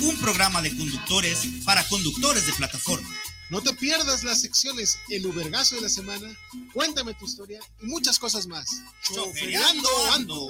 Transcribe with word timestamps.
un 0.00 0.16
programa 0.20 0.62
de 0.62 0.76
conductores 0.76 1.46
para 1.64 1.86
conductores 1.88 2.46
de 2.46 2.52
plataforma. 2.54 3.08
No 3.50 3.60
te 3.60 3.74
pierdas 3.74 4.24
las 4.24 4.40
secciones 4.40 4.98
El 5.10 5.26
Ubergazo 5.26 5.76
de 5.76 5.82
la 5.82 5.88
Semana, 5.88 6.28
Cuéntame 6.72 7.12
tu 7.14 7.26
historia 7.26 7.60
y 7.82 7.86
muchas 7.86 8.18
cosas 8.18 8.46
más. 8.46 8.82
Choferiando 9.02 9.88
Ando. 10.14 10.48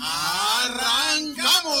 ¡Arrancamos! 0.00 1.74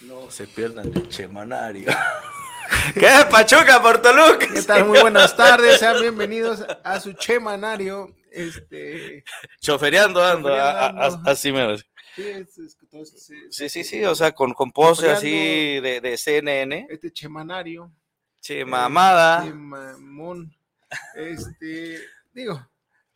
No 0.00 0.28
se 0.30 0.46
pierdan 0.48 0.92
el 0.92 1.08
chemanario. 1.08 1.92
¿Qué 2.94 3.08
Pachuca, 3.30 3.80
Portoluca? 3.82 4.38
¿Qué 4.52 4.62
tal? 4.62 4.86
Muy 4.86 5.00
buenas 5.00 5.36
tardes, 5.36 5.78
sean 5.78 5.96
bienvenidos 6.00 6.64
a 6.84 7.00
su 7.00 7.12
chemanario. 7.12 8.14
Este, 8.30 9.24
Choferiando 9.60 10.24
ando, 10.24 10.54
a- 10.54 10.86
a- 10.86 11.20
así 11.26 11.52
me 11.52 11.76
sí, 11.76 11.84
es- 12.28 12.58
es 12.58 12.76
Sí, 13.50 13.68
sí, 13.68 13.84
sí, 13.84 14.04
o 14.04 14.14
sea, 14.14 14.32
con, 14.32 14.54
con 14.54 14.72
pose 14.72 15.10
así 15.10 15.80
de, 15.80 16.00
de 16.00 16.16
CNN. 16.16 16.86
Este 16.88 17.12
chemanario. 17.12 17.90
Che, 18.40 18.64
mamada. 18.64 19.40
Este 19.44 19.54
mamón. 19.54 20.54
Este, 21.14 22.00
digo. 22.32 22.66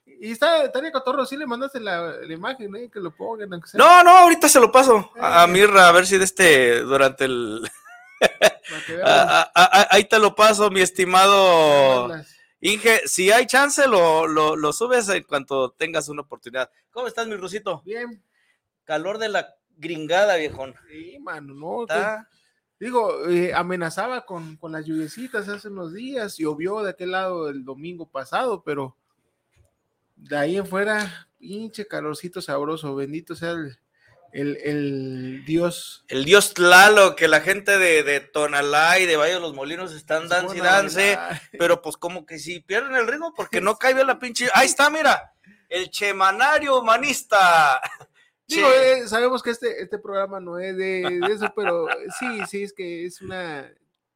Y 0.04 0.32
está, 0.32 0.64
estaría 0.64 0.92
cotorro, 0.92 1.26
sí 1.26 1.36
le 1.36 1.46
mandaste 1.46 1.80
la, 1.80 2.16
la 2.22 2.32
imagen, 2.32 2.74
¿eh? 2.76 2.88
que 2.92 3.00
lo 3.00 3.14
pongan. 3.14 3.50
No, 3.74 4.02
no, 4.04 4.10
ahorita 4.18 4.48
se 4.48 4.60
lo 4.60 4.70
paso 4.72 5.10
a, 5.18 5.42
a 5.42 5.44
Eh. 5.44 5.48
Mirra, 5.48 5.88
a 5.88 5.92
ver 5.92 6.06
si 6.06 6.16
de 6.16 6.24
este, 6.24 6.80
durante 6.80 7.24
el... 7.24 7.68
para 8.20 8.84
que 8.86 8.92
vean 8.96 9.08
a- 9.08 9.40
a- 9.42 9.50
a- 9.54 9.88
ahí 9.90 10.04
te 10.04 10.18
lo 10.18 10.34
paso, 10.34 10.70
mi 10.70 10.80
estimado 10.80 12.08
Inge. 12.60 13.06
Si 13.06 13.30
hay 13.30 13.46
chance, 13.46 13.86
lo, 13.86 14.26
lo, 14.26 14.56
lo 14.56 14.72
subes 14.72 15.08
en 15.10 15.22
cuanto 15.24 15.70
tengas 15.72 16.08
una 16.08 16.22
oportunidad. 16.22 16.70
¿Cómo 16.90 17.06
estás, 17.06 17.26
mi 17.26 17.36
Rusito? 17.36 17.82
Bien, 17.84 18.22
Calor 18.84 19.18
de 19.18 19.28
la 19.28 19.54
gringada, 19.76 20.36
viejón. 20.36 20.74
sí, 20.88 21.18
mano, 21.20 21.54
no. 21.54 21.86
Digo, 22.78 23.26
eh, 23.28 23.54
amenazaba 23.54 24.26
con, 24.26 24.56
con 24.56 24.72
las 24.72 24.84
lluviecitas 24.84 25.48
hace 25.48 25.68
unos 25.68 25.92
días, 25.94 26.36
llovió 26.36 26.82
de 26.82 26.90
aquel 26.90 27.12
lado 27.12 27.48
el 27.48 27.64
domingo 27.64 28.06
pasado, 28.08 28.62
pero 28.62 28.96
de 30.14 30.36
ahí 30.36 30.56
en 30.56 30.66
fuera, 30.66 31.28
pinche 31.38 31.86
calorcito 31.86 32.40
sabroso, 32.42 32.94
bendito 32.94 33.34
sea 33.34 33.52
el, 33.52 33.78
el, 34.36 34.56
el 34.62 35.44
Dios. 35.46 36.04
El 36.08 36.24
dios 36.24 36.54
Tlalo, 36.54 37.16
que 37.16 37.26
la 37.28 37.40
gente 37.40 37.78
de, 37.78 38.02
de 38.02 38.20
Tonalá 38.20 38.98
y 38.98 39.06
de 39.06 39.16
Valle 39.16 39.34
de 39.34 39.40
los 39.40 39.54
Molinos 39.54 39.92
están 39.94 40.28
dance 40.28 40.56
y 40.56 40.60
dance, 40.60 41.18
pero 41.58 41.80
pues 41.82 41.96
como 41.96 42.26
que 42.26 42.38
si 42.38 42.60
pierden 42.60 42.94
el 42.94 43.06
ritmo 43.06 43.32
porque 43.34 43.60
no 43.60 43.76
cae 43.78 43.94
bien 43.94 44.06
la 44.06 44.18
pinche. 44.18 44.48
Ahí 44.54 44.66
está, 44.66 44.90
mira, 44.90 45.32
el 45.68 45.90
chemanario 45.90 46.78
humanista. 46.78 47.80
Digo, 48.48 48.68
eh, 48.70 49.08
sabemos 49.08 49.42
que 49.42 49.50
este, 49.50 49.82
este 49.82 49.98
programa 49.98 50.38
no 50.38 50.58
es 50.60 50.76
de, 50.76 51.18
de 51.20 51.32
eso, 51.32 51.52
pero 51.56 51.88
sí, 52.18 52.26
sí, 52.48 52.62
es 52.62 52.72
que 52.72 53.04
es 53.04 53.20
una 53.20 53.68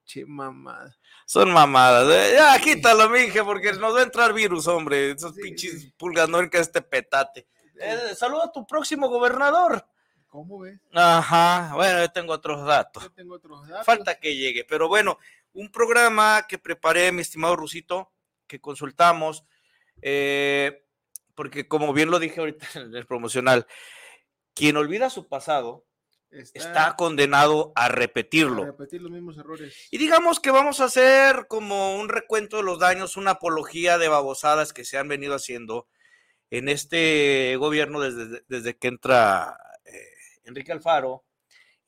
che 0.05 0.25
mamada. 0.27 0.97
son 1.25 1.51
mamadas. 1.51 2.09
eh. 2.11 2.34
Ya, 2.37 2.59
quítalo, 2.61 3.09
mije, 3.11 3.43
porque 3.43 3.73
nos 3.73 3.94
va 3.94 4.00
a 4.00 4.05
entrar 4.05 4.33
virus, 4.33 4.67
hombre. 4.69 5.12
Esos 5.12 5.34
Sí, 5.34 5.41
pinches 5.43 5.81
sí. 5.83 5.94
pulgas 5.97 6.28
no 6.28 6.49
que 6.50 6.59
este 6.59 6.81
petate. 6.83 7.47
Eh, 7.81 8.15
saluda 8.17 8.44
a 8.44 8.53
tu 8.53 8.67
próximo 8.67 9.09
gobernador. 9.09 9.84
¿Cómo 10.31 10.61
ves? 10.61 10.81
Ajá, 10.93 11.73
bueno, 11.75 11.99
yo 11.99 12.13
tengo 12.13 12.33
otros 12.33 12.65
datos. 12.65 13.03
Yo 13.03 13.11
tengo 13.11 13.35
otros 13.35 13.67
datos. 13.69 13.85
Falta 13.85 14.15
que 14.21 14.37
llegue, 14.37 14.65
pero 14.65 14.87
bueno, 14.87 15.19
un 15.53 15.73
programa 15.73 16.47
que 16.49 16.57
preparé, 16.57 17.11
mi 17.11 17.21
estimado 17.21 17.57
Rusito, 17.57 18.13
que 18.47 18.61
consultamos, 18.61 19.45
eh, 20.03 20.85
porque 21.35 21.67
como 21.67 21.93
bien 21.93 22.13
lo 22.13 22.21
dije 22.21 22.39
ahorita 22.39 22.67
en 22.77 22.95
el 22.95 23.07
promocional, 23.07 23.67
quien 24.55 24.77
olvida 24.77 25.11
su 25.11 25.29
pasado 25.29 25.85
está 26.31 26.95
condenado 26.95 27.73
a 27.75 27.87
a 27.87 27.89
repetirlo. 27.89 28.67
repetir 28.67 29.03
los 29.03 29.11
mismos 29.11 29.37
errores. 29.37 29.89
Y 29.91 29.99
digamos 29.99 30.39
que 30.39 30.53
vamos 30.53 30.79
a 30.79 30.85
hacer 30.85 31.47
como 31.49 31.97
un 31.97 32.09
recuento 32.09 32.59
de 32.59 32.62
los 32.62 32.79
daños, 32.79 33.17
una 33.17 33.33
apología 33.33 33.99
de 33.99 34.07
babosadas 34.07 34.73
que 34.73 34.85
se 34.85 34.97
han 34.97 35.09
venido 35.09 35.35
haciendo 35.35 35.89
en 36.51 36.69
este 36.69 37.57
gobierno 37.57 38.01
desde, 38.01 38.45
desde 38.47 38.77
que 38.77 38.87
entra 38.87 39.57
Enrique 40.50 40.72
Alfaro 40.72 41.25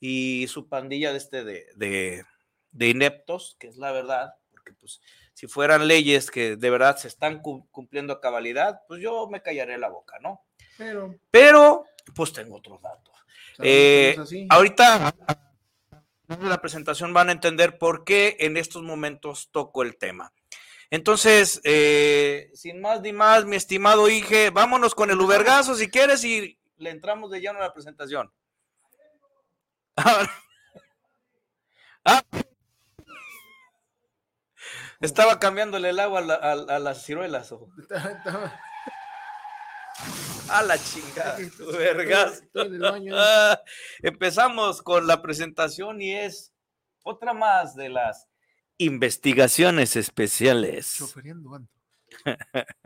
y 0.00 0.46
su 0.48 0.68
pandilla 0.68 1.12
de, 1.12 1.18
este 1.18 1.44
de, 1.44 1.66
de- 1.76 2.24
de 2.70 2.88
ineptos, 2.88 3.56
que 3.60 3.66
es 3.68 3.76
la 3.76 3.92
verdad, 3.92 4.34
porque 4.50 4.72
pues 4.72 5.00
si 5.34 5.46
fueran 5.46 5.86
leyes 5.86 6.30
que 6.30 6.56
de 6.56 6.70
verdad 6.70 6.96
se 6.96 7.08
están 7.08 7.40
cum- 7.42 7.66
cumpliendo 7.70 8.14
a 8.14 8.20
cabalidad, 8.20 8.80
pues 8.88 9.02
yo 9.02 9.28
me 9.28 9.42
callaré 9.42 9.76
la 9.78 9.88
boca, 9.90 10.18
¿no? 10.20 10.40
Pero, 10.78 11.14
Pero 11.30 11.84
pues 12.14 12.32
tengo 12.32 12.56
otros 12.56 12.80
datos. 12.80 13.14
Eh. 13.58 14.16
Ahorita 14.48 15.14
en 16.28 16.48
la 16.48 16.60
presentación 16.62 17.12
van 17.12 17.28
a 17.28 17.32
entender 17.32 17.76
por 17.76 18.04
qué 18.04 18.36
en 18.40 18.56
estos 18.56 18.82
momentos 18.82 19.50
toco 19.52 19.82
el 19.82 19.96
tema. 19.98 20.32
Entonces, 20.90 21.60
eh, 21.64 22.50
sin 22.54 22.80
más 22.80 23.00
ni 23.02 23.12
más, 23.12 23.44
mi 23.44 23.56
estimado 23.56 24.08
Ige, 24.08 24.50
vámonos 24.50 24.94
con 24.94 25.10
el 25.10 25.20
Ubergazo 25.20 25.74
si 25.74 25.88
quieres 25.90 26.24
y 26.24 26.58
le 26.78 26.90
entramos 26.90 27.30
de 27.30 27.40
lleno 27.40 27.58
a 27.58 27.62
la 27.62 27.72
presentación. 27.74 28.32
Ahora- 29.96 30.30
Ah. 32.04 32.22
Estaba 35.00 35.38
cambiándole 35.38 35.90
el 35.90 36.00
agua 36.00 36.18
a, 36.18 36.22
la- 36.22 36.34
a- 36.34 36.76
a 36.76 36.78
las 36.78 37.04
ciruelas. 37.04 37.52
ojo. 37.52 37.68
A 40.48 40.62
la 40.62 40.76
chingada. 40.76 41.38
El 42.54 42.78
baño. 42.80 43.14
Ah, 43.16 43.58
Empezamos 44.02 44.82
con 44.82 45.06
la 45.06 45.22
presentación 45.22 46.02
y 46.02 46.12
es 46.14 46.52
otra 47.04 47.32
más 47.32 47.74
de 47.74 47.88
las 47.88 48.26
investigaciones 48.78 49.96
especiales. 49.96 50.98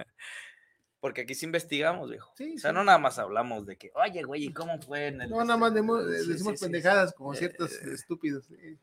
Porque 1.01 1.21
aquí 1.23 1.35
sí 1.35 1.47
investigamos, 1.47 2.09
viejo. 2.11 2.33
Sí, 2.37 2.55
O 2.57 2.59
sea, 2.59 2.71
sí. 2.71 2.75
no 2.75 2.83
nada 2.85 2.99
más 2.99 3.19
hablamos 3.19 3.67
de 3.67 3.77
que, 3.77 3.93
oye, 3.95 4.23
güey, 4.23 4.45
¿y 4.47 4.53
cómo 4.53 4.81
fue 4.81 5.09
en 5.09 5.21
el... 5.21 5.31
No, 5.31 5.45
nada 5.45 5.57
más 5.59 5.73
decimos 5.75 6.59
sí, 6.59 6.65
pendejadas 6.65 7.13
como 7.13 7.35
Eh, 7.35 7.37
ciertos 7.37 7.73
estúpidos. 7.73 8.51
eh. 8.51 8.77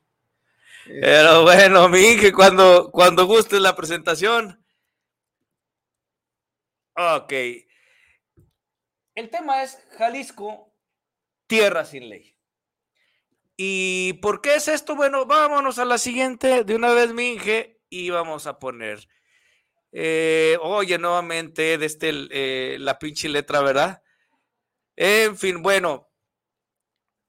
Eh, 0.85 0.99
Pero 1.01 1.43
bueno, 1.43 1.89
mi 1.89 1.99
Inge, 1.99 2.31
cuando, 2.33 2.91
cuando 2.91 3.25
guste 3.25 3.59
la 3.59 3.75
presentación. 3.75 4.63
Ok. 6.95 7.33
El 9.15 9.29
tema 9.29 9.63
es 9.63 9.77
Jalisco, 9.97 10.71
tierra 11.47 11.85
sin 11.85 12.09
ley. 12.09 12.35
¿Y 13.55 14.13
por 14.13 14.41
qué 14.41 14.55
es 14.55 14.67
esto? 14.67 14.95
Bueno, 14.95 15.25
vámonos 15.25 15.79
a 15.79 15.85
la 15.85 15.97
siguiente 15.97 16.63
de 16.63 16.75
una 16.75 16.91
vez, 16.93 17.13
mi 17.13 17.33
Inge, 17.33 17.79
y 17.89 18.09
vamos 18.09 18.47
a 18.47 18.59
poner. 18.59 19.07
Eh, 19.93 20.57
oye, 20.61 20.97
nuevamente, 20.97 21.77
de 21.77 21.85
este, 21.85 22.11
eh, 22.31 22.77
la 22.79 22.97
pinche 22.99 23.29
letra, 23.29 23.61
¿verdad? 23.61 24.01
En 24.95 25.37
fin, 25.37 25.61
bueno. 25.61 26.09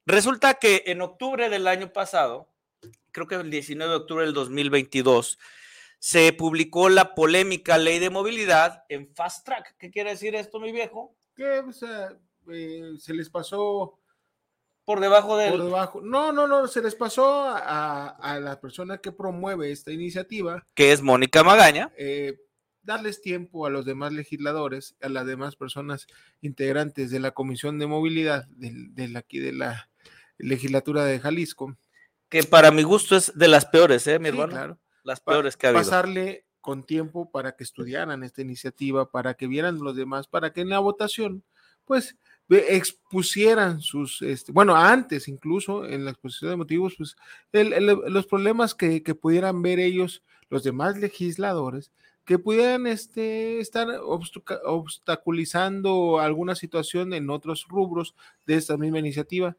Resulta 0.06 0.54
que 0.54 0.82
en 0.86 1.00
octubre 1.00 1.48
del 1.48 1.66
año 1.66 1.92
pasado, 1.92 2.52
creo 3.12 3.26
que 3.26 3.36
el 3.36 3.50
19 3.50 3.90
de 3.90 3.96
octubre 3.96 4.24
del 4.24 4.34
2022, 4.34 5.38
se 5.98 6.32
publicó 6.34 6.90
la 6.90 7.14
polémica 7.14 7.78
ley 7.78 7.98
de 7.98 8.10
movilidad 8.10 8.84
en 8.90 9.08
Fast 9.14 9.46
Track. 9.46 9.76
¿Qué 9.78 9.90
quiere 9.90 10.10
decir 10.10 10.34
esto, 10.34 10.60
mi 10.60 10.72
viejo? 10.72 11.16
que 11.34 11.60
o 11.60 11.72
sea, 11.72 12.16
eh, 12.52 12.92
se 12.98 13.14
les 13.14 13.28
pasó 13.30 13.98
Por 14.84 15.00
debajo 15.00 15.36
del... 15.36 15.52
por 15.52 15.64
debajo. 15.64 16.00
No, 16.02 16.30
no, 16.32 16.46
no, 16.46 16.68
se 16.68 16.82
les 16.82 16.94
pasó 16.94 17.44
a, 17.44 18.08
a 18.08 18.38
la 18.38 18.60
persona 18.60 18.98
que 18.98 19.12
promueve 19.12 19.72
esta 19.72 19.90
iniciativa 19.90 20.66
que 20.74 20.92
es 20.92 21.00
Mónica 21.02 21.42
Magaña. 21.42 21.90
eh, 21.96 22.38
darles 22.84 23.20
tiempo 23.20 23.66
a 23.66 23.70
los 23.70 23.84
demás 23.84 24.12
legisladores, 24.12 24.96
a 25.02 25.08
las 25.08 25.26
demás 25.26 25.56
personas 25.56 26.06
integrantes 26.40 27.10
de 27.10 27.20
la 27.20 27.30
Comisión 27.32 27.78
de 27.78 27.86
Movilidad 27.86 28.46
del- 28.48 28.94
de, 28.94 29.16
aquí 29.18 29.38
de 29.38 29.52
la 29.52 29.88
legislatura 30.38 31.04
de 31.04 31.20
Jalisco. 31.20 31.76
que 32.28 32.42
para 32.42 32.70
mi 32.72 32.82
gusto 32.82 33.14
es 33.16 33.32
de 33.36 33.46
las 33.48 33.64
peores, 33.66 34.06
¿eh, 34.08 34.18
mi 34.18 34.24
Sí, 34.24 34.28
hermano? 34.30 34.50
claro. 34.52 34.78
Las 35.04 35.20
pa- 35.20 35.32
peores 35.32 35.56
que 35.56 35.66
ha 35.66 35.70
habido. 35.70 35.84
pasarle 35.84 36.46
con 36.60 36.82
tiempo 36.82 37.30
para 37.30 37.54
que 37.54 37.62
estudiaran 37.62 38.24
esta 38.24 38.42
iniciativa, 38.42 39.10
para 39.10 39.34
que 39.34 39.46
vieran 39.46 39.78
los 39.78 39.94
demás, 39.94 40.26
para 40.26 40.52
que 40.52 40.62
en 40.62 40.70
la 40.70 40.78
votación, 40.80 41.44
pues 41.84 42.16
expusieran 42.48 43.80
sus, 43.80 44.20
este, 44.22 44.50
bueno, 44.52 44.74
antes 44.76 45.28
incluso 45.28 45.86
en 45.86 46.04
la 46.04 46.10
exposición 46.10 46.50
de 46.50 46.56
motivos, 46.56 46.94
pues 46.96 47.16
los 47.52 48.26
problemas 48.26 48.74
que, 48.74 49.02
que, 49.02 49.14
pudieran 49.14 49.62
ver 49.62 49.78
ellos, 49.78 50.22
los 50.50 50.62
demás 50.64 50.96
legisladores, 50.98 51.92
que 52.24 52.38
pudieran 52.38 52.86
este, 52.86 53.60
estar 53.60 53.86
obstaculizando 54.64 56.18
alguna 56.20 56.54
situación 56.54 57.12
en 57.12 57.30
otros 57.30 57.66
rubros 57.68 58.14
de 58.46 58.56
esta 58.56 58.76
misma 58.76 58.98
iniciativa. 58.98 59.56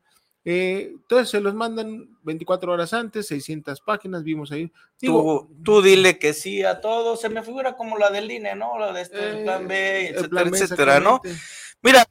Eh, 0.48 0.92
entonces 0.94 1.30
se 1.30 1.42
los 1.42 1.56
mandan 1.56 2.08
24 2.22 2.72
horas 2.72 2.94
antes, 2.94 3.28
600 3.28 3.82
páginas, 3.82 4.24
vimos 4.24 4.52
ahí. 4.52 4.72
tú, 5.00 5.50
tú, 5.64 5.82
dile 5.82 6.20
que 6.20 6.34
sí 6.34 6.64
a 6.64 6.82
todo, 6.82 7.18
se 7.18 7.30
me 7.30 7.42
figura 7.42 7.76
como 7.76 7.98
la 7.98 8.12
del 8.12 8.30
INE, 8.30 8.56
¿no? 8.56 8.78
La 8.78 8.94
de 8.94 9.02
este 9.02 9.44
plan 9.44 9.68
B, 9.68 10.10
etcétera, 10.10 10.50
etcétera, 10.50 11.00
¿no? 11.00 11.20
Mira, 11.82 12.06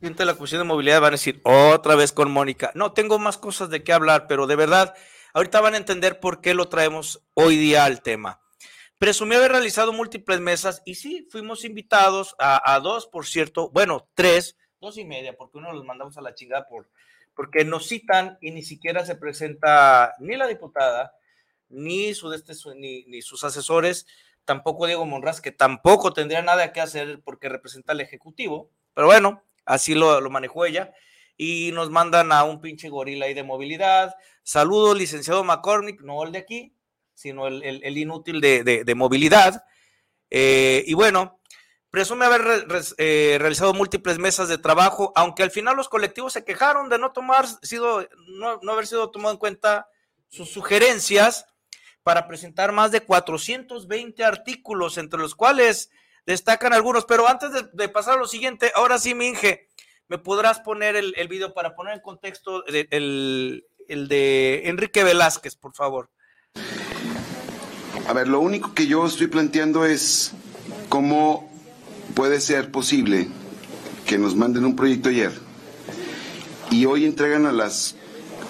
de 0.00 0.24
la 0.24 0.34
Comisión 0.34 0.60
de 0.60 0.64
Movilidad 0.64 1.00
van 1.00 1.08
a 1.08 1.10
decir 1.12 1.40
otra 1.42 1.96
vez 1.96 2.12
con 2.12 2.30
Mónica. 2.30 2.70
No, 2.74 2.92
tengo 2.92 3.18
más 3.18 3.36
cosas 3.36 3.68
de 3.68 3.82
qué 3.82 3.92
hablar, 3.92 4.26
pero 4.28 4.46
de 4.46 4.56
verdad, 4.56 4.94
ahorita 5.34 5.60
van 5.60 5.74
a 5.74 5.78
entender 5.78 6.20
por 6.20 6.40
qué 6.40 6.54
lo 6.54 6.68
traemos 6.68 7.24
hoy 7.34 7.56
día 7.56 7.84
al 7.84 8.02
tema. 8.02 8.40
Presumí 8.98 9.36
haber 9.36 9.52
realizado 9.52 9.92
múltiples 9.92 10.40
mesas 10.40 10.82
y 10.84 10.96
sí, 10.96 11.28
fuimos 11.30 11.64
invitados 11.64 12.34
a, 12.38 12.80
dos, 12.80 13.06
por 13.06 13.26
cierto, 13.26 13.70
bueno, 13.70 14.08
tres, 14.14 14.56
dos 14.80 14.98
y 14.98 15.04
media, 15.04 15.36
porque 15.36 15.58
uno 15.58 15.72
los 15.72 15.84
mandamos 15.84 16.18
a 16.18 16.20
la 16.20 16.34
chingada 16.34 16.66
por, 16.66 16.90
porque 17.36 17.64
nos 17.64 17.86
citan 17.86 18.38
y 18.40 18.50
ni 18.50 18.62
siquiera 18.62 19.06
se 19.06 19.14
presenta 19.14 20.14
ni 20.18 20.36
la 20.36 20.48
diputada, 20.48 21.14
ni, 21.68 22.12
su, 22.14 22.32
este, 22.32 22.54
ni, 22.74 23.04
ni 23.04 23.22
sus 23.22 23.44
asesores, 23.44 24.06
tampoco 24.44 24.86
Diego 24.86 25.06
Monraz, 25.06 25.40
que 25.40 25.52
tampoco 25.52 26.12
tendría 26.12 26.42
nada 26.42 26.72
que 26.72 26.80
hacer 26.80 27.20
porque 27.22 27.48
representa 27.48 27.92
al 27.92 28.00
Ejecutivo, 28.00 28.70
pero 28.94 29.06
bueno, 29.06 29.44
así 29.64 29.94
lo, 29.94 30.20
lo 30.20 30.30
manejó 30.30 30.64
ella, 30.64 30.92
y 31.38 31.70
nos 31.72 31.88
mandan 31.88 32.32
a 32.32 32.42
un 32.42 32.60
pinche 32.60 32.90
gorila 32.90 33.26
ahí 33.26 33.32
de 33.32 33.44
movilidad. 33.44 34.14
Saludos, 34.42 34.98
licenciado 34.98 35.44
McCormick, 35.44 36.02
no 36.02 36.22
el 36.24 36.32
de 36.32 36.38
aquí, 36.38 36.74
sino 37.14 37.46
el, 37.46 37.62
el, 37.62 37.96
inútil 37.96 38.40
de, 38.40 38.62
de, 38.84 38.94
movilidad. 38.96 39.64
Eh, 40.30 40.84
y 40.86 40.94
bueno, 40.94 41.40
presume 41.90 42.26
haber 42.26 42.66
eh, 42.98 43.36
realizado 43.40 43.72
múltiples 43.72 44.18
mesas 44.18 44.48
de 44.48 44.58
trabajo, 44.58 45.12
aunque 45.14 45.44
al 45.44 45.52
final 45.52 45.76
los 45.76 45.88
colectivos 45.88 46.32
se 46.32 46.44
quejaron 46.44 46.88
de 46.88 46.98
no 46.98 47.12
tomar, 47.12 47.46
sido, 47.62 48.06
no, 48.38 48.58
no 48.60 48.72
haber 48.72 48.88
sido 48.88 49.10
tomado 49.10 49.32
en 49.32 49.38
cuenta 49.38 49.88
sus 50.28 50.50
sugerencias 50.50 51.46
para 52.02 52.26
presentar 52.26 52.72
más 52.72 52.90
de 52.90 53.02
420 53.02 54.24
artículos, 54.24 54.98
entre 54.98 55.20
los 55.20 55.36
cuales 55.36 55.90
destacan 56.26 56.72
algunos. 56.72 57.04
Pero 57.04 57.28
antes 57.28 57.50
de, 57.72 57.88
pasar 57.88 58.14
a 58.14 58.18
lo 58.18 58.26
siguiente, 58.26 58.72
ahora 58.74 58.98
sí, 58.98 59.14
Minge, 59.14 59.67
¿me 60.08 60.18
podrás 60.18 60.60
poner 60.60 60.96
el, 60.96 61.14
el 61.16 61.28
video 61.28 61.54
para 61.54 61.74
poner 61.74 61.94
en 61.94 62.00
contexto 62.00 62.64
el, 62.66 63.64
el 63.88 64.08
de 64.08 64.62
Enrique 64.68 65.04
Velázquez, 65.04 65.56
por 65.56 65.74
favor? 65.74 66.10
A 68.06 68.12
ver, 68.12 68.28
lo 68.28 68.40
único 68.40 68.74
que 68.74 68.86
yo 68.86 69.06
estoy 69.06 69.26
planteando 69.26 69.84
es 69.84 70.32
cómo 70.88 71.50
puede 72.14 72.40
ser 72.40 72.70
posible 72.70 73.28
que 74.06 74.18
nos 74.18 74.34
manden 74.34 74.64
un 74.64 74.76
proyecto 74.76 75.10
ayer 75.10 75.32
y 76.70 76.86
hoy 76.86 77.04
entregan 77.04 77.46
a 77.46 77.52
las 77.52 77.96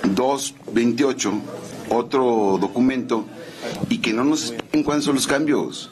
2.28 0.03 1.41
otro 1.91 2.59
documento 2.61 3.27
y 3.89 3.99
que 3.99 4.13
no 4.13 4.25
nos 4.25 4.51
expliquen 4.51 4.83
cuáles 4.85 5.05
son 5.05 5.15
los 5.17 5.27
cambios. 5.27 5.91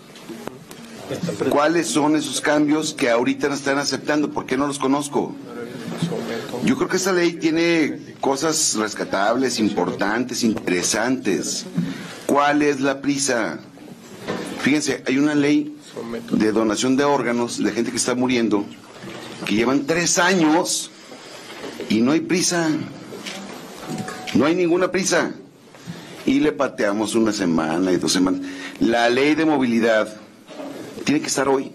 ¿Cuáles 1.50 1.86
son 1.86 2.16
esos 2.16 2.40
cambios 2.40 2.92
que 2.92 3.10
ahorita 3.10 3.48
no 3.48 3.54
están 3.54 3.78
aceptando? 3.78 4.30
¿Por 4.30 4.44
qué 4.44 4.56
no 4.56 4.66
los 4.66 4.78
conozco? 4.78 5.34
Yo 6.66 6.76
creo 6.76 6.88
que 6.88 6.96
esta 6.96 7.12
ley 7.12 7.34
tiene 7.34 8.16
cosas 8.20 8.74
rescatables, 8.74 9.60
importantes, 9.60 10.42
interesantes. 10.42 11.64
¿Cuál 12.26 12.60
es 12.62 12.80
la 12.80 13.00
prisa? 13.00 13.60
Fíjense, 14.62 15.00
hay 15.06 15.16
una 15.16 15.36
ley 15.36 15.76
de 16.32 16.50
donación 16.50 16.96
de 16.96 17.04
órganos 17.04 17.62
de 17.62 17.70
gente 17.70 17.92
que 17.92 17.96
está 17.96 18.16
muriendo 18.16 18.66
que 19.44 19.54
llevan 19.54 19.86
tres 19.86 20.18
años 20.18 20.90
y 21.88 22.00
no 22.00 22.10
hay 22.10 22.20
prisa. 22.20 22.68
No 24.34 24.44
hay 24.44 24.56
ninguna 24.56 24.90
prisa. 24.90 25.34
Y 26.24 26.40
le 26.40 26.50
pateamos 26.50 27.14
una 27.14 27.32
semana 27.32 27.92
y 27.92 27.96
dos 27.96 28.12
semanas. 28.12 28.40
La 28.80 29.08
ley 29.08 29.36
de 29.36 29.44
movilidad 29.44 30.16
tiene 31.04 31.20
que 31.20 31.28
estar 31.28 31.46
hoy. 31.48 31.70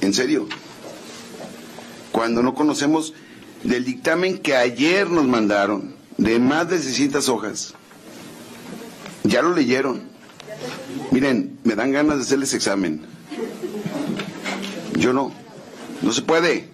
En 0.00 0.14
serio. 0.14 0.48
Cuando 2.10 2.42
no 2.42 2.54
conocemos 2.54 3.12
del 3.64 3.84
dictamen 3.84 4.38
que 4.38 4.56
ayer 4.56 5.08
nos 5.10 5.26
mandaron, 5.26 5.94
de 6.18 6.38
más 6.38 6.68
de 6.68 6.78
600 6.78 7.28
hojas. 7.28 7.74
Ya 9.24 9.42
lo 9.42 9.54
leyeron. 9.54 10.02
Miren, 11.10 11.58
me 11.64 11.74
dan 11.74 11.92
ganas 11.92 12.16
de 12.16 12.22
hacerles 12.22 12.54
examen. 12.54 13.02
Yo 14.98 15.12
no. 15.12 15.32
No 16.02 16.12
se 16.12 16.22
puede. 16.22 16.68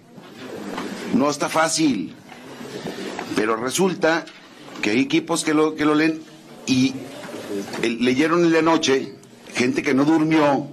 No 1.13 1.29
está 1.29 1.49
fácil. 1.49 2.15
Pero 3.35 3.55
resulta 3.55 4.25
que 4.81 4.91
hay 4.91 4.99
equipos 4.99 5.43
que 5.43 5.53
lo, 5.53 5.75
que 5.75 5.85
lo 5.85 5.95
leen 5.95 6.21
y 6.65 6.93
leyeron 7.81 8.45
en 8.45 8.53
la 8.53 8.61
noche, 8.61 9.15
gente 9.53 9.81
que 9.81 9.93
no 9.93 10.05
durmió, 10.05 10.67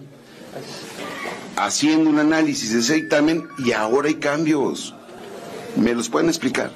haciendo 1.57 2.11
un 2.11 2.19
análisis 2.19 2.73
de 2.73 2.81
ese 2.81 2.95
dictamen 2.95 3.49
y 3.59 3.73
ahora 3.73 4.09
hay 4.09 4.17
cambios. 4.17 4.95
¿Me 5.77 5.95
los 5.95 6.09
pueden 6.09 6.29
explicar? 6.29 6.71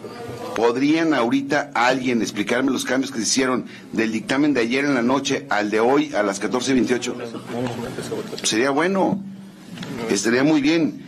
¿Podrían 0.55 1.15
ahorita 1.15 1.71
alguien 1.75 2.21
explicarme 2.23 2.71
los 2.71 2.85
cambios 2.85 3.11
que 3.11 3.19
se 3.19 3.25
hicieron 3.25 3.67
del 3.93 4.13
dictamen 4.13 4.53
de 4.53 4.61
ayer 4.61 4.85
en 4.85 4.95
la 4.95 5.03
noche 5.03 5.47
al 5.49 5.71
de 5.71 5.81
hoy 5.81 6.15
a 6.15 6.23
las 6.23 6.43
14.28? 6.43 7.15
Sería 8.43 8.71
bueno, 8.71 9.23
estaría 10.11 10.45
muy 10.45 10.61
bien. 10.61 11.07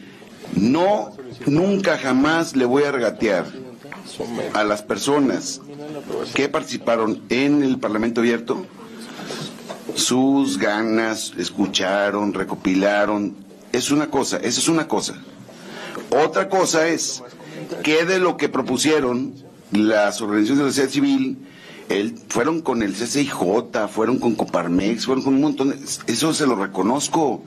No, 0.54 1.12
nunca 1.46 1.98
jamás 1.98 2.56
le 2.56 2.64
voy 2.64 2.84
a 2.84 2.92
regatear 2.92 3.46
a 4.54 4.64
las 4.64 4.82
personas 4.82 5.60
que 6.34 6.48
participaron 6.48 7.22
en 7.28 7.62
el 7.62 7.78
Parlamento 7.78 8.20
Abierto 8.20 8.66
sus 9.94 10.58
ganas, 10.58 11.32
escucharon, 11.36 12.32
recopilaron, 12.32 13.36
es 13.72 13.90
una 13.90 14.08
cosa, 14.10 14.38
esa 14.38 14.60
es 14.60 14.68
una 14.68 14.88
cosa. 14.88 15.14
Otra 16.10 16.48
cosa 16.48 16.88
es 16.88 17.22
que 17.82 18.04
de 18.04 18.18
lo 18.18 18.36
que 18.36 18.48
propusieron 18.48 19.34
las 19.72 20.20
organizaciones 20.20 20.58
de 20.58 20.64
la 20.64 20.70
sociedad 20.70 20.90
civil, 20.90 21.38
el, 21.88 22.16
fueron 22.28 22.62
con 22.62 22.82
el 22.82 22.92
CCIJ, 22.92 23.88
fueron 23.90 24.18
con 24.18 24.34
Coparmex, 24.34 25.06
fueron 25.06 25.24
con 25.24 25.34
un 25.34 25.40
montón 25.40 25.70
de... 25.70 25.78
Eso 26.06 26.32
se 26.34 26.46
lo 26.46 26.56
reconozco 26.56 27.42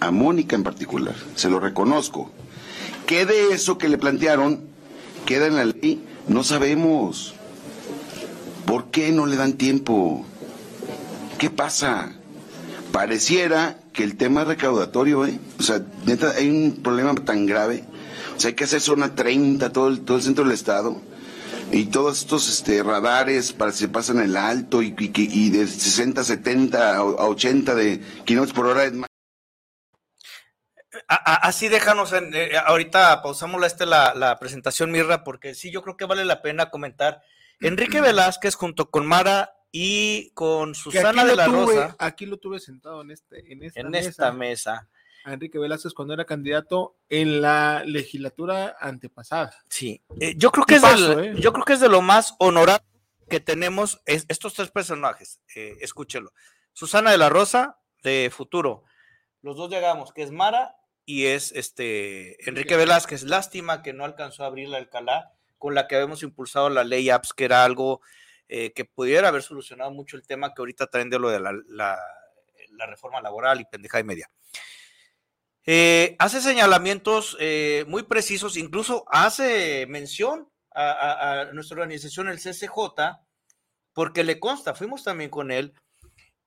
a 0.00 0.10
Mónica 0.10 0.56
en 0.56 0.62
particular, 0.62 1.14
se 1.34 1.50
lo 1.50 1.60
reconozco. 1.60 2.30
¿Qué 3.06 3.26
de 3.26 3.52
eso 3.52 3.78
que 3.78 3.88
le 3.88 3.98
plantearon 3.98 4.60
queda 5.24 5.46
en 5.46 5.56
la 5.56 5.64
ley? 5.64 6.04
No 6.28 6.44
sabemos. 6.44 7.34
¿Por 8.66 8.90
qué 8.90 9.12
no 9.12 9.26
le 9.26 9.36
dan 9.36 9.54
tiempo? 9.54 10.26
¿Qué 11.38 11.48
pasa? 11.48 12.12
Pareciera 12.92 13.78
que 13.92 14.04
el 14.04 14.16
tema 14.16 14.44
recaudatorio, 14.44 15.24
¿eh? 15.26 15.38
O 15.58 15.62
sea, 15.62 15.82
hay 16.36 16.50
un 16.50 16.80
problema 16.82 17.14
tan 17.14 17.46
grave. 17.46 17.84
O 18.38 18.40
sea, 18.40 18.50
hay 18.50 18.54
que 18.54 18.62
hacer 18.62 18.80
zona 18.80 19.16
30, 19.16 19.72
todo 19.72 19.88
el, 19.88 20.04
todo 20.04 20.16
el 20.16 20.22
centro 20.22 20.44
del 20.44 20.52
estado. 20.52 21.02
Y 21.72 21.86
todos 21.86 22.20
estos 22.20 22.48
este, 22.48 22.84
radares 22.84 23.52
para 23.52 23.72
que 23.72 23.78
se 23.78 23.88
pasen 23.88 24.20
el 24.20 24.36
alto 24.36 24.80
y, 24.80 24.94
y, 24.96 25.50
de 25.50 25.66
60, 25.66 26.22
70 26.22 26.96
a 26.98 27.02
80 27.02 27.74
de 27.74 28.00
kilómetros 28.24 28.56
por 28.56 28.66
hora. 28.66 28.92
Así 31.08 31.66
déjanos, 31.66 32.12
en, 32.12 32.32
eh, 32.32 32.52
ahorita 32.64 33.22
pausamos 33.22 33.60
la, 33.60 33.66
este, 33.66 33.86
la, 33.86 34.14
la 34.14 34.38
presentación, 34.38 34.92
Mirra, 34.92 35.24
porque 35.24 35.56
sí, 35.56 35.72
yo 35.72 35.82
creo 35.82 35.96
que 35.96 36.04
vale 36.04 36.24
la 36.24 36.40
pena 36.40 36.70
comentar. 36.70 37.22
Enrique 37.58 38.00
Velázquez 38.00 38.54
junto 38.54 38.88
con 38.88 39.04
Mara 39.04 39.52
y 39.72 40.30
con 40.34 40.76
Susana 40.76 41.24
de 41.24 41.34
la 41.34 41.46
Rosa. 41.46 41.96
Aquí 41.98 42.24
lo 42.24 42.36
tuve 42.36 42.60
sentado 42.60 43.02
en, 43.02 43.10
este, 43.10 43.52
en, 43.52 43.64
esta, 43.64 43.80
en 43.80 43.90
mesa, 43.90 44.08
esta 44.08 44.30
mesa. 44.30 44.88
A 45.28 45.34
Enrique 45.34 45.58
Velázquez 45.58 45.92
cuando 45.92 46.14
era 46.14 46.24
candidato 46.24 46.96
en 47.10 47.42
la 47.42 47.82
legislatura 47.84 48.76
antepasada. 48.80 49.54
Sí, 49.68 50.02
eh, 50.20 50.34
yo, 50.36 50.50
creo 50.50 50.64
que 50.64 50.76
es 50.76 50.82
paso, 50.82 51.16
del, 51.16 51.36
eh. 51.36 51.40
yo 51.40 51.52
creo 51.52 51.64
que 51.64 51.74
es 51.74 51.80
de 51.80 51.88
lo 51.90 52.00
más 52.00 52.34
honorable 52.38 52.84
que 53.28 53.40
tenemos 53.40 54.00
es, 54.06 54.24
estos 54.28 54.54
tres 54.54 54.70
personajes. 54.70 55.40
Eh, 55.54 55.76
escúchelo. 55.80 56.32
Susana 56.72 57.10
de 57.10 57.18
la 57.18 57.28
Rosa, 57.28 57.78
de 58.02 58.30
Futuro. 58.34 58.84
Los 59.42 59.56
dos 59.56 59.70
llegamos, 59.70 60.12
que 60.12 60.22
es 60.22 60.30
Mara 60.30 60.76
y 61.04 61.26
es 61.26 61.52
este 61.52 62.48
Enrique 62.48 62.76
Velázquez. 62.76 63.24
Lástima 63.24 63.82
que 63.82 63.92
no 63.92 64.04
alcanzó 64.04 64.44
a 64.44 64.46
abrir 64.46 64.68
la 64.68 64.78
Alcalá, 64.78 65.34
con 65.58 65.74
la 65.74 65.86
que 65.88 65.96
habíamos 65.96 66.22
impulsado 66.22 66.70
la 66.70 66.84
ley 66.84 67.10
APS, 67.10 67.34
que 67.34 67.44
era 67.44 67.64
algo 67.64 68.00
eh, 68.48 68.72
que 68.72 68.86
pudiera 68.86 69.28
haber 69.28 69.42
solucionado 69.42 69.90
mucho 69.90 70.16
el 70.16 70.26
tema 70.26 70.54
que 70.54 70.62
ahorita 70.62 70.86
traen 70.86 71.10
de 71.10 71.18
lo 71.18 71.28
de 71.28 71.40
la, 71.40 71.52
la, 71.68 71.98
la 72.70 72.86
reforma 72.86 73.20
laboral 73.20 73.60
y 73.60 73.66
pendeja 73.66 74.00
y 74.00 74.04
media. 74.04 74.30
Eh, 75.70 76.16
hace 76.18 76.40
señalamientos 76.40 77.36
eh, 77.38 77.84
muy 77.88 78.02
precisos, 78.02 78.56
incluso 78.56 79.04
hace 79.10 79.84
mención 79.86 80.48
a, 80.74 81.50
nuestra 81.52 81.74
organización, 81.74 82.30
el 82.30 82.38
CCJ, 82.38 83.18
porque 83.92 84.24
le 84.24 84.40
consta, 84.40 84.74
fuimos 84.74 85.04
también 85.04 85.28
con 85.28 85.50
él, 85.50 85.74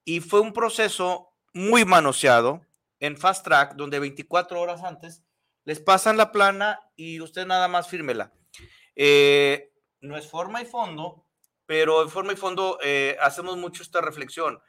y 0.04 0.22
fue 0.22 0.40
un 0.40 0.54
proceso 0.54 1.36
muy 1.54 1.86
manoseado 1.86 2.66
en 3.00 3.16
Fast 3.16 3.46
Track, 3.46 3.76
donde 3.76 4.00
24 4.00 4.60
horas 4.60 4.82
antes 4.84 5.22
les 5.66 5.80
pasan 5.80 6.18
la 6.18 6.32
plana 6.32 6.80
y 6.96 7.22
usted 7.22 7.46
nada 7.46 7.68
más 7.68 7.88
fírmela. 7.88 8.34
Eh, 8.96 9.72
no 10.00 10.18
es 10.18 10.28
forma 10.28 10.64
y 10.64 10.66
fondo, 10.66 11.28
pero 11.68 12.02
en 12.02 12.10
forma 12.10 12.34
y 12.34 12.38
fondo 12.38 12.80
eh, 12.82 13.16
hacemos 13.22 13.56
mucho 13.56 13.84
esta 13.84 14.02
reflexión. 14.02 14.60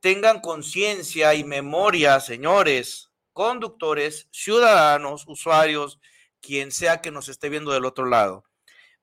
Tengan 0.00 0.40
conciencia 0.40 1.34
y 1.34 1.44
memoria, 1.44 2.18
señores, 2.20 3.09
conductores, 3.32 4.28
ciudadanos, 4.30 5.24
usuarios, 5.26 6.00
quien 6.40 6.72
sea 6.72 7.00
que 7.00 7.10
nos 7.10 7.28
esté 7.28 7.48
viendo 7.48 7.72
del 7.72 7.84
otro 7.84 8.06
lado, 8.06 8.44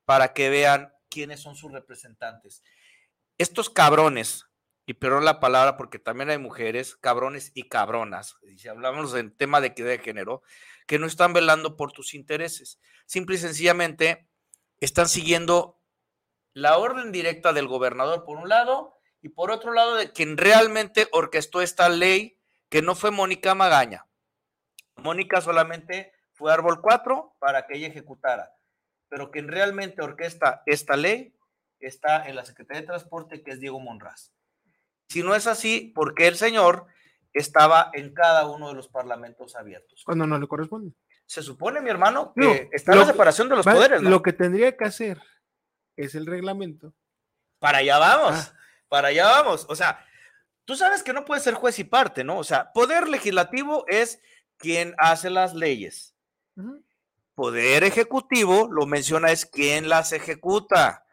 para 0.04 0.32
que 0.32 0.50
vean 0.50 0.92
quiénes 1.08 1.40
son 1.40 1.56
sus 1.56 1.72
representantes. 1.72 2.62
Estos 3.38 3.70
cabrones, 3.70 4.46
y 4.86 4.94
perdón 4.94 5.24
la 5.24 5.40
palabra 5.40 5.76
porque 5.76 5.98
también 5.98 6.30
hay 6.30 6.38
mujeres, 6.38 6.96
cabrones 6.96 7.52
y 7.54 7.68
cabronas, 7.68 8.36
y 8.42 8.58
si 8.58 8.68
hablamos 8.68 9.14
en 9.14 9.36
tema 9.36 9.60
de 9.60 9.68
equidad 9.68 9.88
de 9.88 9.98
género, 9.98 10.42
que 10.86 10.98
no 10.98 11.06
están 11.06 11.34
velando 11.34 11.76
por 11.76 11.92
tus 11.92 12.14
intereses. 12.14 12.80
Simple 13.06 13.36
y 13.36 13.38
sencillamente 13.38 14.26
están 14.80 15.08
siguiendo 15.08 15.78
la 16.54 16.78
orden 16.78 17.12
directa 17.12 17.52
del 17.52 17.68
gobernador 17.68 18.24
por 18.24 18.38
un 18.38 18.48
lado 18.48 18.98
y 19.20 19.28
por 19.28 19.50
otro 19.50 19.72
lado 19.72 19.96
de 19.96 20.12
quien 20.12 20.36
realmente 20.36 21.06
orquestó 21.12 21.60
esta 21.60 21.88
ley, 21.88 22.40
que 22.70 22.82
no 22.82 22.94
fue 22.94 23.10
Mónica 23.10 23.54
Magaña. 23.54 24.07
Mónica 25.02 25.40
solamente 25.40 26.12
fue 26.32 26.52
árbol 26.52 26.80
4 26.80 27.36
para 27.38 27.66
que 27.66 27.76
ella 27.76 27.88
ejecutara, 27.88 28.52
pero 29.08 29.30
quien 29.30 29.48
realmente 29.48 30.02
orquesta 30.02 30.62
esta 30.66 30.96
ley 30.96 31.34
está 31.80 32.28
en 32.28 32.36
la 32.36 32.44
Secretaría 32.44 32.82
de 32.82 32.86
Transporte, 32.86 33.42
que 33.42 33.52
es 33.52 33.60
Diego 33.60 33.80
Monraz. 33.80 34.32
Si 35.08 35.22
no 35.22 35.34
es 35.34 35.46
así, 35.46 35.92
¿por 35.94 36.14
qué 36.14 36.28
el 36.28 36.36
señor 36.36 36.86
estaba 37.32 37.90
en 37.94 38.12
cada 38.12 38.46
uno 38.46 38.68
de 38.68 38.74
los 38.74 38.88
parlamentos 38.88 39.56
abiertos? 39.56 40.02
Cuando 40.04 40.26
no 40.26 40.38
le 40.38 40.46
corresponde. 40.46 40.92
Se 41.26 41.42
supone, 41.42 41.80
mi 41.80 41.90
hermano, 41.90 42.32
que 42.34 42.70
está 42.72 42.94
la 42.94 43.04
separación 43.04 43.48
de 43.48 43.56
los 43.56 43.64
poderes. 43.64 44.02
Lo 44.02 44.22
que 44.22 44.32
tendría 44.32 44.76
que 44.76 44.84
hacer 44.84 45.20
es 45.96 46.14
el 46.14 46.26
reglamento. 46.26 46.94
Para 47.58 47.78
allá 47.78 47.98
vamos, 47.98 48.34
ah. 48.34 48.54
para 48.88 49.08
allá 49.08 49.26
vamos. 49.26 49.66
O 49.68 49.76
sea, 49.76 50.06
tú 50.64 50.74
sabes 50.74 51.02
que 51.02 51.12
no 51.12 51.24
puede 51.24 51.40
ser 51.40 51.54
juez 51.54 51.78
y 51.78 51.84
parte, 51.84 52.24
¿no? 52.24 52.38
O 52.38 52.44
sea, 52.44 52.72
poder 52.72 53.08
legislativo 53.08 53.84
es 53.88 54.22
quien 54.58 54.94
hace 54.98 55.30
las 55.30 55.54
leyes. 55.54 56.14
Poder 57.34 57.84
ejecutivo, 57.84 58.68
lo 58.70 58.86
menciona, 58.86 59.30
es 59.30 59.46
quien 59.46 59.88
las 59.88 60.12
ejecuta. 60.12 61.04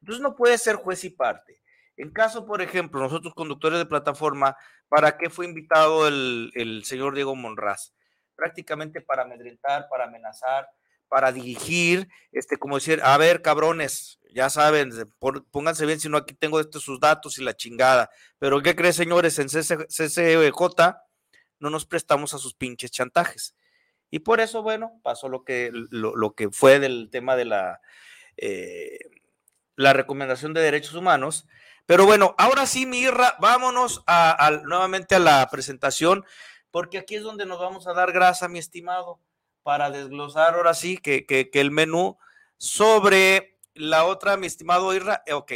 Entonces 0.00 0.22
no 0.22 0.34
puede 0.34 0.58
ser 0.58 0.76
juez 0.76 1.04
y 1.04 1.10
parte. 1.10 1.62
En 1.96 2.10
caso, 2.10 2.46
por 2.46 2.62
ejemplo, 2.62 3.00
nosotros 3.00 3.34
conductores 3.34 3.78
de 3.78 3.86
plataforma, 3.86 4.56
¿para 4.88 5.16
qué 5.16 5.30
fue 5.30 5.46
invitado 5.46 6.08
el, 6.08 6.50
el 6.54 6.84
señor 6.84 7.14
Diego 7.14 7.36
Monraz? 7.36 7.92
prácticamente 8.34 9.00
para 9.00 9.22
amedrentar, 9.22 9.88
para 9.88 10.04
amenazar, 10.04 10.68
para 11.08 11.32
dirigir, 11.32 12.08
este, 12.32 12.56
como 12.56 12.76
decir, 12.76 13.00
a 13.02 13.16
ver, 13.18 13.42
cabrones, 13.42 14.18
ya 14.34 14.50
saben, 14.50 14.90
pónganse 15.50 15.86
bien, 15.86 16.00
si 16.00 16.08
no 16.08 16.16
aquí 16.16 16.34
tengo 16.34 16.58
estos 16.60 16.82
sus 16.82 16.98
datos 16.98 17.38
y 17.38 17.44
la 17.44 17.54
chingada. 17.54 18.10
Pero 18.38 18.60
¿qué 18.62 18.74
creen, 18.74 18.92
señores? 18.92 19.38
En 19.38 19.48
CCJ 19.48 20.96
no 21.58 21.70
nos 21.70 21.86
prestamos 21.86 22.34
a 22.34 22.38
sus 22.38 22.54
pinches 22.54 22.90
chantajes. 22.90 23.54
Y 24.10 24.20
por 24.20 24.40
eso, 24.40 24.62
bueno, 24.62 25.00
pasó 25.02 25.28
lo 25.28 25.44
que, 25.44 25.70
lo, 25.72 26.34
que 26.34 26.50
fue 26.50 26.78
del 26.78 27.08
tema 27.10 27.36
de 27.36 27.44
la, 27.44 27.80
eh, 28.36 28.98
la 29.76 29.92
recomendación 29.92 30.54
de 30.54 30.60
derechos 30.60 30.94
humanos. 30.94 31.46
Pero 31.86 32.06
bueno, 32.06 32.34
ahora 32.38 32.66
sí, 32.66 32.86
Mirra, 32.86 33.36
vámonos 33.40 34.02
a, 34.06 34.60
nuevamente 34.64 35.16
a 35.16 35.18
la 35.18 35.48
presentación 35.50 36.24
porque 36.70 36.98
aquí 36.98 37.14
es 37.14 37.22
donde 37.22 37.46
nos 37.46 37.60
vamos 37.60 37.86
a 37.86 37.92
dar 37.92 38.10
grasa, 38.10 38.48
mi 38.48 38.58
estimado, 38.58 39.20
para 39.62 39.90
desglosar 39.90 40.54
ahora 40.54 40.74
sí 40.74 40.96
que, 40.96 41.50
el 41.52 41.70
menú 41.70 42.18
sobre 42.56 43.58
la 43.74 44.04
otra, 44.04 44.36
mi 44.36 44.46
estimado 44.46 44.92
Irra. 44.92 45.22
Eh, 45.26 45.34
ok, 45.34 45.52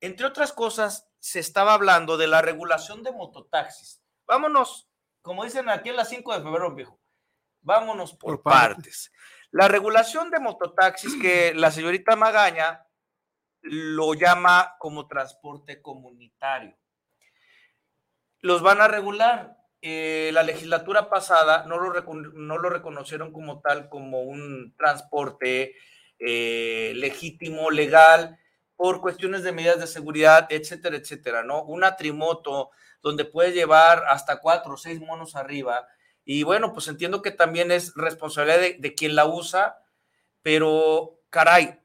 entre 0.00 0.26
otras 0.26 0.52
cosas, 0.52 1.08
se 1.18 1.40
estaba 1.40 1.74
hablando 1.74 2.16
de 2.16 2.26
la 2.28 2.40
regulación 2.40 3.02
de 3.02 3.12
mototaxis. 3.12 4.00
Vámonos, 4.26 4.88
como 5.26 5.42
dicen 5.42 5.68
aquí 5.68 5.88
en 5.88 5.96
las 5.96 6.08
5 6.08 6.34
de 6.34 6.42
febrero, 6.44 6.72
viejo, 6.72 7.00
vámonos 7.60 8.14
por, 8.14 8.44
partes. 8.44 9.10
La 9.50 9.66
regulación 9.66 10.30
de 10.30 10.38
mototaxis 10.38 11.20
que 11.20 11.52
la 11.56 11.72
señorita 11.72 12.14
Magaña 12.14 12.86
lo 13.62 14.14
llama 14.14 14.76
como 14.78 15.08
transporte 15.08 15.82
comunitario. 15.82 16.78
Los 18.38 18.62
van 18.62 18.80
a 18.80 18.86
regular. 18.86 19.56
Eh, 19.82 20.30
la 20.32 20.44
legislatura 20.44 21.10
pasada 21.10 21.64
no 21.66 21.76
lo, 21.78 22.00
no 22.14 22.58
lo, 22.58 22.70
reconocieron 22.70 23.32
como 23.32 23.60
tal, 23.60 23.88
como 23.88 24.22
un 24.22 24.76
transporte 24.76 25.74
eh, 26.20 26.92
legítimo, 26.94 27.72
legal, 27.72 28.38
por 28.76 29.00
cuestiones 29.00 29.42
de 29.42 29.52
medidas 29.52 29.80
de 29.80 29.86
seguridad, 29.86 30.46
etcétera, 30.50 30.96
etcétera, 30.96 31.42
¿no? 31.42 31.62
Una 31.64 31.96
trimoto 31.96 32.70
donde 33.02 33.24
puedes 33.24 33.54
llevar 33.54 34.04
hasta 34.08 34.40
cuatro 34.40 34.74
o 34.74 34.76
seis 34.76 35.00
monos 35.00 35.36
arriba. 35.36 35.86
Y 36.24 36.42
bueno, 36.42 36.72
pues 36.72 36.88
entiendo 36.88 37.22
que 37.22 37.30
también 37.30 37.70
es 37.70 37.94
responsabilidad 37.94 38.60
de, 38.60 38.76
de 38.78 38.94
quien 38.94 39.14
la 39.14 39.26
usa, 39.26 39.78
pero 40.42 41.20
caray, 41.30 41.80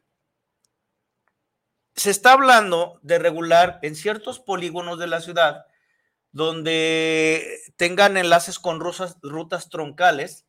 se 1.96 2.10
está 2.10 2.34
hablando 2.34 3.00
de 3.04 3.20
regular 3.20 3.80
en 3.82 3.96
ciertos 3.96 4.40
polígonos 4.40 5.00
de 5.00 5.08
la 5.08 5.22
ciudad 5.22 5.66
donde 6.32 7.60
tengan 7.76 8.18
enlaces 8.18 8.60
con 8.60 8.80
rutas, 8.80 9.18
rutas 9.22 9.70
troncales 9.70 10.46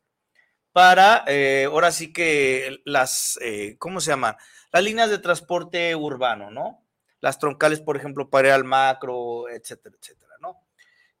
para, 0.73 1.23
eh, 1.27 1.65
ahora 1.65 1.91
sí 1.91 2.11
que 2.11 2.81
las, 2.83 3.39
eh, 3.41 3.75
¿cómo 3.79 4.01
se 4.01 4.11
llama? 4.11 4.37
Las 4.71 4.83
líneas 4.83 5.09
de 5.09 5.19
transporte 5.19 5.95
urbano, 5.95 6.51
¿no? 6.51 6.83
Las 7.21 7.39
troncales, 7.39 7.79
por 7.79 7.95
ejemplo, 7.95 8.29
para 8.29 8.61
macro, 8.63 9.47
etcétera, 9.49 9.95
etcétera, 10.01 10.33
¿no? 10.41 10.57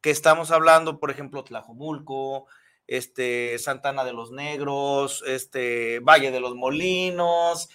Que 0.01 0.09
estamos 0.09 0.51
hablando, 0.51 0.99
por 0.99 1.11
ejemplo, 1.11 1.43
Tlajomulco, 1.43 2.47
este, 2.87 3.57
Santana 3.59 4.03
de 4.03 4.13
los 4.13 4.31
Negros, 4.31 5.23
este, 5.27 5.99
Valle 5.99 6.31
de 6.31 6.39
los 6.39 6.55
Molinos, 6.55 7.69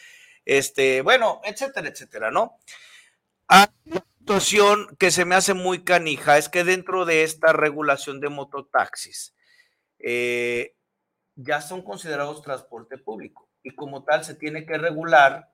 este, 0.45 1.01
bueno, 1.03 1.41
etcétera, 1.45 1.89
etcétera, 1.89 2.31
¿no? 2.31 2.59
Ah, 3.49 3.71
situación 4.19 4.95
que 4.99 5.11
se 5.11 5.25
me 5.25 5.37
hace 5.37 5.55
muy 5.55 5.85
canija 5.85 6.37
es 6.37 6.51
que 6.51 6.65
dentro 6.65 7.07
de 7.07 7.23
esta 7.23 7.55
regulación 7.55 8.21
de 8.21 8.29
mototaxis 8.29 9.35
eh, 9.99 10.75
ya 11.41 11.61
son 11.61 11.83
considerados 11.83 12.43
transporte 12.43 12.99
público 12.99 13.49
y 13.63 13.71
como 13.71 14.03
tal 14.03 14.25
se 14.25 14.35
tiene 14.35 14.67
que 14.67 14.77
regular 14.77 15.51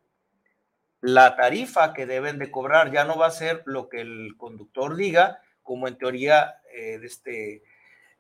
la 1.01 1.37
tarifa 1.37 1.93
que 1.93 2.07
deben 2.07 2.39
de 2.39 2.51
cobrar. 2.51 2.91
Ya 2.91 3.05
no 3.05 3.19
va 3.19 3.27
a 3.27 3.31
ser 3.31 3.63
lo 3.67 3.91
que 3.91 4.01
el 4.01 4.35
conductor 4.39 4.97
diga, 4.97 5.41
como 5.63 5.87
en 5.87 5.99
teoría 5.99 6.55
eh, 6.75 6.99
este, 7.03 7.63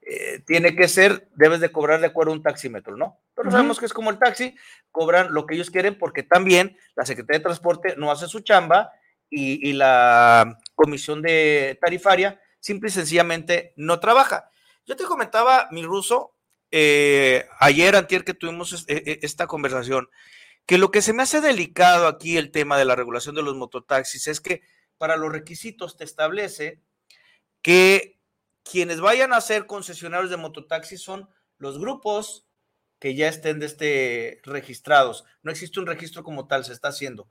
eh, 0.02 0.40
tiene 0.46 0.76
que 0.76 0.86
ser, 0.86 1.28
debes 1.34 1.60
de 1.60 1.72
cobrar 1.72 2.00
de 2.00 2.08
acuerdo 2.08 2.32
a 2.32 2.36
un 2.36 2.42
taxímetro, 2.42 2.98
¿no? 2.98 3.18
Pero 3.34 3.50
sabemos 3.50 3.80
que 3.80 3.86
es 3.86 3.94
como 3.94 4.10
el 4.10 4.18
taxi, 4.18 4.54
cobran 4.90 5.32
lo 5.32 5.46
que 5.46 5.54
ellos 5.54 5.70
quieren 5.70 5.98
porque 5.98 6.22
también 6.22 6.76
la 6.94 7.06
Secretaría 7.06 7.38
de 7.38 7.44
Transporte 7.44 7.94
no 7.96 8.10
hace 8.10 8.28
su 8.28 8.40
chamba 8.40 8.92
y, 9.30 9.72
la 9.72 10.58
comisión 10.74 11.22
de 11.22 11.78
tarifaria 11.80 12.40
simple 12.60 12.90
y 12.90 12.92
sencillamente 12.92 13.72
no 13.76 13.98
trabaja. 13.98 14.50
Yo 14.86 14.94
te 14.94 15.04
comentaba, 15.04 15.68
mi 15.70 15.82
ruso, 15.82 16.33
eh, 16.76 17.46
ayer, 17.60 17.94
antier 17.94 18.24
que 18.24 18.34
tuvimos 18.34 18.84
e, 18.88 18.94
e, 18.96 19.18
esta 19.22 19.46
conversación, 19.46 20.08
que 20.66 20.76
lo 20.76 20.90
que 20.90 21.02
se 21.02 21.12
me 21.12 21.22
hace 21.22 21.40
delicado 21.40 22.08
aquí 22.08 22.36
el 22.36 22.50
tema 22.50 22.76
de 22.76 22.84
la 22.84 22.96
regulación 22.96 23.36
de 23.36 23.42
los 23.42 23.54
mototaxis 23.54 24.26
es 24.26 24.40
que 24.40 24.62
para 24.98 25.16
los 25.16 25.30
requisitos 25.30 25.96
te 25.96 26.02
establece 26.02 26.80
que 27.62 28.18
quienes 28.64 29.00
vayan 29.00 29.32
a 29.32 29.40
ser 29.40 29.66
concesionarios 29.66 30.30
de 30.30 30.36
mototaxis 30.36 31.00
son 31.00 31.28
los 31.58 31.78
grupos 31.78 32.48
que 32.98 33.14
ya 33.14 33.28
estén 33.28 33.60
de 33.60 33.66
este 33.66 34.40
registrados. 34.42 35.24
No 35.44 35.52
existe 35.52 35.78
un 35.78 35.86
registro 35.86 36.24
como 36.24 36.48
tal, 36.48 36.64
se 36.64 36.72
está 36.72 36.88
haciendo. 36.88 37.28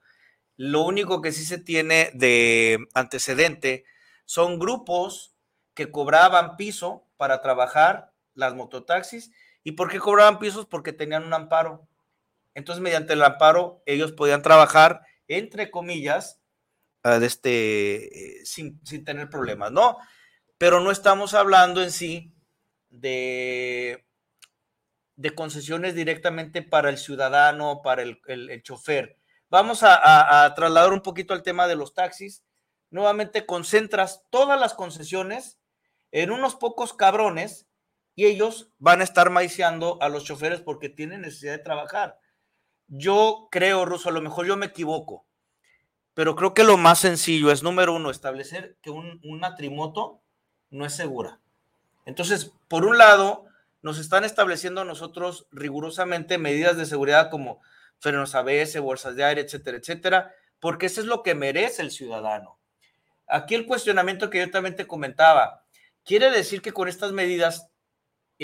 Lo 0.55 0.83
único 0.83 1.21
que 1.21 1.33
sí 1.33 1.43
se 1.43 1.57
tiene 1.57 2.11
de 2.13 2.77
antecedente 2.93 3.83
son 4.23 4.57
grupos 4.57 5.35
que 5.73 5.91
cobraban 5.91 6.55
piso 6.55 7.09
para 7.17 7.41
trabajar 7.41 8.12
las 8.35 8.55
mototaxis. 8.55 9.31
¿Y 9.63 9.73
por 9.73 9.89
qué 9.89 9.99
cobraban 9.99 10.39
pisos? 10.39 10.65
Porque 10.65 10.93
tenían 10.93 11.23
un 11.23 11.33
amparo. 11.33 11.87
Entonces, 12.53 12.81
mediante 12.81 13.13
el 13.13 13.23
amparo, 13.23 13.81
ellos 13.85 14.11
podían 14.11 14.41
trabajar, 14.41 15.01
entre 15.27 15.71
comillas, 15.71 16.41
ah, 17.03 17.19
de 17.19 17.25
este, 17.27 18.39
eh, 18.41 18.45
sin, 18.45 18.79
sin 18.85 19.03
tener 19.03 19.29
problemas, 19.29 19.71
¿no? 19.71 19.97
Pero 20.57 20.79
no 20.79 20.91
estamos 20.91 21.33
hablando 21.33 21.81
en 21.81 21.91
sí 21.91 22.33
de 22.89 24.05
de 25.15 25.35
concesiones 25.35 25.95
directamente 25.95 26.61
para 26.61 26.89
el 26.89 26.97
ciudadano, 26.97 27.81
para 27.83 28.01
el, 28.01 28.63
chofer. 28.63 29.17
Vamos 29.49 29.81
a, 29.83 30.51
trasladar 30.55 30.93
un 30.93 31.01
poquito 31.01 31.33
al 31.33 31.43
tema 31.43 31.67
de 31.67 31.75
los 31.75 31.93
taxis. 31.93 32.43
Nuevamente 32.89 33.45
concentras 33.45 34.23
todas 34.29 34.59
las 34.59 34.73
concesiones 34.73 35.59
en 36.11 36.31
unos 36.31 36.55
pocos 36.55 36.93
cabrones 36.93 37.67
y 38.15 38.25
ellos 38.25 38.71
van 38.79 39.01
a 39.01 39.03
estar 39.03 39.29
maiciando 39.29 39.97
a 40.01 40.09
los 40.09 40.23
choferes 40.23 40.61
porque 40.61 40.89
tienen 40.89 41.21
necesidad 41.21 41.53
de 41.53 41.63
trabajar. 41.63 42.19
Yo 42.87 43.47
creo, 43.51 43.85
Ruso, 43.85 44.09
a 44.09 44.11
lo 44.11 44.21
mejor 44.21 44.45
yo 44.45 44.57
me 44.57 44.67
equivoco, 44.67 45.25
pero 46.13 46.35
creo 46.35 46.53
que 46.53 46.63
lo 46.63 46.77
más 46.77 46.99
sencillo 46.99 47.51
es, 47.51 47.63
número 47.63 47.95
uno, 47.95 48.11
establecer 48.11 48.77
que 48.81 48.91
un, 48.91 49.19
una 49.23 49.55
trimoto 49.55 50.21
no 50.69 50.85
es 50.85 50.93
segura. 50.93 51.39
Entonces, 52.05 52.53
por 52.67 52.85
un 52.85 52.97
lado, 52.97 53.45
nos 53.81 53.97
están 53.97 54.23
estableciendo 54.23 54.85
nosotros 54.85 55.47
rigurosamente 55.51 56.37
medidas 56.37 56.77
de 56.77 56.85
seguridad 56.85 57.29
como 57.29 57.61
frenos 57.99 58.35
ABS, 58.35 58.79
bolsas 58.79 59.15
de 59.15 59.23
aire, 59.23 59.41
etcétera, 59.41 59.77
etcétera, 59.77 60.35
porque 60.59 60.85
eso 60.85 61.01
es 61.01 61.07
lo 61.07 61.23
que 61.23 61.35
merece 61.35 61.81
el 61.81 61.91
ciudadano. 61.91 62.59
Aquí 63.27 63.55
el 63.55 63.65
cuestionamiento 63.65 64.29
que 64.29 64.39
yo 64.39 64.51
también 64.51 64.75
te 64.75 64.87
comentaba, 64.87 65.65
quiere 66.05 66.29
decir 66.29 66.61
que 66.61 66.73
con 66.73 66.87
estas 66.87 67.11
medidas 67.11 67.72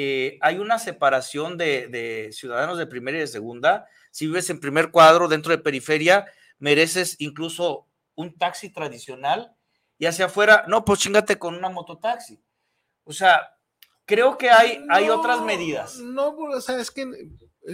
eh, 0.02 0.38
hay 0.40 0.60
una 0.60 0.80
separación 0.80 1.58
de, 1.58 2.30
ciudadanos 2.32 2.78
de 2.78 2.88
primera 2.88 3.18
y 3.18 3.20
de 3.20 3.28
segunda. 3.28 3.86
Si 4.12 4.28
vives 4.28 4.50
en 4.50 4.62
primer 4.62 4.92
cuadro 4.92 5.28
dentro 5.28 5.52
de 5.52 5.58
periferia, 5.58 6.26
mereces 6.58 7.18
incluso 7.20 7.86
un 8.16 8.38
taxi 8.38 8.70
tradicional 8.70 9.54
y 9.98 10.06
hacia 10.06 10.28
afuera, 10.28 10.64
no, 10.70 10.86
pues 10.86 11.02
chingate 11.02 11.38
con 11.38 11.54
una 11.54 11.68
mototaxi. 11.68 12.42
O 13.04 13.12
sea, 13.12 13.42
creo 14.06 14.38
que 14.38 14.50
hay, 14.50 14.86
hay 14.90 15.10
otras 15.10 15.42
medidas. 15.42 15.98
No, 15.98 16.30
o 16.30 16.62
sea, 16.62 16.80
es 16.80 16.92
que 16.92 17.06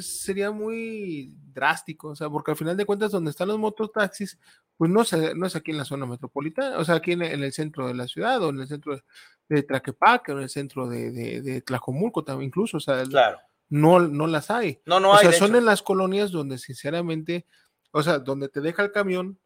sería 0.02 0.50
muy 0.50 1.32
drástico, 1.56 2.10
o 2.10 2.16
sea, 2.16 2.30
porque 2.30 2.52
al 2.52 2.58
final 2.58 2.78
de 2.78 2.86
cuentas 2.86 3.12
donde 3.12 3.32
están 3.32 3.48
los 3.48 3.58
mototaxis, 3.58 4.38
pues 4.78 4.92
no, 4.92 5.04
no 5.36 5.48
es 5.48 5.56
aquí 5.56 5.72
en 5.72 5.78
la 5.78 5.86
zona 5.86 6.06
metropolitana, 6.06 6.78
o 6.78 6.86
sea, 6.86 6.96
aquí 6.96 7.14
en, 7.14 7.24
el 7.24 7.54
centro 7.54 7.88
de 7.88 7.96
la 7.96 8.08
ciudad 8.08 8.44
o 8.44 8.50
en 8.50 8.60
el 8.60 8.68
centro 8.68 9.02
de, 9.50 9.64
Traquepaque 9.64 10.34
o 10.34 10.38
en 10.38 10.44
el 10.44 10.50
centro 10.50 10.88
de, 10.88 11.12
de, 11.12 11.62
Tlajomulco 11.62 12.24
también 12.24 12.50
incluso, 12.50 12.78
o 12.78 12.80
sea, 12.80 13.04
claro. 13.06 13.40
no, 13.70 14.00
no 14.00 14.28
las 14.28 14.52
hay. 14.52 14.82
No, 14.86 15.00
no 15.00 15.12
o 15.12 15.16
hay. 15.16 15.28
sea, 15.28 15.32
son 15.32 15.56
en 15.56 15.66
las 15.66 15.82
colonias 15.82 16.32
donde 16.32 16.60
sinceramente, 16.60 17.48
o 17.92 18.04
sea, 18.04 18.20
donde 18.20 18.50
te 18.50 18.62
deja 18.62 18.84
el 18.84 18.92
camión 18.92 19.40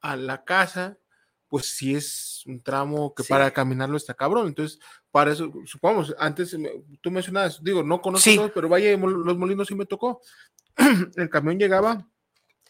a 0.00 0.16
la 0.16 0.44
casa, 0.44 0.98
pues 1.48 1.76
sí 1.76 1.94
es 1.94 2.42
un 2.46 2.62
tramo 2.62 3.14
que 3.14 3.22
para 3.24 3.50
caminarlo 3.50 3.96
está 3.96 4.14
cabrón. 4.14 4.48
Entonces, 4.48 4.80
para 5.10 5.32
eso, 5.32 5.52
supongamos, 5.64 6.14
antes 6.18 6.56
tú 7.00 7.10
mencionabas, 7.10 7.62
digo, 7.62 7.82
no 7.82 8.00
conozco, 8.00 8.50
pero 8.54 8.68
vaya, 8.68 8.96
los 8.96 9.38
molinos 9.38 9.68
sí 9.68 9.74
me 9.74 9.86
tocó. 9.86 10.20
el 11.16 11.30
camión 11.30 11.58
llegaba 11.58 12.06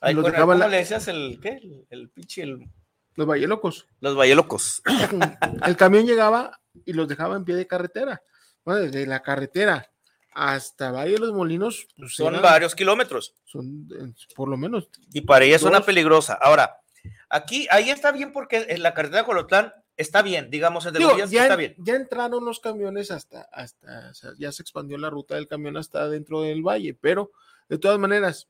¿Cómo 0.00 0.54
le 0.54 0.76
decías 0.76 1.08
el 1.08 1.38
qué? 1.40 1.60
El, 1.90 2.10
pinche. 2.10 2.42
El... 2.42 2.70
Los 3.14 3.26
Valle 3.26 3.46
Locos. 3.46 3.86
Los 4.00 4.16
Valle 4.16 4.34
Locos. 4.34 4.82
el 5.66 5.76
camión 5.76 6.06
llegaba 6.06 6.60
y 6.84 6.92
los 6.92 7.08
dejaba 7.08 7.36
en 7.36 7.44
pie 7.44 7.54
de 7.56 7.66
carretera. 7.66 8.22
Bueno, 8.64 8.80
desde 8.80 9.06
la 9.06 9.22
carretera 9.22 9.90
hasta 10.34 10.90
Valle 10.90 11.12
de 11.12 11.18
los 11.18 11.32
Molinos. 11.32 11.88
Pues, 11.96 12.14
son 12.14 12.40
varios 12.42 12.74
kilómetros. 12.74 13.34
Son 13.44 13.88
por 14.34 14.48
lo 14.48 14.56
menos. 14.56 14.90
Y 15.12 15.22
para 15.22 15.44
ella 15.46 15.56
es 15.56 15.62
una 15.62 15.80
peligrosa. 15.80 16.34
Ahora, 16.34 16.78
aquí, 17.30 17.66
ahí 17.70 17.88
está 17.88 18.12
bien 18.12 18.32
porque 18.32 18.66
en 18.68 18.82
la 18.82 18.92
carretera 18.92 19.22
de 19.22 19.26
Colotlán 19.26 19.72
está 19.96 20.20
bien, 20.20 20.50
digamos, 20.50 20.84
entre 20.84 21.02
los 21.02 21.16
días 21.16 21.30
ya, 21.30 21.42
está 21.44 21.56
bien. 21.56 21.74
Ya 21.78 21.94
entraron 21.94 22.44
los 22.44 22.60
camiones 22.60 23.10
hasta, 23.10 23.48
hasta, 23.50 24.12
ya 24.38 24.52
se 24.52 24.60
expandió 24.60 24.98
la 24.98 25.08
ruta 25.08 25.36
del 25.36 25.48
camión 25.48 25.78
hasta 25.78 26.06
dentro 26.10 26.42
del 26.42 26.60
valle, 26.60 26.92
pero 26.92 27.30
de 27.68 27.78
todas 27.78 27.98
maneras, 27.98 28.48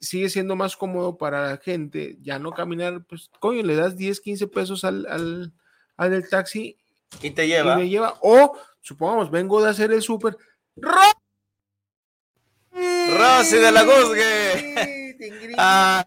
sigue 0.00 0.30
siendo 0.30 0.56
más 0.56 0.76
cómodo 0.76 1.18
para 1.18 1.50
la 1.50 1.56
gente 1.58 2.16
ya 2.22 2.38
no 2.38 2.52
caminar, 2.52 3.04
pues 3.06 3.30
coño, 3.38 3.62
le 3.62 3.76
das 3.76 3.96
10, 3.96 4.20
15 4.20 4.46
pesos 4.48 4.84
al, 4.84 5.06
al, 5.06 5.52
al 5.96 6.10
del 6.10 6.28
taxi 6.28 6.78
y 7.22 7.30
te 7.30 7.46
lleva. 7.46 7.74
Y 7.74 7.76
me 7.76 7.88
lleva. 7.88 8.18
O 8.22 8.56
supongamos, 8.80 9.30
vengo 9.30 9.62
de 9.62 9.70
hacer 9.70 9.92
el 9.92 10.02
súper. 10.02 10.36
Rosy 12.72 13.56
de 13.56 13.72
la 13.72 13.82
Guzgue. 13.82 15.16
ah. 15.58 16.06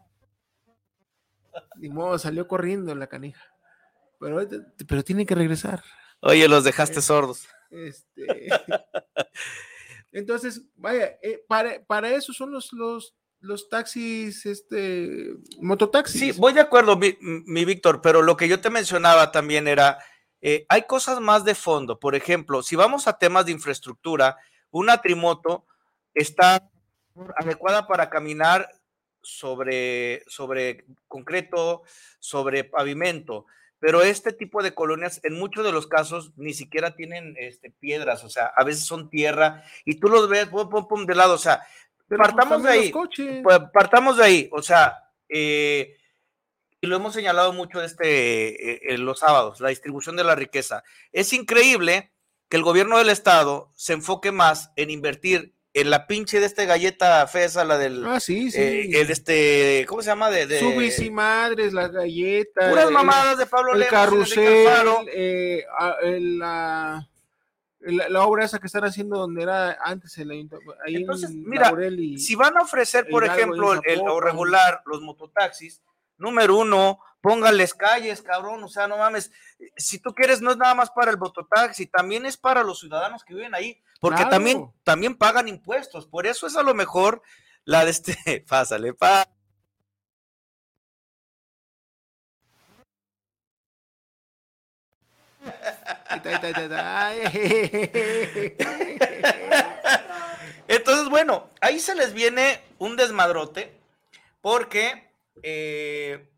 Ni 1.75 1.89
modo, 1.89 2.17
salió 2.17 2.47
corriendo 2.47 2.95
la 2.95 3.07
canija. 3.07 3.43
Pero, 4.19 4.47
pero 4.87 5.03
tiene 5.03 5.25
que 5.25 5.35
regresar. 5.35 5.83
Oye, 6.21 6.47
los 6.47 6.63
dejaste 6.63 7.01
sordos. 7.01 7.47
Este. 7.69 8.49
Entonces, 10.13 10.61
vaya, 10.75 11.17
eh, 11.21 11.43
para, 11.47 11.83
para, 11.83 12.11
eso 12.11 12.31
son 12.33 12.51
los, 12.51 12.71
los, 12.71 13.15
los 13.39 13.67
taxis, 13.67 14.45
este, 14.45 15.33
mototaxis. 15.59 16.19
Sí, 16.19 16.31
voy 16.39 16.53
de 16.53 16.61
acuerdo, 16.61 16.97
mi, 16.97 17.65
Víctor, 17.65 18.01
pero 18.01 18.21
lo 18.21 18.37
que 18.37 18.47
yo 18.47 18.61
te 18.61 18.69
mencionaba 18.69 19.31
también 19.31 19.67
era, 19.67 19.97
eh, 20.41 20.65
hay 20.69 20.83
cosas 20.83 21.19
más 21.19 21.43
de 21.43 21.55
fondo. 21.55 21.99
Por 21.99 22.15
ejemplo, 22.15 22.61
si 22.63 22.75
vamos 22.75 23.07
a 23.07 23.17
temas 23.17 23.47
de 23.47 23.51
infraestructura, 23.51 24.37
una 24.71 25.01
trimoto 25.01 25.65
está 26.13 26.69
adecuada 27.35 27.87
para 27.87 28.09
caminar 28.09 28.69
sobre, 29.21 30.23
sobre 30.27 30.85
concreto, 31.07 31.83
sobre 32.19 32.63
pavimento, 32.63 33.45
pero 33.83 34.01
este 34.01 34.31
tipo 34.31 34.63
de 34.63 34.73
colonias 34.73 35.19
en 35.23 35.33
muchos 35.33 35.65
de 35.65 35.73
los 35.73 35.87
casos 35.87 36.31
ni 36.37 36.53
siquiera 36.53 36.95
tienen 36.95 37.35
este, 37.37 37.69
piedras, 37.69 38.23
o 38.23 38.29
sea, 38.29 38.45
a 38.55 38.63
veces 38.63 38.85
son 38.85 39.09
tierra 39.09 39.65
y 39.83 39.99
tú 39.99 40.07
los 40.07 40.29
ves 40.29 40.47
pum, 40.47 40.69
pum, 40.69 40.87
pum, 40.87 41.05
de 41.05 41.13
lado, 41.13 41.33
o 41.33 41.37
sea, 41.37 41.67
pues, 42.07 42.17
partamos 42.17 42.63
de 42.63 42.69
ahí. 42.69 42.93
Partamos 43.73 44.15
de 44.15 44.23
ahí. 44.23 44.49
O 44.53 44.61
sea, 44.61 45.11
eh, 45.27 45.97
y 46.79 46.87
lo 46.87 46.95
hemos 46.95 47.13
señalado 47.13 47.51
mucho 47.51 47.83
este, 47.83 48.71
eh, 48.71 48.93
en 48.93 49.03
los 49.03 49.19
sábados, 49.19 49.59
la 49.59 49.67
distribución 49.67 50.15
de 50.15 50.23
la 50.23 50.35
riqueza. 50.35 50.85
Es 51.11 51.33
increíble 51.33 52.13
que 52.47 52.55
el 52.55 52.63
gobierno 52.63 52.99
del 52.99 53.09
estado 53.09 53.69
se 53.75 53.91
enfoque 53.91 54.31
más 54.31 54.71
en 54.77 54.91
invertir 54.91 55.55
en 55.73 55.89
la 55.89 56.07
pinche 56.07 56.39
de 56.39 56.45
este 56.45 56.65
galleta 56.65 57.25
fesa, 57.27 57.65
la 57.65 57.77
del. 57.77 58.05
Ah, 58.05 58.19
sí, 58.19 58.51
sí. 58.51 58.59
Eh, 58.59 59.01
este, 59.09 59.85
¿cómo 59.87 60.01
se 60.01 60.07
llama? 60.07 60.29
De, 60.29 60.45
de 60.45 60.59
Subis 60.59 60.99
y 60.99 61.09
madres, 61.09 61.73
las 61.73 61.91
galletas. 61.91 62.69
Puras 62.69 62.91
mamadas 62.91 63.37
de 63.37 63.45
Pablo 63.45 63.73
El 63.73 63.87
carrusel, 63.87 64.67
eh, 65.11 65.65
la 66.19 67.07
la, 67.85 68.25
obra 68.25 68.45
esa 68.45 68.59
que 68.59 68.67
están 68.67 68.85
haciendo 68.85 69.17
donde 69.17 69.43
era 69.43 69.77
antes 69.83 70.17
el 70.17 70.31
ahí 70.31 70.95
Entonces, 70.95 71.31
mira, 71.31 71.73
si 72.17 72.35
van 72.35 72.57
a 72.57 72.61
ofrecer, 72.61 73.07
por 73.09 73.25
ejemplo, 73.25 73.73
el, 73.73 73.99
o 73.99 74.21
regular 74.21 74.81
los 74.85 75.01
mototaxis, 75.01 75.81
número 76.17 76.57
uno, 76.57 76.99
póngales 77.23 77.73
calles, 77.73 78.21
cabrón, 78.21 78.63
o 78.63 78.67
sea, 78.67 78.87
no 78.87 78.97
mames, 78.97 79.31
si 79.77 79.99
tú 79.99 80.13
quieres, 80.13 80.41
no 80.41 80.51
es 80.51 80.57
nada 80.57 80.75
más 80.75 80.91
para 80.91 81.09
el 81.09 81.17
mototaxi, 81.17 81.87
también 81.87 82.25
es 82.25 82.35
para 82.35 82.63
los 82.63 82.79
ciudadanos 82.79 83.23
que 83.23 83.33
viven 83.33 83.55
ahí, 83.55 83.81
porque 84.01 84.25
también, 84.25 84.69
también 84.83 85.15
pagan 85.17 85.47
impuestos, 85.47 86.05
por 86.05 86.27
eso 86.27 86.47
es 86.47 86.57
a 86.57 86.63
lo 86.63 86.73
mejor 86.73 87.21
la 87.63 87.85
de 87.85 87.91
este, 87.91 88.43
pásale, 88.49 88.93
pa. 88.93 89.25
Entonces, 100.67 101.09
bueno, 101.09 101.49
ahí 101.61 101.79
se 101.79 101.95
les 101.95 102.13
viene 102.13 102.61
un 102.79 102.95
desmadrote 102.95 103.79
porque 104.41 105.12
eh, 105.41 106.29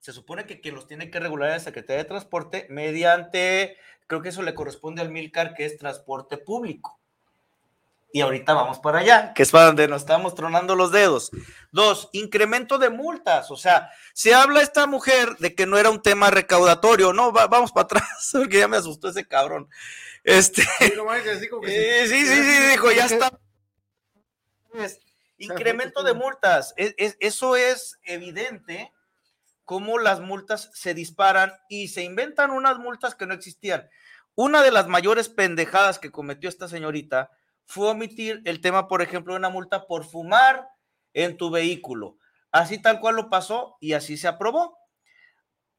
se 0.00 0.12
supone 0.12 0.46
que 0.46 0.60
quien 0.60 0.74
los 0.74 0.86
tiene 0.86 1.10
que 1.10 1.20
regular 1.20 1.50
es 1.50 1.56
la 1.56 1.60
Secretaría 1.60 2.02
de 2.02 2.08
Transporte 2.08 2.66
mediante, 2.70 3.76
creo 4.06 4.22
que 4.22 4.30
eso 4.30 4.42
le 4.42 4.54
corresponde 4.54 5.02
al 5.02 5.10
Milcar, 5.10 5.54
que 5.54 5.64
es 5.64 5.78
transporte 5.78 6.38
público 6.38 6.98
y 8.16 8.22
ahorita 8.22 8.54
vamos 8.54 8.78
para 8.78 9.00
allá, 9.00 9.34
que 9.34 9.42
es 9.42 9.50
para 9.50 9.66
donde 9.66 9.88
nos 9.88 10.00
estamos 10.00 10.34
tronando 10.34 10.74
los 10.74 10.90
dedos. 10.90 11.30
Dos, 11.70 12.08
incremento 12.12 12.78
de 12.78 12.88
multas, 12.88 13.50
o 13.50 13.58
sea, 13.58 13.90
se 14.14 14.32
habla 14.32 14.62
esta 14.62 14.86
mujer 14.86 15.36
de 15.36 15.54
que 15.54 15.66
no 15.66 15.76
era 15.76 15.90
un 15.90 16.00
tema 16.00 16.30
recaudatorio, 16.30 17.12
no, 17.12 17.30
vamos 17.30 17.72
para 17.72 17.84
atrás, 17.84 18.30
porque 18.32 18.60
ya 18.60 18.68
me 18.68 18.78
asustó 18.78 19.10
ese 19.10 19.28
cabrón. 19.28 19.68
Este, 20.24 20.62
sí, 20.62 20.68
sí, 22.08 22.26
sí, 22.26 22.26
sí, 22.26 22.70
dijo, 22.70 22.90
ya 22.90 23.04
está. 23.04 23.38
Incremento 25.38 26.02
de 26.02 26.14
multas, 26.14 26.74
eso 26.76 27.56
es 27.56 27.98
evidente, 28.04 28.92
cómo 29.64 29.98
las 29.98 30.20
multas 30.20 30.70
se 30.72 30.94
disparan 30.94 31.52
y 31.68 31.88
se 31.88 32.02
inventan 32.02 32.50
unas 32.50 32.78
multas 32.78 33.14
que 33.14 33.26
no 33.26 33.34
existían. 33.34 33.88
Una 34.34 34.62
de 34.62 34.70
las 34.70 34.86
mayores 34.86 35.28
pendejadas 35.28 35.98
que 35.98 36.10
cometió 36.10 36.48
esta 36.48 36.68
señorita 36.68 37.30
fue 37.64 37.90
omitir 37.90 38.42
el 38.44 38.60
tema, 38.60 38.88
por 38.88 39.02
ejemplo, 39.02 39.32
de 39.32 39.38
una 39.38 39.48
multa 39.48 39.86
por 39.86 40.04
fumar 40.04 40.68
en 41.12 41.36
tu 41.36 41.50
vehículo. 41.50 42.16
Así 42.52 42.80
tal 42.80 43.00
cual 43.00 43.16
lo 43.16 43.28
pasó 43.28 43.76
y 43.80 43.94
así 43.94 44.16
se 44.16 44.28
aprobó. 44.28 44.78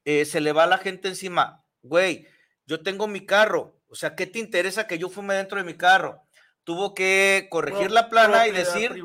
Eh, 0.04 0.24
se 0.24 0.40
le 0.40 0.52
va 0.52 0.64
a 0.64 0.68
la 0.68 0.78
gente 0.78 1.08
encima, 1.08 1.64
güey, 1.82 2.26
yo 2.66 2.82
tengo 2.82 3.08
mi 3.08 3.26
carro, 3.26 3.78
o 3.88 3.94
sea, 3.94 4.14
¿qué 4.14 4.26
te 4.26 4.38
interesa 4.38 4.86
que 4.86 4.98
yo 4.98 5.08
fume 5.08 5.34
dentro 5.34 5.58
de 5.58 5.64
mi 5.64 5.76
carro? 5.76 6.22
Tuvo 6.68 6.92
que 6.92 7.48
corregir 7.50 7.90
la 7.90 8.10
plana 8.10 8.46
y 8.46 8.52
decir, 8.52 9.02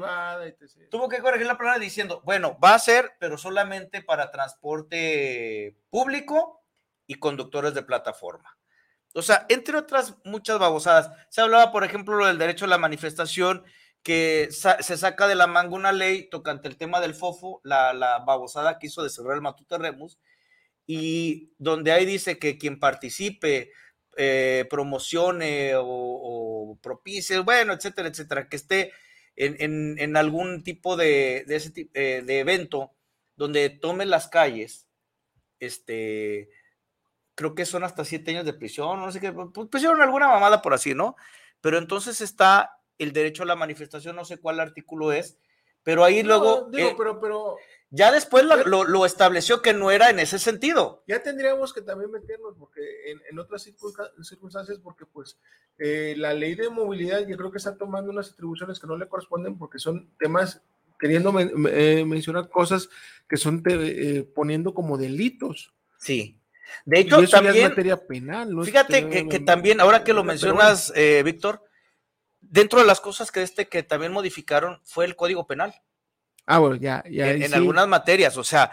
tuvo 0.91 1.07
que 1.07 1.21
corregir 1.21 1.47
la 1.47 1.57
plana 1.57 1.79
diciendo, 1.79 2.21
bueno, 2.25 2.59
va 2.61 2.73
a 2.73 2.79
ser, 2.79 3.13
pero 3.21 3.37
solamente 3.37 4.01
para 4.01 4.31
transporte 4.31 5.77
público 5.89 6.61
y 7.07 7.15
conductores 7.15 7.73
de 7.73 7.83
plataforma. 7.83 8.57
O 9.13 9.21
sea, 9.21 9.45
entre 9.47 9.77
otras 9.77 10.17
muchas 10.25 10.59
babosadas. 10.59 11.09
Se 11.29 11.39
hablaba, 11.39 11.71
por 11.71 11.85
ejemplo, 11.85 12.25
del 12.25 12.37
derecho 12.37 12.65
a 12.65 12.67
la 12.67 12.77
manifestación, 12.77 13.63
que 14.01 14.49
se 14.51 14.97
saca 14.97 15.29
de 15.29 15.35
la 15.35 15.47
manga 15.47 15.73
una 15.73 15.93
ley 15.93 16.29
tocante 16.29 16.67
el 16.67 16.75
tema 16.75 16.99
del 16.99 17.15
FOFO, 17.15 17.61
la, 17.63 17.93
la 17.93 18.19
babosada 18.19 18.77
que 18.77 18.87
hizo 18.87 19.03
de 19.03 19.09
cerrar 19.09 19.35
el 19.35 19.41
Matute 19.41 19.77
Remus, 19.77 20.19
y 20.85 21.53
donde 21.59 21.93
ahí 21.93 22.05
dice 22.05 22.37
que 22.39 22.57
quien 22.57 22.77
participe 22.77 23.71
eh, 24.17 24.65
promocione 24.69 25.73
o, 25.75 26.77
propicie, 26.81 27.39
bueno, 27.39 27.73
etcétera, 27.73 28.09
etcétera, 28.09 28.47
que 28.49 28.55
esté 28.55 28.91
en, 29.35 30.17
algún 30.17 30.63
tipo 30.63 30.95
de, 30.95 31.43
de, 31.47 31.55
ese, 31.55 31.89
eh, 31.93 32.21
de 32.25 32.39
evento 32.39 32.91
donde 33.35 33.69
tome 33.69 34.05
las 34.05 34.27
calles, 34.27 34.87
este, 35.59 36.49
creo 37.35 37.55
que 37.55 37.65
son 37.65 37.83
hasta 37.83 38.05
siete 38.05 38.31
años 38.31 38.45
de 38.45 38.53
prisión, 38.53 38.99
no 38.99 39.11
sé 39.11 39.19
qué, 39.19 39.31
pusieron 39.31 40.01
alguna 40.01 40.27
mamada 40.27 40.61
por 40.61 40.73
así, 40.73 40.93
¿no? 40.93 41.15
Pero 41.61 41.77
entonces 41.77 42.21
está 42.21 42.79
el 42.97 43.13
derecho 43.13 43.43
a 43.43 43.47
la 43.47 43.55
manifestación, 43.55 44.15
no 44.15 44.25
sé 44.25 44.37
cuál 44.37 44.59
artículo 44.59 45.11
es, 45.11 45.37
pero 45.83 46.03
ahí 46.03 46.23
luego... 46.23 46.69
Digo, 46.71 46.89
eh, 46.89 46.95
pero, 46.97 47.19
pero 47.19 47.55
ya 47.95 48.11
después 48.11 48.43
lo, 48.43 49.05
estableció 49.05 49.61
que 49.61 49.71
no 49.71 49.91
era 49.91 50.09
en 50.09 50.17
ese 50.17 50.39
sentido. 50.39 51.03
Ya 51.07 51.21
tendríamos 51.21 51.75
que 51.75 51.81
también 51.81 52.09
meternos 52.09 52.55
porque 52.57 52.81
en, 53.29 53.37
otras 53.37 53.61
circunstancias, 53.61 54.79
porque 54.81 55.05
pues 55.05 55.37
eh, 55.77 56.15
la 56.17 56.33
ley 56.33 56.55
de 56.55 56.71
movilidad 56.71 57.19
yo 57.27 57.37
creo 57.37 57.51
que 57.51 57.59
está 57.59 57.77
tomando 57.77 58.09
unas 58.11 58.31
atribuciones 58.31 58.79
que 58.79 58.87
no 58.87 58.97
le 58.97 59.07
corresponden 59.07 59.59
porque 59.59 59.77
son 59.77 60.09
temas 60.17 60.63
queriendo 60.99 61.31
eh, 61.39 62.03
mencionar 62.03 62.49
cosas 62.49 62.89
que 63.29 63.37
son 63.37 63.61
eh, 63.67 64.27
poniendo 64.33 64.73
como 64.73 64.97
delitos. 64.97 65.71
Sí. 65.99 66.39
De 66.85 66.99
hecho, 66.99 67.23
también. 67.27 67.69
materia 67.69 68.07
penal. 68.07 68.57
fíjate 68.63 69.27
que, 69.29 69.39
también, 69.39 69.79
ahora 69.79 70.03
que 70.03 70.13
lo 70.13 70.23
mencionas, 70.23 70.91
Víctor, 71.23 71.61
dentro 72.41 72.79
de 72.79 72.87
las 72.87 72.99
cosas 72.99 73.31
que 73.31 73.43
este 73.43 73.69
que 73.69 73.83
también 73.83 74.11
modificaron 74.11 74.81
fue 74.83 75.05
el 75.05 75.15
Código 75.15 75.45
Penal. 75.45 75.75
Ah, 76.45 76.59
bueno, 76.59 76.75
ya, 76.75 77.03
ya. 77.09 77.31
En, 77.31 77.53
algunas 77.53 77.87
materias, 77.87 78.35
o 78.37 78.43
sea, 78.43 78.71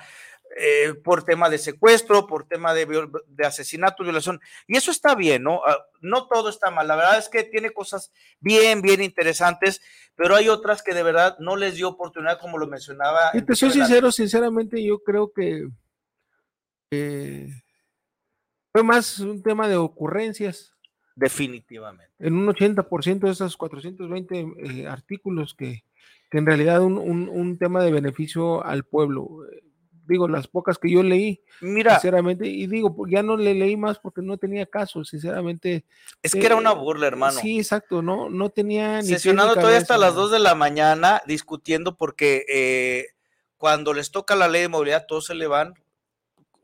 eh, 0.56 0.94
por 1.04 1.24
tema 1.24 1.48
de 1.48 1.58
secuestro, 1.58 2.26
por 2.26 2.46
tema 2.48 2.74
de, 2.74 2.86
de, 3.28 3.46
asesinato, 3.46 4.02
violación. 4.02 4.40
Y 4.66 4.76
eso 4.76 4.90
está 4.90 5.14
bien, 5.14 5.44
¿no? 5.44 5.62
Ah, 5.64 5.78
no 6.00 6.26
todo 6.26 6.48
está 6.48 6.70
mal. 6.70 6.88
La 6.88 6.96
verdad 6.96 7.18
es 7.18 7.28
que 7.28 7.44
tiene 7.44 7.70
cosas 7.70 8.12
bien, 8.40 8.82
bien 8.82 9.02
interesantes, 9.02 9.80
pero 10.16 10.34
hay 10.34 10.48
otras 10.48 10.82
que 10.82 10.94
de 10.94 11.04
verdad 11.04 11.36
no 11.38 11.56
les 11.56 11.76
dio 11.76 11.88
oportunidad, 11.88 12.40
como 12.40 12.58
lo 12.58 12.66
mencionaba. 12.66 13.30
Y 13.34 13.42
te 13.42 13.54
soy 13.54 13.70
sincero, 13.70 14.10
sinceramente, 14.10 14.82
yo 14.82 14.98
creo 15.02 15.32
que 15.32 15.68
fue 18.72 18.82
más 18.82 19.18
un 19.20 19.42
tema 19.42 19.68
de 19.68 19.76
ocurrencias. 19.76 20.74
Definitivamente. 21.14 22.12
En 22.18 22.34
un 22.34 22.46
80% 22.48 23.20
de 23.20 23.30
esos 23.30 23.56
420 23.56 24.54
eh, 24.58 24.86
artículos 24.86 25.54
que, 25.54 25.84
que 26.30 26.38
en 26.38 26.46
realidad 26.46 26.80
un, 26.80 26.96
un, 26.98 27.58
tema 27.58 27.82
de 27.82 27.90
beneficio 27.90 28.64
al 28.64 28.84
pueblo. 28.84 29.28
Digo, 30.06 30.28
las 30.28 30.48
pocas 30.48 30.78
que 30.78 30.90
yo 30.90 31.02
leí, 31.02 31.40
Mira, 31.60 31.92
sinceramente, 31.92 32.46
y 32.46 32.66
digo, 32.66 32.96
ya 33.08 33.22
no 33.22 33.36
le 33.36 33.54
leí 33.54 33.76
más 33.76 33.98
porque 33.98 34.22
no 34.22 34.38
tenía 34.38 34.66
caso, 34.66 35.04
sinceramente. 35.04 35.84
Es 36.22 36.32
que 36.32 36.46
era 36.46 36.56
una 36.56 36.72
burla, 36.72 37.06
hermano. 37.06 37.38
Sí, 37.40 37.58
exacto, 37.58 38.02
no, 38.02 38.28
no 38.28 38.50
tenía 38.50 39.02
ni. 39.02 39.08
Sesionado 39.08 39.54
todavía 39.54 39.78
hasta 39.78 39.98
las 39.98 40.14
2 40.14 40.32
de 40.32 40.38
la 40.38 40.54
mañana 40.54 41.22
discutiendo 41.26 41.96
porque 41.96 42.44
eh, 42.48 43.06
cuando 43.56 43.92
les 43.92 44.10
toca 44.10 44.34
la 44.34 44.48
ley 44.48 44.62
de 44.62 44.68
movilidad, 44.68 45.06
todos 45.06 45.26
se 45.26 45.34
le 45.34 45.46
van 45.46 45.74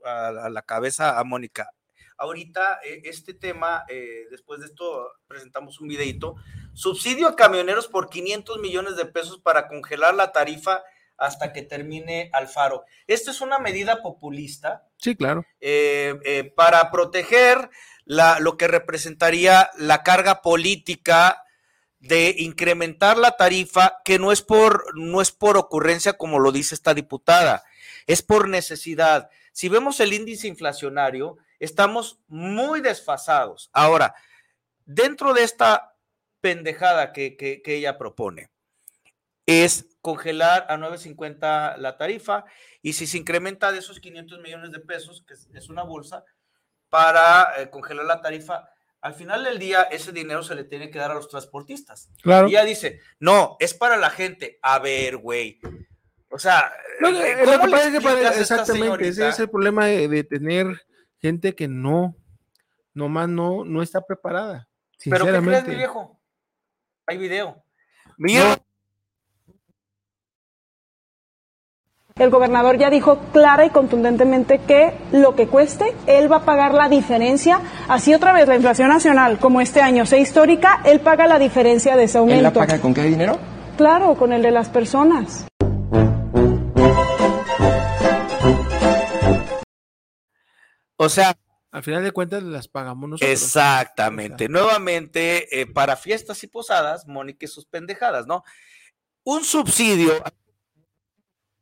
a, 0.04 0.28
a 0.28 0.50
la 0.50 0.62
cabeza 0.62 1.18
a 1.18 1.24
Mónica. 1.24 1.70
Ahorita 2.18 2.80
eh, 2.84 3.02
este 3.04 3.34
tema, 3.34 3.84
eh, 3.88 4.26
después 4.30 4.60
de 4.60 4.66
esto 4.66 5.12
presentamos 5.26 5.80
un 5.80 5.88
videito, 5.88 6.36
subsidio 6.72 7.28
a 7.28 7.36
camioneros 7.36 7.88
por 7.88 8.08
500 8.08 8.58
millones 8.58 8.96
de 8.96 9.06
pesos 9.06 9.38
para 9.38 9.68
congelar 9.68 10.14
la 10.14 10.32
tarifa 10.32 10.82
hasta 11.18 11.52
que 11.52 11.62
termine 11.62 12.30
Alfaro. 12.32 12.84
Esto 13.06 13.30
es 13.30 13.40
una 13.40 13.58
medida 13.58 14.02
populista. 14.02 14.86
Sí, 14.98 15.16
claro. 15.16 15.44
Eh, 15.60 16.52
para 16.54 16.90
proteger 16.90 17.70
la, 18.04 18.38
lo 18.40 18.56
que 18.56 18.68
representaría 18.68 19.70
la 19.78 20.02
carga 20.02 20.42
política 20.42 21.42
de 22.00 22.34
incrementar 22.38 23.18
la 23.18 23.36
tarifa, 23.36 23.98
que 24.04 24.18
no 24.18 24.32
es 24.32 24.42
por, 24.42 24.84
no 24.94 25.20
es 25.20 25.32
por 25.32 25.56
ocurrencia 25.56 26.14
como 26.14 26.38
lo 26.38 26.52
dice 26.52 26.74
esta 26.74 26.94
diputada, 26.94 27.64
es 28.06 28.22
por 28.22 28.48
necesidad. 28.48 29.30
Si 29.52 29.68
vemos 29.68 30.00
el 30.00 30.12
índice 30.12 30.48
inflacionario, 30.48 31.38
estamos 31.60 32.20
muy 32.28 32.80
desfasados. 32.80 33.70
Ahora, 33.72 34.14
dentro 34.84 35.34
de 35.34 35.44
esta 35.44 35.96
pendejada 36.40 37.12
que, 37.12 37.62
ella 37.64 37.98
propone, 37.98 38.50
es 39.46 39.86
congelar 40.00 40.66
a 40.68 40.76
9.50 40.76 41.76
la 41.78 41.96
tarifa 41.96 42.44
y 42.82 42.94
si 42.94 43.06
se 43.06 43.18
incrementa 43.18 43.72
de 43.72 43.78
esos 43.78 44.00
500 44.00 44.40
millones 44.40 44.72
de 44.72 44.80
pesos, 44.80 45.24
que 45.26 45.34
es 45.34 45.68
una 45.68 45.82
bolsa, 45.82 46.24
para 46.88 47.60
eh, 47.60 47.70
congelar 47.70 48.06
la 48.06 48.20
tarifa, 48.20 48.68
al 49.00 49.14
final 49.14 49.44
del 49.44 49.58
día 49.58 49.82
ese 49.82 50.12
dinero 50.12 50.42
se 50.42 50.54
le 50.54 50.64
tiene 50.64 50.90
que 50.90 50.98
dar 50.98 51.10
a 51.10 51.14
los 51.14 51.28
transportistas. 51.28 52.08
Claro. 52.22 52.48
Y 52.48 52.52
ella 52.52 52.64
dice, 52.64 53.00
no, 53.20 53.56
es 53.60 53.74
para 53.74 53.96
la 53.96 54.10
gente. 54.10 54.58
A 54.62 54.78
ver, 54.78 55.16
güey. 55.16 55.60
O 56.28 56.38
sea, 56.38 56.72
eh, 57.00 57.44
lo 57.44 57.60
que 57.60 57.68
pasa 57.68 57.88
es 57.88 58.00
que 58.00 58.40
exactamente, 58.40 59.08
ese 59.08 59.28
es 59.28 59.38
el 59.38 59.48
problema 59.48 59.86
de 59.86 60.24
tener 60.24 60.85
gente 61.26 61.54
que 61.54 61.68
no, 61.68 62.16
nomás 62.94 63.28
no, 63.28 63.64
no 63.64 63.82
está 63.82 64.00
preparada. 64.00 64.68
Pero 65.04 65.26
¿qué 65.26 65.40
crees, 65.40 65.66
mi 65.66 65.74
viejo? 65.74 66.18
Hay 67.06 67.18
video. 67.18 67.62
Mira. 68.16 68.58
El 72.16 72.30
gobernador 72.30 72.78
ya 72.78 72.88
dijo 72.88 73.18
clara 73.32 73.66
y 73.66 73.70
contundentemente 73.70 74.58
que 74.60 74.94
lo 75.12 75.36
que 75.36 75.48
cueste, 75.48 75.92
él 76.06 76.32
va 76.32 76.36
a 76.36 76.44
pagar 76.46 76.72
la 76.72 76.88
diferencia. 76.88 77.60
Así 77.88 78.14
otra 78.14 78.32
vez, 78.32 78.48
la 78.48 78.56
inflación 78.56 78.88
nacional, 78.88 79.38
como 79.38 79.60
este 79.60 79.82
año 79.82 80.06
sea 80.06 80.18
histórica, 80.18 80.80
él 80.86 81.00
paga 81.00 81.26
la 81.26 81.38
diferencia 81.38 81.94
de 81.94 82.04
ese 82.04 82.16
aumento. 82.16 82.38
¿Él 82.38 82.42
la 82.44 82.52
paga 82.52 82.80
con 82.80 82.94
qué 82.94 83.02
dinero? 83.02 83.38
Claro, 83.76 84.14
con 84.14 84.32
el 84.32 84.40
de 84.40 84.50
las 84.50 84.70
personas. 84.70 85.46
O 90.96 91.08
sea, 91.08 91.38
al 91.70 91.82
final 91.82 92.02
de 92.02 92.12
cuentas 92.12 92.42
las 92.42 92.68
pagamos 92.68 93.08
nosotros. 93.08 93.30
Exactamente. 93.30 94.48
Nuevamente, 94.48 95.60
eh, 95.60 95.66
para 95.66 95.96
fiestas 95.96 96.42
y 96.42 96.46
posadas, 96.46 97.06
Mónica 97.06 97.44
y 97.44 97.48
sus 97.48 97.66
pendejadas, 97.66 98.26
¿no? 98.26 98.44
Un 99.24 99.44
subsidio, 99.44 100.22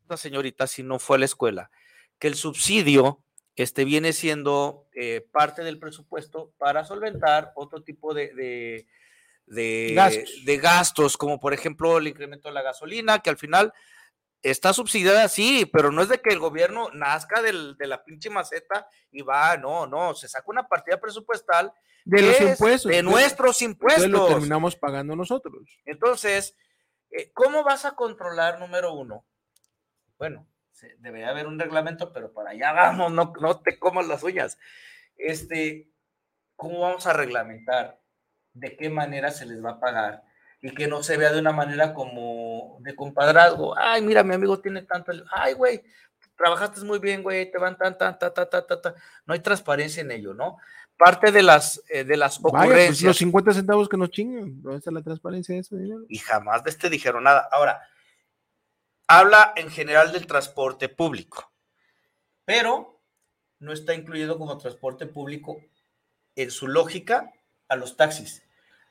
la 0.08 0.16
señorita, 0.16 0.66
si 0.66 0.82
no 0.82 0.98
fue 0.98 1.16
a 1.16 1.20
la 1.20 1.24
escuela, 1.24 1.70
que 2.18 2.28
el 2.28 2.34
subsidio 2.36 3.24
este, 3.56 3.84
viene 3.84 4.12
siendo 4.12 4.86
eh, 4.94 5.26
parte 5.32 5.64
del 5.64 5.78
presupuesto 5.78 6.52
para 6.58 6.84
solventar 6.84 7.52
otro 7.56 7.82
tipo 7.82 8.14
de, 8.14 8.86
de 9.46 10.60
gastos, 10.62 11.16
como 11.16 11.40
por 11.40 11.54
ejemplo 11.54 11.98
el 11.98 12.06
incremento 12.06 12.48
de 12.48 12.54
la 12.54 12.62
gasolina, 12.62 13.20
que 13.20 13.30
al 13.30 13.38
final 13.38 13.72
está 14.44 14.74
subsidiada, 14.74 15.26
sí, 15.28 15.68
pero 15.72 15.90
no 15.90 16.02
es 16.02 16.08
de 16.08 16.20
que 16.20 16.30
el 16.30 16.38
gobierno 16.38 16.90
nazca 16.92 17.42
del, 17.42 17.76
de 17.78 17.86
la 17.86 18.04
pinche 18.04 18.28
maceta 18.30 18.86
y 19.10 19.22
va, 19.22 19.56
no, 19.56 19.86
no, 19.86 20.14
se 20.14 20.28
saca 20.28 20.44
una 20.48 20.68
partida 20.68 21.00
presupuestal 21.00 21.72
de 22.04 22.22
los 22.22 22.40
impuestos, 22.40 22.92
de, 22.92 23.02
nuestros 23.02 23.62
impuestos. 23.62 24.06
lo 24.08 24.26
terminamos 24.26 24.76
pagando 24.76 25.16
nosotros. 25.16 25.80
Entonces, 25.86 26.54
eh, 27.10 27.32
¿cómo 27.32 27.64
vas 27.64 27.86
a 27.86 27.96
controlar, 27.96 28.60
número 28.60 28.92
uno? 28.92 29.24
Bueno, 30.18 30.46
debería 30.98 31.30
haber 31.30 31.46
un 31.46 31.58
reglamento, 31.58 32.12
pero 32.12 32.32
para 32.32 32.50
allá 32.50 32.72
vamos, 32.72 33.12
no, 33.12 33.32
no 33.40 33.60
te 33.60 33.78
comas 33.78 34.06
las 34.06 34.22
uñas. 34.22 34.58
Este, 35.16 35.90
¿cómo 36.54 36.80
vamos 36.80 37.06
a 37.06 37.14
reglamentar 37.14 37.98
de 38.52 38.76
qué 38.76 38.90
manera 38.90 39.30
se 39.30 39.46
les 39.46 39.64
va 39.64 39.70
a 39.70 39.80
pagar? 39.80 40.22
Y 40.64 40.72
que 40.74 40.88
no 40.88 41.02
se 41.02 41.18
vea 41.18 41.30
de 41.30 41.40
una 41.40 41.52
manera 41.52 41.92
como 41.92 42.78
de 42.80 42.96
compadrazgo. 42.96 43.76
Ay, 43.78 44.00
mira, 44.00 44.24
mi 44.24 44.32
amigo 44.32 44.58
tiene 44.60 44.80
tanto. 44.80 45.12
Ay, 45.30 45.52
güey, 45.52 45.84
trabajaste 46.36 46.80
muy 46.80 46.98
bien, 46.98 47.22
güey, 47.22 47.50
te 47.50 47.58
van 47.58 47.76
tan, 47.76 47.98
tan, 47.98 48.18
ta, 48.18 48.32
ta, 48.32 48.48
ta, 48.48 48.66
ta, 48.66 48.80
ta. 48.80 48.94
No 49.26 49.34
hay 49.34 49.40
transparencia 49.40 50.00
en 50.00 50.10
ello, 50.10 50.32
¿no? 50.32 50.56
Parte 50.96 51.30
de 51.32 51.42
las, 51.42 51.82
eh, 51.90 52.04
de 52.04 52.16
las 52.16 52.38
pues, 52.38 52.54
ocurrencias. 52.54 53.08
los 53.08 53.18
50 53.18 53.52
centavos 53.52 53.90
que 53.90 53.98
nos 53.98 54.10
chingan, 54.10 54.62
¿dónde 54.62 54.78
está 54.78 54.90
la 54.90 55.02
transparencia 55.02 55.54
de 55.54 55.60
eso? 55.60 55.76
Y 56.08 56.16
jamás 56.16 56.64
de 56.64 56.70
este 56.70 56.88
dijeron 56.88 57.24
nada. 57.24 57.46
Ahora, 57.52 57.82
habla 59.06 59.52
en 59.56 59.68
general 59.68 60.12
del 60.12 60.26
transporte 60.26 60.88
público, 60.88 61.52
pero 62.46 63.02
no 63.58 63.74
está 63.74 63.92
incluido 63.92 64.38
como 64.38 64.56
transporte 64.56 65.04
público 65.04 65.60
en 66.36 66.50
su 66.50 66.68
lógica 66.68 67.34
a 67.68 67.76
los 67.76 67.98
taxis 67.98 68.44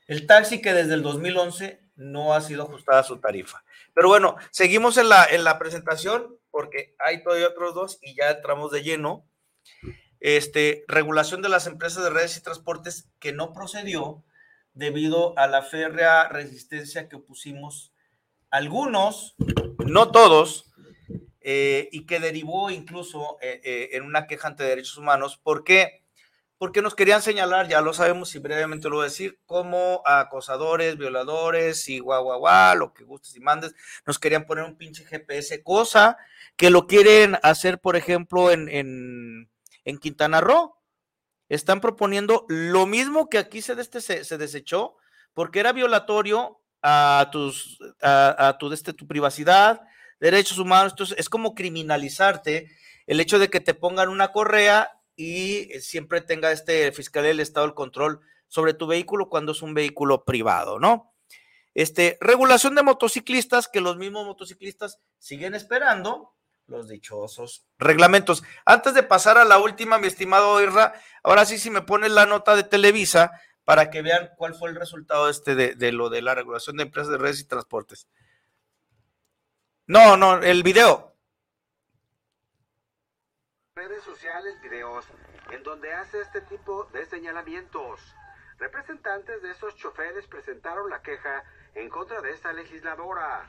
El 0.06 0.26
taxi 0.26 0.60
que 0.60 0.72
desde 0.72 0.94
el 0.94 1.02
2011 1.02 1.80
no 1.96 2.34
ha 2.34 2.40
sido 2.40 2.64
ajustada 2.64 3.02
su 3.02 3.18
tarifa. 3.18 3.64
Pero 3.94 4.08
bueno, 4.08 4.36
seguimos 4.50 4.96
en 4.96 5.08
la, 5.08 5.24
en 5.24 5.44
la 5.44 5.58
presentación 5.58 6.38
porque 6.50 6.94
hay 6.98 7.22
todavía 7.22 7.48
otros 7.48 7.74
dos 7.74 7.98
y 8.02 8.14
ya 8.14 8.30
entramos 8.30 8.70
de 8.70 8.82
lleno. 8.82 9.26
Este, 10.20 10.84
regulación 10.88 11.42
de 11.42 11.48
las 11.48 11.66
empresas 11.66 12.02
de 12.02 12.10
redes 12.10 12.36
y 12.36 12.42
transportes 12.42 13.10
que 13.18 13.32
no 13.32 13.52
procedió 13.52 14.24
debido 14.72 15.36
a 15.38 15.46
la 15.46 15.62
férrea 15.62 16.28
resistencia 16.28 17.08
que 17.08 17.16
opusimos 17.16 17.92
algunos, 18.50 19.34
no 19.84 20.10
todos, 20.10 20.72
eh, 21.40 21.88
y 21.92 22.06
que 22.06 22.20
derivó 22.20 22.70
incluso 22.70 23.36
eh, 23.42 23.60
eh, 23.64 23.88
en 23.92 24.04
una 24.04 24.26
queja 24.26 24.48
ante 24.48 24.64
derechos 24.64 24.96
humanos. 24.96 25.38
¿Por 25.42 25.64
qué? 25.64 26.03
Porque 26.58 26.82
nos 26.82 26.94
querían 26.94 27.20
señalar, 27.20 27.68
ya 27.68 27.80
lo 27.80 27.92
sabemos 27.92 28.34
y 28.34 28.38
brevemente 28.38 28.88
lo 28.88 28.96
voy 28.96 29.04
a 29.04 29.08
decir, 29.08 29.40
como 29.44 30.02
acosadores, 30.06 30.96
violadores 30.96 31.88
y 31.88 31.98
guau, 31.98 32.22
guau, 32.24 32.38
guau, 32.38 32.76
lo 32.76 32.94
que 32.94 33.04
gustes 33.04 33.34
y 33.36 33.40
mandes, 33.40 33.74
nos 34.06 34.18
querían 34.18 34.46
poner 34.46 34.64
un 34.64 34.76
pinche 34.76 35.04
GPS, 35.04 35.62
cosa 35.62 36.16
que 36.56 36.70
lo 36.70 36.86
quieren 36.86 37.36
hacer, 37.42 37.80
por 37.80 37.96
ejemplo, 37.96 38.50
en, 38.50 38.68
en, 38.68 39.50
en 39.84 39.98
Quintana 39.98 40.40
Roo. 40.40 40.76
Están 41.48 41.80
proponiendo 41.80 42.46
lo 42.48 42.86
mismo 42.86 43.28
que 43.28 43.38
aquí 43.38 43.60
se, 43.60 43.72
este, 43.80 44.00
se, 44.00 44.24
se 44.24 44.38
desechó, 44.38 44.96
porque 45.34 45.60
era 45.60 45.72
violatorio 45.72 46.60
a, 46.82 47.28
tus, 47.32 47.78
a, 48.00 48.48
a 48.48 48.58
tu, 48.58 48.72
este, 48.72 48.92
tu 48.92 49.06
privacidad, 49.06 49.82
derechos 50.20 50.58
humanos, 50.58 50.92
entonces 50.92 51.18
es 51.18 51.28
como 51.28 51.54
criminalizarte 51.54 52.70
el 53.06 53.20
hecho 53.20 53.38
de 53.38 53.50
que 53.50 53.60
te 53.60 53.74
pongan 53.74 54.08
una 54.08 54.32
correa 54.32 54.90
y 55.16 55.68
siempre 55.80 56.20
tenga 56.20 56.52
este 56.52 56.90
fiscal 56.92 57.24
del 57.24 57.40
Estado 57.40 57.66
el 57.66 57.74
control 57.74 58.20
sobre 58.48 58.74
tu 58.74 58.86
vehículo 58.86 59.28
cuando 59.28 59.52
es 59.52 59.62
un 59.62 59.74
vehículo 59.74 60.24
privado, 60.24 60.78
¿no? 60.78 61.12
Este, 61.74 62.18
regulación 62.20 62.74
de 62.74 62.82
motociclistas, 62.82 63.68
que 63.68 63.80
los 63.80 63.96
mismos 63.96 64.26
motociclistas 64.26 65.00
siguen 65.18 65.54
esperando 65.54 66.34
los 66.66 66.88
dichosos 66.88 67.66
reglamentos. 67.78 68.42
Antes 68.64 68.94
de 68.94 69.02
pasar 69.02 69.38
a 69.38 69.44
la 69.44 69.58
última, 69.58 69.98
mi 69.98 70.06
estimado 70.06 70.62
Irra, 70.62 70.94
ahora 71.22 71.44
sí, 71.44 71.58
si 71.58 71.70
me 71.70 71.82
pones 71.82 72.12
la 72.12 72.26
nota 72.26 72.54
de 72.54 72.62
Televisa 72.62 73.32
para 73.64 73.90
que 73.90 74.02
vean 74.02 74.30
cuál 74.36 74.54
fue 74.54 74.70
el 74.70 74.76
resultado 74.76 75.28
este 75.28 75.54
de, 75.54 75.74
de 75.74 75.92
lo 75.92 76.10
de 76.10 76.22
la 76.22 76.34
regulación 76.34 76.76
de 76.76 76.84
empresas 76.84 77.10
de 77.10 77.18
redes 77.18 77.40
y 77.40 77.48
transportes. 77.48 78.06
No, 79.86 80.16
no, 80.16 80.42
el 80.42 80.62
video. 80.62 81.14
Redes 83.74 84.04
sociales, 84.04 84.54
videos, 84.74 85.06
en 85.50 85.62
donde 85.62 85.92
hace 85.92 86.20
este 86.20 86.40
tipo 86.40 86.84
de 86.92 87.06
señalamientos. 87.06 88.00
Representantes 88.58 89.42
de 89.42 89.52
esos 89.52 89.76
choferes 89.76 90.26
presentaron 90.26 90.90
la 90.90 91.02
queja 91.02 91.44
en 91.74 91.88
contra 91.88 92.20
de 92.20 92.32
esta 92.32 92.52
legisladora. 92.52 93.46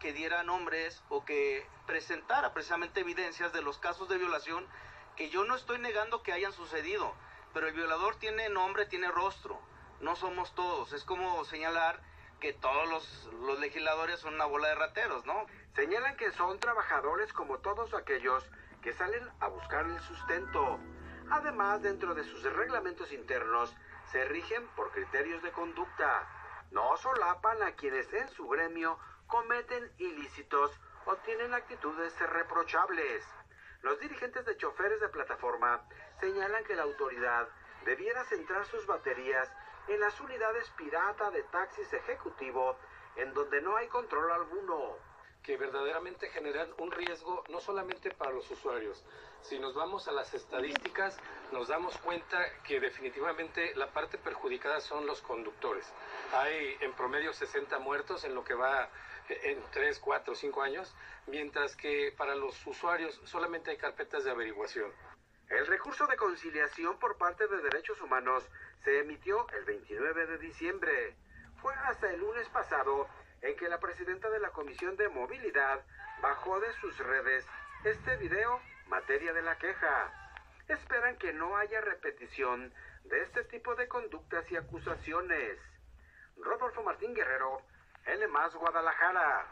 Que 0.00 0.12
diera 0.12 0.42
nombres 0.42 1.02
o 1.08 1.24
que 1.24 1.66
presentara 1.86 2.52
precisamente 2.52 3.00
evidencias 3.00 3.52
de 3.52 3.62
los 3.62 3.78
casos 3.78 4.08
de 4.08 4.18
violación 4.18 4.66
que 5.16 5.28
yo 5.30 5.44
no 5.44 5.54
estoy 5.54 5.78
negando 5.78 6.22
que 6.22 6.32
hayan 6.32 6.52
sucedido, 6.52 7.14
pero 7.52 7.68
el 7.68 7.74
violador 7.74 8.16
tiene 8.16 8.48
nombre, 8.48 8.86
tiene 8.86 9.10
rostro. 9.10 9.60
No 10.00 10.16
somos 10.16 10.54
todos. 10.54 10.92
Es 10.92 11.04
como 11.04 11.44
señalar 11.44 12.00
que 12.40 12.52
todos 12.52 12.88
los, 12.88 13.30
los 13.46 13.58
legisladores 13.60 14.20
son 14.20 14.34
una 14.34 14.44
bola 14.46 14.68
de 14.68 14.74
rateros, 14.74 15.24
¿no? 15.24 15.46
Señalan 15.74 16.16
que 16.16 16.32
son 16.32 16.58
trabajadores 16.58 17.32
como 17.32 17.58
todos 17.58 17.94
aquellos 17.94 18.44
que 18.84 18.92
salen 18.92 19.26
a 19.40 19.48
buscar 19.48 19.86
el 19.86 19.98
sustento. 20.00 20.78
Además, 21.30 21.80
dentro 21.80 22.14
de 22.14 22.22
sus 22.22 22.42
reglamentos 22.42 23.10
internos, 23.12 23.74
se 24.12 24.22
rigen 24.26 24.68
por 24.76 24.92
criterios 24.92 25.42
de 25.42 25.52
conducta. 25.52 26.28
No 26.70 26.94
solapan 26.98 27.62
a 27.62 27.72
quienes 27.72 28.12
en 28.12 28.28
su 28.28 28.46
gremio 28.46 28.98
cometen 29.26 29.90
ilícitos 29.96 30.78
o 31.06 31.16
tienen 31.16 31.54
actitudes 31.54 32.14
reprochables. 32.20 33.26
Los 33.80 33.98
dirigentes 34.00 34.44
de 34.44 34.56
choferes 34.58 35.00
de 35.00 35.08
plataforma 35.08 35.88
señalan 36.20 36.64
que 36.64 36.76
la 36.76 36.82
autoridad 36.82 37.48
debiera 37.86 38.22
centrar 38.24 38.66
sus 38.66 38.86
baterías 38.86 39.50
en 39.88 39.98
las 39.98 40.20
unidades 40.20 40.68
pirata 40.76 41.30
de 41.30 41.42
taxis 41.44 41.90
ejecutivo 41.90 42.76
en 43.16 43.32
donde 43.32 43.62
no 43.62 43.76
hay 43.76 43.88
control 43.88 44.30
alguno 44.30 45.13
que 45.44 45.56
verdaderamente 45.58 46.30
generan 46.30 46.72
un 46.78 46.90
riesgo 46.90 47.44
no 47.50 47.60
solamente 47.60 48.10
para 48.10 48.32
los 48.32 48.50
usuarios. 48.50 49.04
Si 49.42 49.58
nos 49.58 49.74
vamos 49.74 50.08
a 50.08 50.12
las 50.12 50.32
estadísticas, 50.32 51.18
nos 51.52 51.68
damos 51.68 51.96
cuenta 51.98 52.38
que 52.62 52.80
definitivamente 52.80 53.74
la 53.76 53.92
parte 53.92 54.16
perjudicada 54.16 54.80
son 54.80 55.06
los 55.06 55.20
conductores. 55.20 55.92
Hay 56.32 56.76
en 56.80 56.94
promedio 56.94 57.32
60 57.34 57.78
muertos 57.78 58.24
en 58.24 58.34
lo 58.34 58.42
que 58.42 58.54
va 58.54 58.88
en 59.28 59.62
3, 59.70 59.98
4, 59.98 60.34
5 60.34 60.62
años, 60.62 60.94
mientras 61.26 61.76
que 61.76 62.12
para 62.16 62.34
los 62.34 62.66
usuarios 62.66 63.20
solamente 63.24 63.70
hay 63.70 63.76
carpetas 63.76 64.24
de 64.24 64.30
averiguación. 64.30 64.90
El 65.50 65.66
recurso 65.66 66.06
de 66.06 66.16
conciliación 66.16 66.98
por 66.98 67.18
parte 67.18 67.46
de 67.46 67.58
Derechos 67.58 68.00
Humanos 68.00 68.48
se 68.82 69.00
emitió 69.00 69.46
el 69.50 69.64
29 69.66 70.26
de 70.26 70.38
diciembre. 70.38 71.16
Fue 71.60 71.74
hasta 71.74 72.10
el 72.10 72.20
lunes 72.20 72.48
pasado 72.48 73.06
en 73.44 73.56
que 73.56 73.68
la 73.68 73.78
presidenta 73.78 74.30
de 74.30 74.40
la 74.40 74.50
Comisión 74.50 74.96
de 74.96 75.08
Movilidad 75.10 75.84
bajó 76.22 76.58
de 76.60 76.72
sus 76.80 76.96
redes 76.98 77.46
este 77.84 78.16
video 78.16 78.58
materia 78.88 79.34
de 79.34 79.42
la 79.42 79.56
queja. 79.58 80.12
Esperan 80.66 81.16
que 81.18 81.34
no 81.34 81.56
haya 81.58 81.82
repetición 81.82 82.72
de 83.04 83.22
este 83.22 83.44
tipo 83.44 83.74
de 83.74 83.86
conductas 83.86 84.50
y 84.50 84.56
acusaciones. 84.56 85.58
Rodolfo 86.38 86.82
Martín 86.82 87.14
Guerrero, 87.14 87.60
L 88.06 88.26
más 88.28 88.54
Guadalajara. 88.54 89.46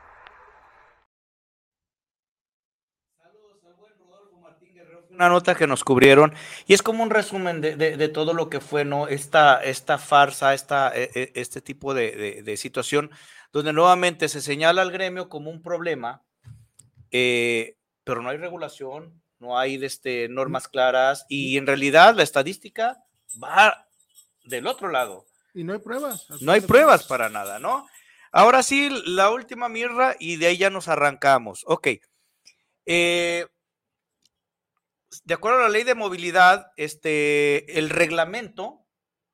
Una 5.10 5.28
nota 5.28 5.54
que 5.54 5.66
nos 5.66 5.84
cubrieron 5.84 6.34
y 6.66 6.72
es 6.72 6.82
como 6.82 7.02
un 7.02 7.10
resumen 7.10 7.60
de, 7.60 7.76
de, 7.76 7.98
de 7.98 8.08
todo 8.08 8.32
lo 8.32 8.48
que 8.48 8.60
fue 8.60 8.86
¿no? 8.86 9.08
esta, 9.08 9.62
esta 9.62 9.98
farsa, 9.98 10.54
esta, 10.54 10.88
este 10.94 11.60
tipo 11.60 11.92
de, 11.92 12.42
de 12.42 12.56
situación 12.56 13.10
donde 13.52 13.72
nuevamente 13.72 14.28
se 14.28 14.40
señala 14.40 14.82
al 14.82 14.90
gremio 14.90 15.28
como 15.28 15.50
un 15.50 15.62
problema, 15.62 16.22
eh, 17.10 17.76
pero 18.04 18.22
no 18.22 18.30
hay 18.30 18.38
regulación, 18.38 19.22
no 19.38 19.58
hay 19.58 19.82
este, 19.84 20.28
normas 20.28 20.68
claras 20.68 21.26
y 21.28 21.58
en 21.58 21.66
realidad 21.66 22.14
la 22.14 22.22
estadística 22.22 23.04
va 23.42 23.86
del 24.44 24.66
otro 24.66 24.88
lado. 24.88 25.26
Y 25.54 25.64
no 25.64 25.74
hay 25.74 25.80
pruebas. 25.80 26.26
No 26.40 26.52
hay 26.52 26.62
pruebas 26.62 27.04
para 27.04 27.28
nada, 27.28 27.58
¿no? 27.58 27.86
Ahora 28.30 28.62
sí, 28.62 28.88
la 29.04 29.30
última 29.30 29.68
mirra 29.68 30.16
y 30.18 30.36
de 30.36 30.46
ahí 30.46 30.56
ya 30.56 30.70
nos 30.70 30.88
arrancamos. 30.88 31.64
Ok. 31.66 31.88
Eh, 32.86 33.46
de 35.24 35.34
acuerdo 35.34 35.58
a 35.58 35.62
la 35.64 35.68
ley 35.68 35.84
de 35.84 35.94
movilidad, 35.94 36.72
este, 36.76 37.78
el 37.78 37.90
reglamento, 37.90 38.86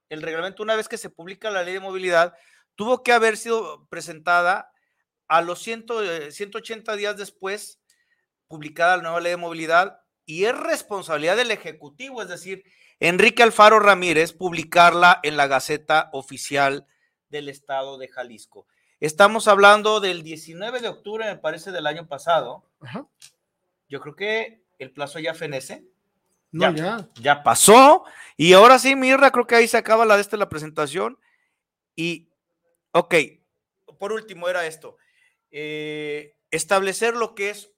el 0.09 0.23
reglamento, 0.23 0.65
una 0.65 0.75
vez 0.75 0.89
que 0.89 0.99
se 0.99 1.11
publica 1.11 1.51
la 1.51 1.63
ley 1.63 1.75
de 1.75 1.81
movilidad, 1.81 2.35
tuvo 2.79 3.03
que 3.03 3.11
haber 3.11 3.37
sido 3.37 3.89
presentada 3.89 4.71
a 5.27 5.43
los 5.43 5.61
100, 5.63 5.87
180 6.31 6.95
días 6.95 7.17
después, 7.17 7.81
publicada 8.47 8.97
la 8.97 9.03
nueva 9.03 9.21
ley 9.21 9.31
de 9.31 9.37
movilidad, 9.37 10.01
y 10.25 10.45
es 10.45 10.57
responsabilidad 10.57 11.37
del 11.37 11.51
Ejecutivo, 11.51 12.23
es 12.23 12.29
decir, 12.29 12.63
Enrique 13.01 13.43
Alfaro 13.43 13.81
Ramírez, 13.81 14.33
publicarla 14.33 15.19
en 15.25 15.37
la 15.37 15.49
Gaceta 15.49 16.09
Oficial 16.13 16.87
del 17.31 17.49
Estado 17.49 17.99
de 17.99 18.07
Jalisco. 18.07 18.69
Estamos 19.01 19.49
hablando 19.49 19.99
del 19.99 20.23
19 20.23 20.81
de 20.81 20.89
octubre, 20.89 21.25
me 21.25 21.37
parece, 21.37 21.73
del 21.73 21.89
año 21.89 22.07
pasado. 22.07 22.63
Ajá. 22.81 23.09
Yo 23.89 24.01
creo 24.01 24.15
que 24.15 24.63
el 24.79 24.93
plazo 24.93 25.19
ya 25.19 25.35
fenece. 25.35 25.85
No, 26.53 26.71
ya, 26.71 26.77
ya. 26.77 27.09
Ya 27.21 27.43
pasó. 27.43 28.05
Y 28.37 28.53
ahora 28.53 28.79
sí, 28.79 28.95
Mirra, 28.95 29.33
creo 29.33 29.49
que 29.49 29.57
ahí 29.57 29.67
se 29.67 29.79
acaba 29.79 30.07
la 30.07 30.15
de 30.15 30.23
esta 30.23 30.37
la 30.37 30.49
presentación. 30.49 31.19
Y 31.97 32.28
Ok, 32.93 33.15
por 33.99 34.13
último 34.13 34.49
era 34.49 34.67
esto, 34.67 34.97
eh, 35.51 36.37
establecer 36.51 37.15
lo 37.15 37.35
que 37.35 37.51
es 37.51 37.73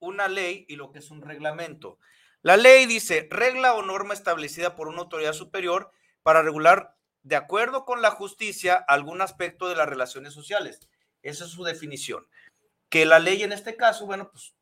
una 0.00 0.28
ley 0.28 0.66
y 0.68 0.76
lo 0.76 0.90
que 0.90 0.98
es 0.98 1.10
un 1.10 1.22
reglamento. 1.22 1.98
La 2.42 2.56
ley 2.56 2.86
dice 2.86 3.26
regla 3.30 3.74
o 3.74 3.82
norma 3.82 4.12
establecida 4.12 4.76
por 4.76 4.88
una 4.88 5.00
autoridad 5.00 5.32
superior 5.32 5.90
para 6.22 6.42
regular 6.42 6.94
de 7.22 7.36
acuerdo 7.36 7.84
con 7.84 8.02
la 8.02 8.10
justicia 8.10 8.74
algún 8.74 9.22
aspecto 9.22 9.68
de 9.68 9.76
las 9.76 9.88
relaciones 9.88 10.34
sociales. 10.34 10.80
Esa 11.22 11.44
es 11.44 11.50
su 11.50 11.64
definición. 11.64 12.26
Que 12.90 13.06
la 13.06 13.18
ley 13.18 13.42
en 13.42 13.52
este 13.52 13.76
caso, 13.76 14.04
bueno, 14.04 14.30
pues 14.30 14.54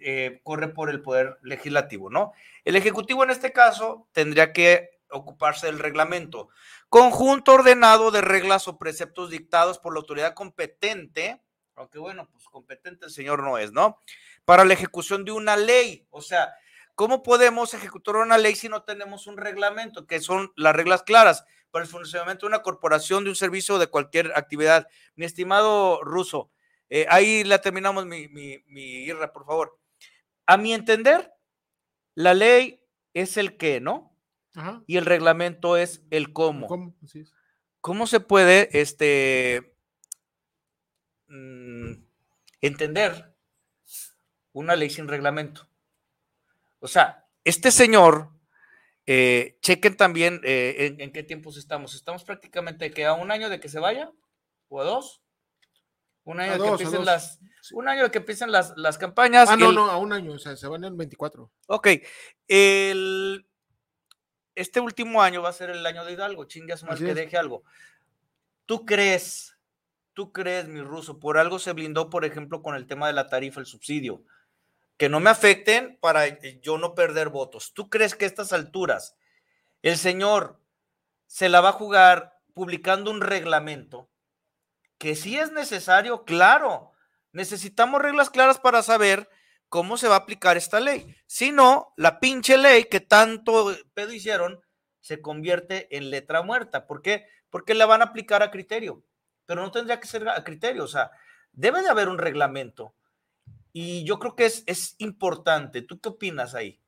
eh, 0.00 0.40
corre 0.44 0.68
por 0.68 0.90
el 0.90 1.02
poder 1.02 1.38
legislativo, 1.42 2.08
¿no? 2.08 2.32
El 2.64 2.76
ejecutivo 2.76 3.24
en 3.24 3.30
este 3.30 3.52
caso 3.52 4.08
tendría 4.12 4.52
que 4.52 5.01
ocuparse 5.12 5.66
del 5.66 5.78
reglamento. 5.78 6.48
Conjunto 6.88 7.54
ordenado 7.54 8.10
de 8.10 8.20
reglas 8.20 8.68
o 8.68 8.78
preceptos 8.78 9.30
dictados 9.30 9.78
por 9.78 9.94
la 9.94 10.00
autoridad 10.00 10.34
competente, 10.34 11.42
aunque 11.76 11.98
bueno, 11.98 12.28
pues 12.30 12.44
competente 12.44 13.06
el 13.06 13.12
señor 13.12 13.42
no 13.42 13.58
es, 13.58 13.72
¿no? 13.72 13.98
Para 14.44 14.64
la 14.64 14.74
ejecución 14.74 15.24
de 15.24 15.32
una 15.32 15.56
ley. 15.56 16.06
O 16.10 16.20
sea, 16.20 16.54
¿cómo 16.94 17.22
podemos 17.22 17.74
ejecutar 17.74 18.16
una 18.16 18.38
ley 18.38 18.56
si 18.56 18.68
no 18.68 18.82
tenemos 18.82 19.26
un 19.26 19.36
reglamento, 19.36 20.06
que 20.06 20.20
son 20.20 20.52
las 20.56 20.74
reglas 20.74 21.02
claras? 21.02 21.44
para 21.72 21.84
el 21.84 21.90
funcionamiento 21.90 22.46
de 22.46 22.50
una 22.50 22.62
corporación, 22.62 23.24
de 23.24 23.30
un 23.30 23.36
servicio 23.36 23.74
o 23.74 23.78
de 23.78 23.88
cualquier 23.88 24.30
actividad. 24.36 24.86
Mi 25.16 25.24
estimado 25.24 26.04
Ruso, 26.04 26.52
eh, 26.90 27.06
ahí 27.08 27.42
la 27.42 27.60
terminamos 27.60 28.06
mi, 28.06 28.28
mi, 28.28 28.62
mi 28.66 28.82
irra, 28.82 29.32
por 29.32 29.46
favor. 29.46 29.80
A 30.46 30.58
mi 30.58 30.74
entender, 30.74 31.32
la 32.14 32.34
ley 32.34 32.84
es 33.14 33.38
el 33.38 33.56
qué, 33.56 33.80
¿no? 33.80 34.11
Ajá. 34.54 34.82
Y 34.86 34.96
el 34.98 35.06
reglamento 35.06 35.76
es 35.76 36.02
el 36.10 36.32
cómo. 36.32 36.66
¿Cómo? 36.66 36.94
Así 37.02 37.20
es. 37.20 37.32
¿Cómo 37.80 38.06
se 38.06 38.20
puede 38.20 38.68
este, 38.80 39.74
mm, 41.28 41.92
entender 42.60 43.34
una 44.52 44.76
ley 44.76 44.90
sin 44.90 45.08
reglamento? 45.08 45.68
O 46.80 46.88
sea, 46.88 47.26
este 47.44 47.70
señor, 47.70 48.30
eh, 49.06 49.58
chequen 49.62 49.96
también 49.96 50.40
eh, 50.44 50.76
en, 50.86 51.00
en 51.00 51.12
qué 51.12 51.22
tiempos 51.22 51.56
estamos. 51.56 51.94
Estamos 51.94 52.24
prácticamente 52.24 52.90
que 52.90 53.04
a 53.06 53.14
un 53.14 53.30
año 53.30 53.48
de 53.48 53.60
que 53.60 53.68
se 53.68 53.80
vaya, 53.80 54.12
o 54.68 54.80
a 54.80 54.84
dos. 54.84 55.22
Un 56.24 56.38
año 56.38 56.52
A 56.52 56.54
de 56.54 56.58
dos, 56.58 56.78
que 56.78 56.84
empiecen 56.84 57.04
las, 57.04 57.40
un 57.72 57.88
año 57.88 58.04
de 58.04 58.10
que 58.12 58.18
empiecen 58.18 58.52
las, 58.52 58.74
las 58.76 58.96
campañas. 58.96 59.48
Ah, 59.48 59.56
no, 59.56 59.70
El- 59.70 59.74
no, 59.74 59.90
a 59.90 59.96
un 59.96 60.12
año, 60.12 60.32
o 60.34 60.38
sea, 60.38 60.54
se 60.56 60.68
van 60.68 60.84
en 60.84 60.92
el 60.92 60.96
24. 60.96 61.50
Ok, 61.66 61.88
el, 62.46 63.44
este 64.54 64.80
último 64.80 65.22
año 65.22 65.42
va 65.42 65.48
a 65.48 65.54
ser 65.54 65.70
el 65.70 65.84
año 65.84 66.04
de 66.04 66.12
Hidalgo, 66.12 66.44
chingas 66.44 66.82
más 66.82 66.94
Así 66.94 67.04
que 67.04 67.10
es. 67.10 67.16
deje 67.16 67.36
algo. 67.36 67.62
¿Tú 68.66 68.84
crees, 68.86 69.56
tú 70.12 70.32
crees, 70.32 70.68
mi 70.68 70.80
ruso, 70.80 71.18
por 71.18 71.38
algo 71.38 71.58
se 71.58 71.72
blindó, 71.72 72.10
por 72.10 72.24
ejemplo, 72.24 72.62
con 72.62 72.74
el 72.74 72.86
tema 72.86 73.06
de 73.06 73.12
la 73.12 73.28
tarifa, 73.28 73.60
el 73.60 73.66
subsidio, 73.66 74.22
que 74.96 75.08
no 75.08 75.20
me 75.20 75.30
afecten 75.30 75.98
para 76.00 76.26
eh, 76.26 76.60
yo 76.62 76.78
no 76.78 76.94
perder 76.94 77.28
votos? 77.28 77.72
¿Tú 77.74 77.88
crees 77.90 78.14
que 78.14 78.24
a 78.24 78.28
estas 78.28 78.52
alturas 78.52 79.16
el 79.82 79.96
señor 79.96 80.60
se 81.26 81.48
la 81.48 81.60
va 81.60 81.70
a 81.70 81.72
jugar 81.72 82.38
publicando 82.54 83.10
un 83.10 83.20
reglamento 83.20 84.08
que 84.98 85.16
sí 85.16 85.36
es 85.36 85.50
necesario, 85.50 86.24
claro, 86.24 86.92
necesitamos 87.32 88.00
reglas 88.00 88.30
claras 88.30 88.60
para 88.60 88.82
saber 88.82 89.28
cómo 89.72 89.96
se 89.96 90.06
va 90.06 90.16
a 90.16 90.18
aplicar 90.18 90.58
esta 90.58 90.80
ley. 90.80 91.16
Si 91.26 91.50
no, 91.50 91.94
la 91.96 92.20
pinche 92.20 92.58
ley 92.58 92.84
que 92.90 93.00
tanto 93.00 93.74
pedo 93.94 94.12
hicieron 94.12 94.60
se 95.00 95.22
convierte 95.22 95.96
en 95.96 96.10
letra 96.10 96.42
muerta. 96.42 96.86
¿Por 96.86 97.00
qué? 97.00 97.24
Porque 97.48 97.72
la 97.72 97.86
van 97.86 98.02
a 98.02 98.04
aplicar 98.04 98.42
a 98.42 98.50
criterio, 98.50 99.02
pero 99.46 99.62
no 99.62 99.70
tendría 99.70 99.98
que 99.98 100.06
ser 100.06 100.28
a 100.28 100.44
criterio, 100.44 100.84
o 100.84 100.88
sea, 100.88 101.10
debe 101.52 101.80
de 101.80 101.88
haber 101.88 102.10
un 102.10 102.18
reglamento. 102.18 102.94
Y 103.72 104.04
yo 104.04 104.18
creo 104.18 104.36
que 104.36 104.44
es, 104.44 104.62
es 104.66 104.94
importante. 104.98 105.80
¿Tú 105.80 105.98
qué 105.98 106.10
opinas 106.10 106.54
ahí? 106.54 106.78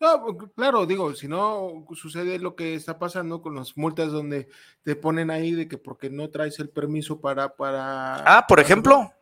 No, 0.00 0.24
porque, 0.24 0.46
claro, 0.54 0.86
digo, 0.86 1.14
si 1.14 1.28
no 1.28 1.84
sucede 1.94 2.38
lo 2.38 2.56
que 2.56 2.74
está 2.76 2.98
pasando 2.98 3.42
con 3.42 3.54
las 3.54 3.76
multas 3.76 4.10
donde 4.10 4.48
te 4.82 4.96
ponen 4.96 5.30
ahí 5.30 5.52
de 5.52 5.68
que 5.68 5.76
porque 5.76 6.08
no 6.08 6.30
traes 6.30 6.58
el 6.60 6.70
permiso 6.70 7.20
para, 7.20 7.54
para. 7.56 8.16
Ah, 8.38 8.46
por 8.48 8.56
para- 8.56 8.62
ejemplo, 8.62 9.12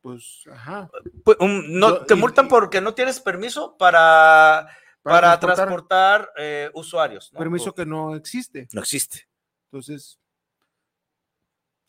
Pues, 0.00 0.44
ajá. 0.52 0.88
pues, 1.24 1.36
un- 1.40 1.78
no, 1.78 2.04
te 2.04 2.14
y- 2.14 2.16
multan 2.16 2.46
y- 2.46 2.48
porque 2.48 2.80
no 2.80 2.94
tienes 2.94 3.20
permiso 3.20 3.76
para, 3.76 4.68
Para 5.02 5.16
para, 5.20 5.40
transportar. 5.40 5.56
transportar, 5.56 6.30
eh, 6.38 6.70
usuarios. 6.74 7.32
¿no? 7.32 7.38
Permiso 7.38 7.74
que 7.74 7.84
no 7.86 8.14
existe. 8.14 8.68
no 8.72 8.80
existe. 8.80 9.28
Entonces, 9.70 10.18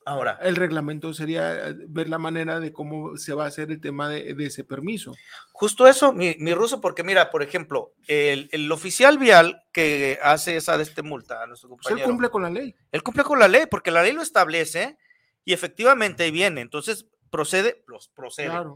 Ahora, 0.05 0.39
el 0.41 0.55
reglamento 0.55 1.13
sería 1.13 1.67
eh, 1.69 1.75
ver 1.87 2.09
la 2.09 2.17
manera 2.17 2.59
de 2.59 2.73
cómo 2.73 3.15
se 3.17 3.33
va 3.35 3.43
a 3.43 3.47
hacer 3.47 3.69
el 3.69 3.79
tema 3.79 4.09
de, 4.09 4.33
de 4.33 4.45
ese 4.47 4.63
permiso. 4.63 5.13
Justo 5.51 5.87
eso, 5.87 6.13
mi, 6.13 6.35
mi 6.39 6.53
ruso, 6.55 6.81
porque 6.81 7.03
mira, 7.03 7.29
por 7.29 7.43
ejemplo, 7.43 7.93
el, 8.07 8.49
el 8.51 8.71
oficial 8.71 9.19
vial 9.19 9.61
que 9.71 10.17
hace 10.23 10.55
esa 10.55 10.77
de 10.77 10.83
este 10.83 11.03
multa 11.03 11.43
a 11.43 11.47
nuestro 11.47 11.69
Pues 11.69 11.79
él 11.81 11.83
compañero, 11.89 12.09
cumple 12.09 12.29
con 12.29 12.41
la 12.41 12.49
ley. 12.49 12.75
él 12.91 13.03
cumple 13.03 13.23
con 13.23 13.37
la 13.37 13.47
ley, 13.47 13.65
porque 13.69 13.91
la 13.91 14.01
ley 14.01 14.13
lo 14.13 14.23
establece 14.23 14.97
y 15.45 15.53
efectivamente 15.53 16.31
viene. 16.31 16.61
Entonces, 16.61 17.05
procede, 17.29 17.83
los 17.87 18.09
procede. 18.09 18.47
Claro. 18.47 18.75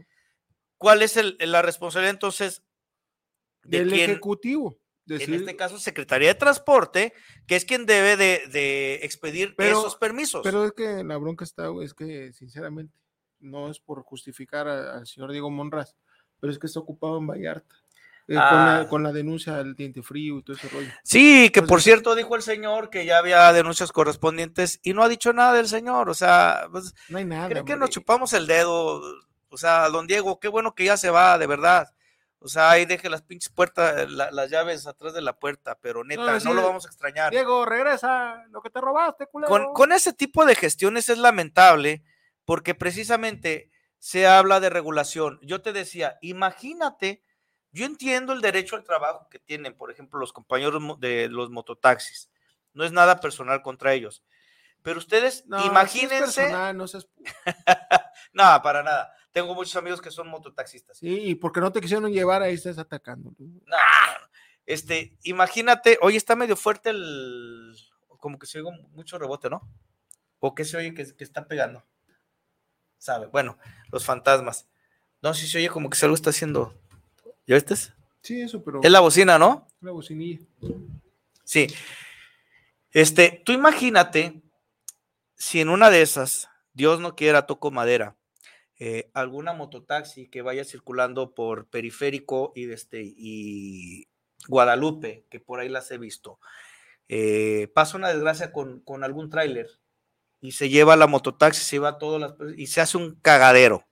¿Cuál 0.78 1.02
es 1.02 1.16
el- 1.16 1.36
la 1.40 1.62
responsabilidad 1.62 2.10
entonces 2.14 2.62
de 3.62 3.80
Del 3.80 3.88
quién? 3.90 4.10
ejecutivo. 4.10 4.76
En 5.06 5.34
este 5.34 5.54
caso, 5.54 5.78
Secretaría 5.78 6.28
de 6.28 6.34
Transporte, 6.34 7.12
que 7.46 7.56
es 7.56 7.66
quien 7.66 7.84
debe 7.84 8.16
de, 8.16 8.46
de 8.50 8.94
expedir 9.02 9.54
Pero- 9.54 9.78
esos 9.80 9.96
permisos. 9.96 10.40
Pero 10.42 10.64
es 10.64 10.72
que 10.72 11.04
la 11.04 11.18
bronca 11.18 11.44
está, 11.44 11.68
es 11.82 11.92
que 11.92 12.32
sinceramente, 12.32 12.96
no 13.38 13.70
es 13.70 13.78
por 13.80 14.02
justificar 14.02 14.66
al 14.66 15.06
señor 15.06 15.30
Diego 15.32 15.50
Monraz, 15.50 15.94
pero 16.40 16.50
es 16.50 16.58
que 16.58 16.66
está 16.66 16.80
ocupado 16.80 17.18
en 17.18 17.26
Vallarta. 17.26 17.76
Eh, 18.26 18.34
con, 18.34 18.42
Ah. 18.42 18.78
la, 18.80 18.88
con 18.88 19.02
la 19.02 19.12
denuncia 19.12 19.54
del 19.54 19.74
diente 19.74 20.02
frío 20.02 20.38
y 20.38 20.42
todo 20.42 20.56
ese 20.56 20.68
rollo. 20.68 20.88
Sí, 21.02 21.50
que 21.50 21.62
por 21.62 21.82
cierto 21.82 22.14
dijo 22.14 22.34
el 22.36 22.42
señor 22.42 22.88
que 22.90 23.04
ya 23.04 23.18
había 23.18 23.52
denuncias 23.52 23.92
correspondientes 23.92 24.80
y 24.82 24.94
no 24.94 25.02
ha 25.02 25.08
dicho 25.08 25.32
nada 25.32 25.52
del 25.52 25.68
señor. 25.68 26.08
O 26.08 26.14
sea, 26.14 26.66
pues, 26.72 26.94
No 27.08 27.18
hay 27.18 27.24
nada. 27.26 27.48
creo 27.48 27.64
que 27.64 27.76
nos 27.76 27.90
chupamos 27.90 28.32
el 28.32 28.46
dedo. 28.46 29.02
O 29.50 29.56
sea, 29.56 29.88
don 29.90 30.06
Diego, 30.06 30.40
qué 30.40 30.48
bueno 30.48 30.74
que 30.74 30.84
ya 30.84 30.96
se 30.96 31.10
va, 31.10 31.36
de 31.38 31.46
verdad. 31.46 31.88
O 32.40 32.48
sea, 32.48 32.70
ahí 32.70 32.84
deje 32.84 33.08
las 33.08 33.22
pinches 33.22 33.50
puertas, 33.50 34.10
la- 34.10 34.30
las 34.30 34.50
llaves 34.50 34.86
atrás 34.86 35.14
de 35.14 35.22
la 35.22 35.38
puerta, 35.38 35.78
pero 35.80 36.04
neta, 36.04 36.24
no, 36.32 36.40
sí, 36.40 36.52
lo 36.52 36.62
vamos 36.62 36.84
a 36.84 36.88
extrañar. 36.88 37.30
Diego, 37.30 37.64
regresa 37.64 38.44
lo 38.50 38.60
que 38.60 38.68
te 38.68 38.80
robaste, 38.82 39.26
culero. 39.26 39.48
Con, 39.48 39.72
con 39.72 39.92
ese 39.92 40.12
tipo 40.12 40.44
de 40.44 40.54
gestiones 40.54 41.08
es 41.08 41.16
lamentable 41.18 42.02
porque 42.44 42.74
precisamente 42.74 43.70
se 43.98 44.26
habla 44.26 44.60
de 44.60 44.68
regulación. 44.68 45.38
Yo 45.42 45.62
te 45.62 45.72
decía, 45.72 46.18
imagínate, 46.20 47.22
yo 47.74 47.84
entiendo 47.84 48.32
el 48.32 48.40
derecho 48.40 48.76
al 48.76 48.84
trabajo 48.84 49.28
que 49.28 49.38
tienen, 49.38 49.74
por 49.76 49.90
ejemplo, 49.90 50.18
los 50.18 50.32
compañeros 50.32 50.80
de 51.00 51.28
los 51.28 51.50
mototaxis. 51.50 52.30
No 52.72 52.84
es 52.84 52.92
nada 52.92 53.20
personal 53.20 53.60
contra 53.62 53.92
ellos. 53.92 54.22
Pero 54.82 54.98
ustedes 54.98 55.44
No, 55.46 55.58
sí 55.58 55.64
es 55.64 55.70
imagínense. 55.70 56.18
personal, 56.18 56.76
no 56.76 56.86
seas- 56.86 57.08
no, 58.32 58.62
para 58.62 58.82
nada. 58.82 59.12
Tengo 59.32 59.54
muchos 59.54 59.74
amigos 59.76 60.00
que 60.00 60.10
son 60.10 60.28
mototaxistas. 60.28 60.98
Sí, 60.98 61.08
y 61.08 61.34
porque 61.34 61.60
no 61.60 61.72
te 61.72 61.80
quisieron 61.80 62.10
llevar, 62.12 62.42
ahí 62.42 62.54
estás 62.54 62.78
atacando. 62.78 63.34
No, 63.38 63.46
no, 63.46 63.76
no. 63.76 64.28
Este, 64.66 65.16
imagínate, 65.24 65.98
hoy 66.00 66.16
está 66.16 66.36
medio 66.36 66.56
fuerte 66.56 66.90
el. 66.90 67.74
Como 68.18 68.38
que 68.38 68.46
se 68.46 68.60
oye 68.60 68.70
mucho 68.92 69.18
rebote, 69.18 69.50
¿no? 69.50 69.68
¿O 70.38 70.54
qué 70.54 70.64
se 70.64 70.76
oye 70.76 70.94
que, 70.94 71.14
que 71.16 71.24
está 71.24 71.46
pegando? 71.46 71.84
¿Sabe? 72.98 73.26
Bueno, 73.26 73.58
los 73.92 74.04
fantasmas. 74.04 74.66
No, 75.20 75.34
sí 75.34 75.46
se 75.46 75.58
oye 75.58 75.68
como 75.68 75.90
que 75.90 75.96
si 75.98 76.04
algo 76.04 76.14
está 76.14 76.30
haciendo. 76.30 76.74
¿Ya 77.46 77.56
viste? 77.56 77.74
Sí, 78.22 78.40
eso, 78.40 78.62
pero. 78.62 78.80
Es 78.82 78.90
la 78.90 79.00
bocina, 79.00 79.38
¿no? 79.38 79.66
la 79.84 79.92
bocinilla. 79.92 80.40
Sí. 81.44 81.66
Este, 82.90 83.42
tú 83.44 83.52
imagínate 83.52 84.42
si 85.36 85.60
en 85.60 85.68
una 85.68 85.90
de 85.90 86.02
esas, 86.02 86.48
Dios 86.72 87.00
no 87.00 87.16
quiera, 87.16 87.46
toco 87.46 87.70
madera, 87.70 88.16
eh, 88.78 89.10
alguna 89.14 89.52
mototaxi 89.52 90.28
que 90.28 90.42
vaya 90.42 90.64
circulando 90.64 91.34
por 91.34 91.66
periférico 91.66 92.52
y, 92.54 92.70
este, 92.70 93.02
y 93.04 94.08
Guadalupe, 94.48 95.26
que 95.28 95.38
por 95.40 95.60
ahí 95.60 95.68
las 95.68 95.90
he 95.90 95.98
visto, 95.98 96.38
eh, 97.08 97.68
pasa 97.74 97.96
una 97.96 98.08
desgracia 98.08 98.52
con, 98.52 98.80
con 98.80 99.04
algún 99.04 99.28
tráiler 99.28 99.68
y 100.40 100.52
se 100.52 100.68
lleva 100.68 100.96
la 100.96 101.06
mototaxi, 101.06 101.62
se 101.62 101.76
lleva 101.76 101.98
todas 101.98 102.20
las 102.20 102.34
y 102.56 102.68
se 102.68 102.80
hace 102.80 102.96
un 102.96 103.16
cagadero. 103.16 103.84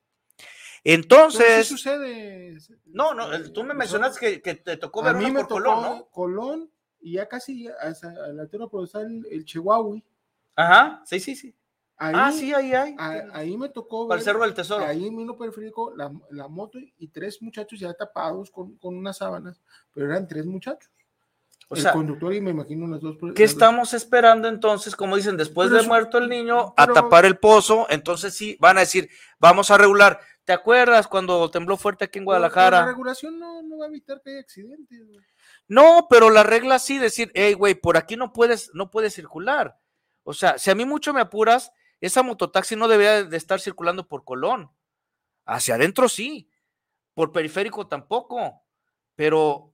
Entonces, 0.85 1.66
sí 1.68 1.75
sucede. 1.75 2.57
no, 2.87 3.14
no, 3.14 3.33
el- 3.33 3.53
tú 3.53 3.62
me 3.64 3.75
mencionaste 3.75 4.18
que, 4.18 4.42
que 4.42 4.55
te 4.57 4.77
tocó 4.77 5.01
A 5.03 5.12
ver 5.12 5.16
mí 5.16 5.25
una 5.27 5.35
me 5.35 5.40
por 5.45 5.49
tocó 5.62 5.62
Colón, 5.62 5.83
¿no? 5.99 6.05
Colón 6.07 6.71
y 7.01 7.12
ya 7.12 7.29
casi 7.29 7.68
hasta 7.81 8.09
a 8.09 8.29
la 8.29 8.42
altura 8.42 8.66
por 8.66 8.85
estar 8.85 9.03
el, 9.03 9.27
el 9.31 9.45
Chihuahua. 9.45 9.99
Ajá, 10.57 11.03
sí, 11.05 11.21
sí, 11.21 11.35
sí. 11.37 11.55
Ahí, 11.97 12.14
ah, 12.16 12.33
sí, 12.33 12.53
ahí 12.53 12.73
hay. 12.75 12.97
a- 12.99 13.29
ahí 13.33 13.57
me 13.57 13.68
tocó 13.68 14.09
Para 14.09 14.18
el 14.21 14.25
ver, 14.25 14.33
Cerro 14.35 14.45
del 14.45 14.55
Tesoro. 14.55 14.85
ahí 14.85 15.07
en 15.07 15.14
Mino 15.14 15.37
Periférico 15.37 15.95
la, 15.95 16.12
la 16.31 16.49
moto 16.49 16.79
y 16.81 17.09
tres 17.09 17.40
muchachos 17.40 17.79
ya 17.79 17.95
tapados 17.95 18.51
con, 18.51 18.77
con 18.79 18.97
unas 18.97 19.18
sábanas, 19.18 19.61
pero 19.95 20.07
eran 20.07 20.27
tres 20.27 20.47
muchachos. 20.47 20.90
O 21.68 21.75
el 21.77 21.81
sea, 21.83 21.92
conductor 21.92 22.35
y 22.35 22.40
me 22.40 22.51
imagino 22.51 22.87
las 22.88 23.01
dos. 23.01 23.16
¿Qué 23.18 23.27
las 23.27 23.35
dos- 23.35 23.40
estamos 23.51 23.95
esperando 23.95 24.49
entonces? 24.49 24.95
Como 24.97 25.16
dicen, 25.16 25.37
después 25.37 25.66
Pero 25.68 25.76
de 25.76 25.80
eso- 25.83 25.89
muerto 25.89 26.18
el 26.18 26.28
niño, 26.28 26.74
a 26.76 26.87
pero- 26.87 26.95
tapar 26.95 27.24
el 27.24 27.39
pozo, 27.39 27.87
entonces 27.89 28.35
sí, 28.35 28.57
van 28.61 28.76
a 28.78 28.80
decir, 28.80 29.09
vamos 29.39 29.70
a 29.70 29.78
regular. 29.78 30.20
¿Te 30.45 30.53
acuerdas 30.53 31.07
cuando 31.07 31.51
tembló 31.51 31.76
fuerte 31.76 32.05
aquí 32.05 32.18
en 32.18 32.24
pero 32.24 32.32
La 32.32 32.49
Guadalajara? 32.49 32.86
regulación 32.86 33.38
no, 33.38 33.62
no 33.62 33.78
va 33.78 33.84
a 33.84 33.88
evitar 33.88 34.20
que 34.22 34.30
haya 34.30 34.40
accidentes. 34.40 35.07
güey. 35.07 35.24
No, 35.68 36.07
pero 36.11 36.30
la 36.30 36.43
regla 36.43 36.78
sí, 36.78 36.99
decir, 36.99 37.30
hey, 37.34 37.55
güey, 37.55 37.74
por 37.74 37.97
aquí 37.97 38.16
no 38.16 38.32
puedes, 38.32 38.70
no 38.74 38.90
puedes 38.90 39.14
circular. 39.14 39.78
O 40.24 40.34
sea, 40.34 40.59
si 40.59 40.70
a 40.70 40.74
mí 40.74 40.84
mucho 40.84 41.14
me 41.14 41.20
apuras, 41.20 41.72
esa 42.01 42.22
mototaxi 42.22 42.74
no 42.74 42.88
debería 42.88 43.24
de 43.24 43.36
estar 43.36 43.61
circulando 43.61 44.09
por 44.09 44.24
Colón. 44.24 44.70
Hacia 45.45 45.76
adentro 45.76 46.09
sí, 46.09 46.51
por 47.14 47.32
periférico 47.32 47.86
tampoco. 47.86 48.62
Pero, 49.14 49.72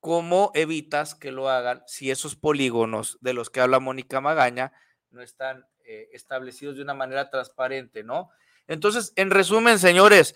¿cómo 0.00 0.50
evitas 0.54 1.14
que 1.14 1.30
lo 1.32 1.48
hagan 1.50 1.82
si 1.86 2.10
esos 2.10 2.36
polígonos 2.36 3.18
de 3.20 3.34
los 3.34 3.50
que 3.50 3.60
habla 3.60 3.80
Mónica 3.80 4.20
Magaña 4.20 4.72
no 5.10 5.20
están 5.20 5.66
eh, 5.84 6.08
establecidos 6.12 6.76
de 6.76 6.82
una 6.82 6.94
manera 6.94 7.28
transparente, 7.28 8.02
¿no? 8.02 8.30
Entonces, 8.66 9.12
en 9.16 9.30
resumen, 9.30 9.78
señores, 9.78 10.34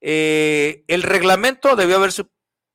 eh, 0.00 0.84
el 0.88 1.02
reglamento 1.02 1.76
debió 1.76 1.96
haberse 1.96 2.24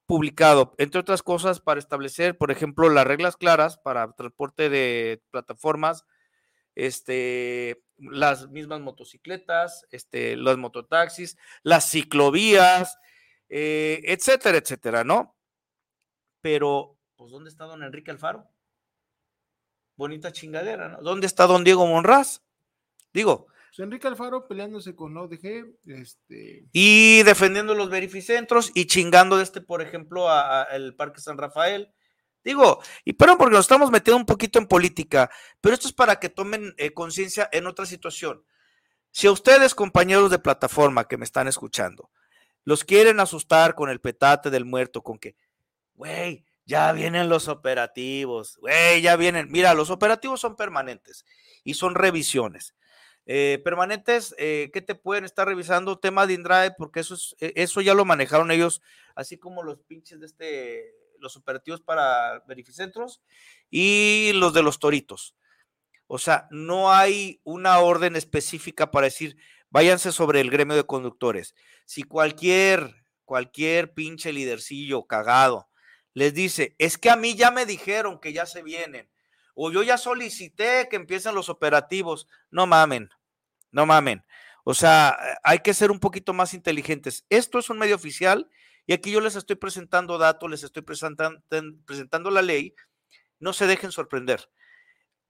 publicado, 0.06 0.74
entre 0.78 1.02
otras 1.02 1.22
cosas, 1.22 1.60
para 1.60 1.80
establecer, 1.80 2.38
por 2.38 2.50
ejemplo, 2.50 2.90
las 2.90 3.06
reglas 3.06 3.36
claras 3.36 3.78
para 3.78 4.14
transporte 4.14 4.70
de 4.70 5.22
plataformas, 5.32 6.06
este, 6.76 7.84
las 7.98 8.48
mismas 8.50 8.80
motocicletas, 8.80 9.86
este, 9.92 10.38
los 10.38 10.58
mototaxis, 10.58 11.38
las 11.64 11.90
ciclovías, 11.90 12.98
eh, 13.50 14.02
etcétera, 14.06 14.58
etcétera, 14.58 15.04
¿no? 15.04 15.36
Pero, 16.42 16.98
pues, 17.18 17.32
¿dónde 17.32 17.50
está 17.50 17.66
don 17.66 17.84
Enrique 17.84 18.12
Alfaro? 18.12 18.48
Bonita 19.98 20.32
chingadera, 20.32 20.88
¿no? 20.88 21.02
¿Dónde 21.02 21.28
está 21.28 21.48
don 21.48 21.64
Diego 21.64 21.86
Monraz? 21.86 22.44
Digo, 23.12 23.48
pues, 23.70 23.80
Enrique 23.80 24.08
Alfaro 24.08 24.48
peleándose 24.48 24.96
con 24.96 25.18
ODG, 25.18 25.66
este... 25.86 26.66
y 26.72 27.24
defendiendo 27.24 27.76
los 27.76 27.90
verificentros 27.90 28.72
y 28.74 28.88
chingando 28.88 29.38
de 29.38 29.44
este, 29.44 29.62
por 29.62 29.82
ejemplo, 29.82 30.30
al 30.30 30.96
Parque 30.96 31.22
San 31.22 31.38
Rafael. 31.38 31.94
Digo, 32.44 32.82
y 33.04 33.14
perdón 33.14 33.38
porque 33.38 33.56
nos 33.56 33.66
estamos 33.66 33.92
metiendo 33.92 34.18
un 34.18 34.26
poquito 34.26 34.58
en 34.58 34.68
política, 34.68 35.30
pero 35.60 35.76
esto 35.76 35.88
es 35.88 35.94
para 35.94 36.18
que 36.18 36.30
tomen 36.30 36.74
eh, 36.78 36.94
conciencia 36.94 37.50
en 37.52 37.68
otra 37.68 37.86
situación. 37.86 38.46
Si 39.12 39.28
a 39.28 39.32
ustedes, 39.32 39.76
compañeros 39.76 40.32
de 40.32 40.40
plataforma 40.40 41.08
que 41.08 41.18
me 41.18 41.26
están 41.26 41.48
escuchando, 41.48 42.10
los 42.64 42.84
quieren 42.84 43.20
asustar 43.20 43.76
con 43.76 43.90
el 43.90 44.00
petate 44.00 44.50
del 44.50 44.64
muerto, 44.64 45.02
con 45.02 45.18
que, 45.18 45.36
güey, 45.94 46.46
ya 46.66 46.92
vienen 46.92 47.30
los 47.30 47.48
operativos, 47.48 48.58
güey, 48.58 49.02
ya 49.02 49.16
vienen. 49.16 49.48
Mira, 49.50 49.74
los 49.74 49.90
operativos 49.90 50.40
son 50.40 50.56
permanentes 50.56 51.26
y 51.64 51.74
son 51.74 51.96
revisiones. 51.96 52.76
Eh, 53.30 53.60
permanentes 53.62 54.34
eh, 54.38 54.70
que 54.72 54.82
te 54.82 54.96
pueden 54.96 55.26
estar 55.26 55.46
revisando 55.46 56.00
tema 56.00 56.26
de 56.26 56.36
InDrive, 56.36 56.76
porque 56.78 57.02
eso, 57.02 57.14
es, 57.16 57.36
e, 57.42 57.52
eso 57.58 57.82
ya 57.82 57.94
lo 57.94 58.06
manejaron 58.06 58.52
ellos, 58.52 58.82
así 59.16 59.38
como 59.38 59.64
los 59.64 59.80
pinches 59.82 60.22
de 60.22 60.26
este, 60.28 60.96
los 61.20 61.36
operativos 61.36 61.82
para 61.82 62.42
verificentros 62.48 63.22
y 63.70 64.32
los 64.34 64.54
de 64.54 64.64
los 64.64 64.80
toritos. 64.80 65.36
O 66.08 66.18
sea, 66.20 66.48
no 66.52 66.94
hay 66.94 67.42
una 67.44 67.80
orden 67.80 68.16
específica 68.16 68.92
para 68.92 69.08
decir, 69.08 69.36
váyanse 69.70 70.14
sobre 70.14 70.40
el 70.40 70.50
gremio 70.50 70.78
de 70.78 70.86
conductores. 70.86 71.54
Si 71.86 72.04
cualquier, 72.04 73.04
cualquier 73.26 73.94
pinche 73.94 74.32
lidercillo 74.32 75.06
cagado 75.06 75.70
les 76.14 76.34
dice, 76.34 76.76
es 76.78 76.98
que 76.98 77.10
a 77.10 77.18
mí 77.18 77.36
ya 77.36 77.52
me 77.52 77.66
dijeron 77.66 78.22
que 78.22 78.32
ya 78.32 78.46
se 78.46 78.64
vienen, 78.64 79.10
o 79.54 79.72
yo 79.72 79.84
ya 79.84 79.98
solicité 79.98 80.88
que 80.90 80.96
empiecen 80.96 81.36
los 81.36 81.50
operativos, 81.50 82.28
no 82.52 82.68
mamen, 82.68 83.10
no 83.72 83.86
mamen. 83.86 84.24
O 84.64 84.74
sea, 84.74 85.18
hay 85.44 85.60
que 85.60 85.74
ser 85.74 85.92
un 85.92 86.00
poquito 86.00 86.34
más 86.34 86.54
inteligentes. 86.54 87.26
Esto 87.30 87.58
es 87.60 87.70
un 87.70 87.78
medio 87.78 87.96
oficial 87.96 88.50
y 88.86 88.94
aquí 88.94 89.12
yo 89.12 89.22
les 89.22 89.36
estoy 89.36 89.56
presentando 89.56 90.18
datos, 90.18 90.50
les 90.50 90.64
estoy 90.64 90.82
presentando, 90.82 92.32
la 92.32 92.42
ley. 92.42 92.76
No 93.40 93.54
se 93.54 93.68
dejen 93.68 93.92
sorprender. 93.92 94.50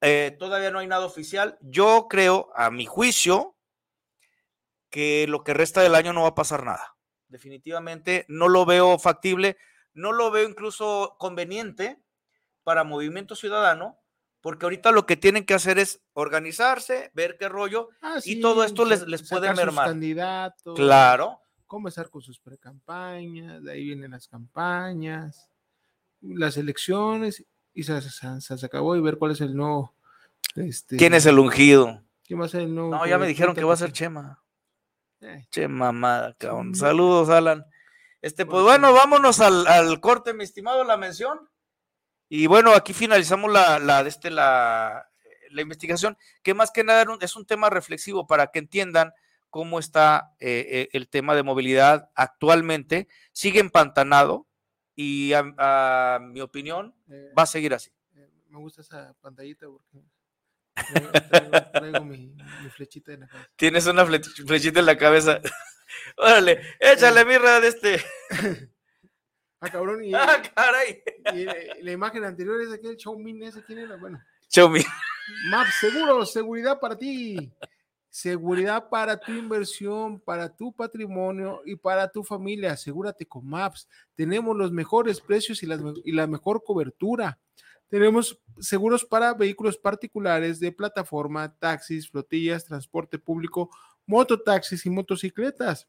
Eh, 0.02 0.36
todavía 0.40 0.72
no 0.72 0.80
hay 0.80 0.88
nada 0.88 1.06
oficial. 1.06 1.58
Yo 1.62 2.08
creo, 2.10 2.52
a 2.56 2.72
mi 2.72 2.86
juicio, 2.86 3.56
que 4.90 5.26
lo 5.28 5.44
que 5.44 5.54
resta 5.54 5.82
del 5.82 5.96
año 5.96 6.14
no 6.14 6.24
va 6.24 6.30
a 6.30 6.36
pasar 6.36 6.64
nada. 6.64 6.96
Definitivamente 7.28 8.26
no 8.30 8.48
lo 8.48 8.66
veo 8.66 8.98
factible, 8.98 9.58
no 9.94 10.14
lo 10.14 10.32
veo 10.32 10.48
incluso 10.48 11.16
conveniente 11.20 12.02
para 12.64 12.84
Movimiento 12.84 13.36
Ciudadano 13.36 14.00
porque 14.48 14.66
ahorita 14.66 14.94
lo 14.94 15.06
que 15.06 15.18
tienen 15.18 15.46
que 15.46 15.54
hacer 15.54 15.78
es 15.78 16.00
organizarse, 16.14 17.12
ver 17.14 17.36
qué 17.38 17.50
rollo, 17.50 17.90
Ah, 18.02 18.18
y 18.24 18.40
todo 18.40 18.64
esto 18.64 18.86
les, 18.86 19.06
les 19.06 19.28
puede 19.28 19.54
mermar. 19.54 19.88
candidatos, 19.90 20.74
Claro, 20.74 21.42
Comenzar 21.66 22.10
con 22.10 22.22
sus 22.22 22.40
precampañas, 22.40 23.62
de 23.62 23.74
ahí 23.74 23.84
vienen 23.84 24.12
las 24.12 24.30
campañas, 24.30 25.50
las 26.22 26.56
elecciones, 26.56 27.44
y 27.74 27.84
se, 27.84 28.00
se- 28.02 28.40
se- 28.40 28.58
se 28.58 28.66
acabó 28.66 28.96
y 28.96 29.02
ver 29.02 29.18
cuál 29.18 29.32
es 29.32 29.42
el 29.42 29.54
nuevo. 29.54 29.94
Este, 30.56 30.96
¿quién 30.96 31.14
es 31.14 31.26
el 31.26 31.40
ungido? 31.40 32.02
¿Quién 32.24 32.40
va 32.40 32.46
a 32.46 32.48
ser 32.48 32.62
el 32.62 32.74
nuevo? 32.74 32.92
No, 32.92 33.06
ya 33.06 33.18
me 33.18 33.28
dijeron 33.28 33.54
que 33.54 33.66
va 33.66 33.74
a 33.74 33.78
ser 33.78 33.92
Chema. 33.92 34.42
Che 35.52 35.68
mamada, 35.68 36.36
cabrón. 36.36 36.74
Saludos, 36.74 37.28
Alan. 37.28 37.66
Este, 38.22 38.46
pues 38.46 38.64
bueno, 38.64 38.94
vámonos 38.94 39.42
al, 39.42 39.68
al 39.68 40.00
corte, 40.00 40.34
mi 40.34 40.46
estimado, 40.46 40.86
la 40.86 40.96
mención. 40.96 41.50
Y 42.30 42.48
bueno, 42.48 42.74
aquí 42.74 42.94
finalizamos 42.94 43.52
la, 43.52 43.80
la, 43.80 44.02
este, 44.02 44.30
la, 44.30 45.10
la 45.52 45.62
investigación, 45.62 46.18
que 46.44 46.54
más 46.54 46.72
que 46.72 46.84
nada 46.84 47.06
es 47.22 47.36
un 47.36 47.46
tema 47.46 47.70
reflexivo 47.70 48.28
para 48.28 48.48
que 48.48 48.60
entiendan 48.60 49.14
cómo 49.50 49.80
está 49.80 50.32
eh, 50.40 50.66
eh, 50.70 50.90
el 50.92 51.08
tema 51.08 51.36
de 51.36 51.44
movilidad 51.44 52.10
actualmente. 52.16 53.08
Sigue 53.32 53.60
empantanado 53.62 54.46
y 54.96 55.34
a, 55.34 55.46
a 55.58 56.20
mi 56.22 56.42
opinión 56.42 56.94
va 57.38 57.44
a 57.44 57.48
seguir 57.48 57.74
así. 57.74 57.92
Me 58.50 58.58
gusta 58.58 58.82
esa 58.82 59.14
pantallita 59.22 59.68
porque 59.68 60.04
traigo, 60.76 61.12
traigo- 61.12 61.72
traigo 61.72 62.06
mi, 62.06 62.36
mi 62.64 62.70
flechita 62.70 63.14
en 63.14 63.22
la 63.22 63.28
cabeza. 63.28 63.50
Tienes 63.56 63.88
una 63.88 64.06
flech- 64.06 64.46
flechita 64.48 64.80
en 64.80 64.86
la 64.86 64.98
cabeza. 64.98 65.40
Órale, 66.18 66.62
échale 66.80 67.24
mirra 67.26 67.60
de 67.62 67.68
este. 67.70 68.04
Ah, 69.60 69.70
cabrón, 69.70 70.04
y, 70.04 70.12
Ah, 70.16 70.42
caray. 70.56 71.02
y 71.34 71.44
la, 71.46 71.56
la 71.82 71.92
imagen 71.92 72.24
anterior 72.24 72.62
es 72.62 72.72
aquel 72.72 72.98
Xiaomi, 72.98 73.44
ese 73.46 73.64
quién 73.64 73.80
era, 73.80 73.96
bueno. 73.98 74.22
Xiaomi. 74.50 74.82
Maps 75.50 75.74
Seguro, 75.82 76.26
seguridad 76.26 76.80
para 76.80 76.98
ti. 76.98 77.52
Seguridad 78.10 78.90
para 78.90 79.20
tu 79.20 79.32
inversión, 79.32 80.20
para 80.20 80.50
tu 80.56 80.72
patrimonio 80.74 81.62
y 81.66 81.76
para 81.76 82.10
tu 82.10 82.24
familia. 82.24 82.72
Asegúrate 82.72 83.26
con 83.28 83.46
Maps. 83.48 83.88
Tenemos 84.16 84.56
los 84.56 84.72
mejores 84.72 85.22
precios 85.22 85.62
y, 85.62 85.68
me- 85.68 85.94
y 86.04 86.12
la 86.14 86.26
mejor 86.26 86.64
cobertura. 86.64 87.38
Tenemos 87.90 88.40
seguros 88.60 89.06
para 89.06 89.34
vehículos 89.34 89.78
particulares 89.78 90.60
de 90.60 90.72
plataforma, 90.72 91.54
taxis, 91.60 92.10
flotillas, 92.10 92.66
transporte 92.66 93.20
público, 93.20 93.70
mototaxis 94.06 94.86
y 94.86 94.90
motocicletas. 94.90 95.88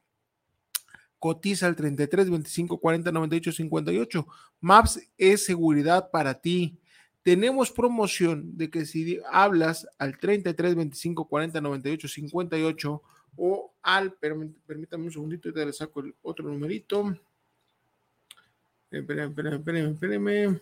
Cotiza 1.19 1.67
al 1.67 1.75
33 1.77 2.31
25 2.31 2.79
40 2.79 3.11
98 3.13 3.53
58. 3.53 4.27
Maps 4.61 5.01
es 5.17 5.45
seguridad 5.45 6.11
para 6.11 6.35
ti. 6.41 6.77
Tenemos 7.23 7.71
promoción 7.73 8.57
de 8.57 8.71
que 8.71 8.87
si 8.87 9.19
hablas 9.31 9.87
al 9.99 10.19
33 10.19 10.75
25 10.77 11.27
40 11.29 11.61
98 11.61 12.09
58 12.09 13.03
o 13.37 13.73
al, 13.83 14.17
permí- 14.19 14.55
permítame 14.67 15.05
un 15.05 15.13
segundito, 15.13 15.51
ya 15.55 15.65
le 15.65 15.73
saco 15.73 16.01
el 16.01 16.15
otro 16.23 16.47
numerito. 16.49 17.17
Espérame, 18.91 19.29
espérame, 19.31 19.57
espérame, 19.57 19.93
espérame. 19.93 20.61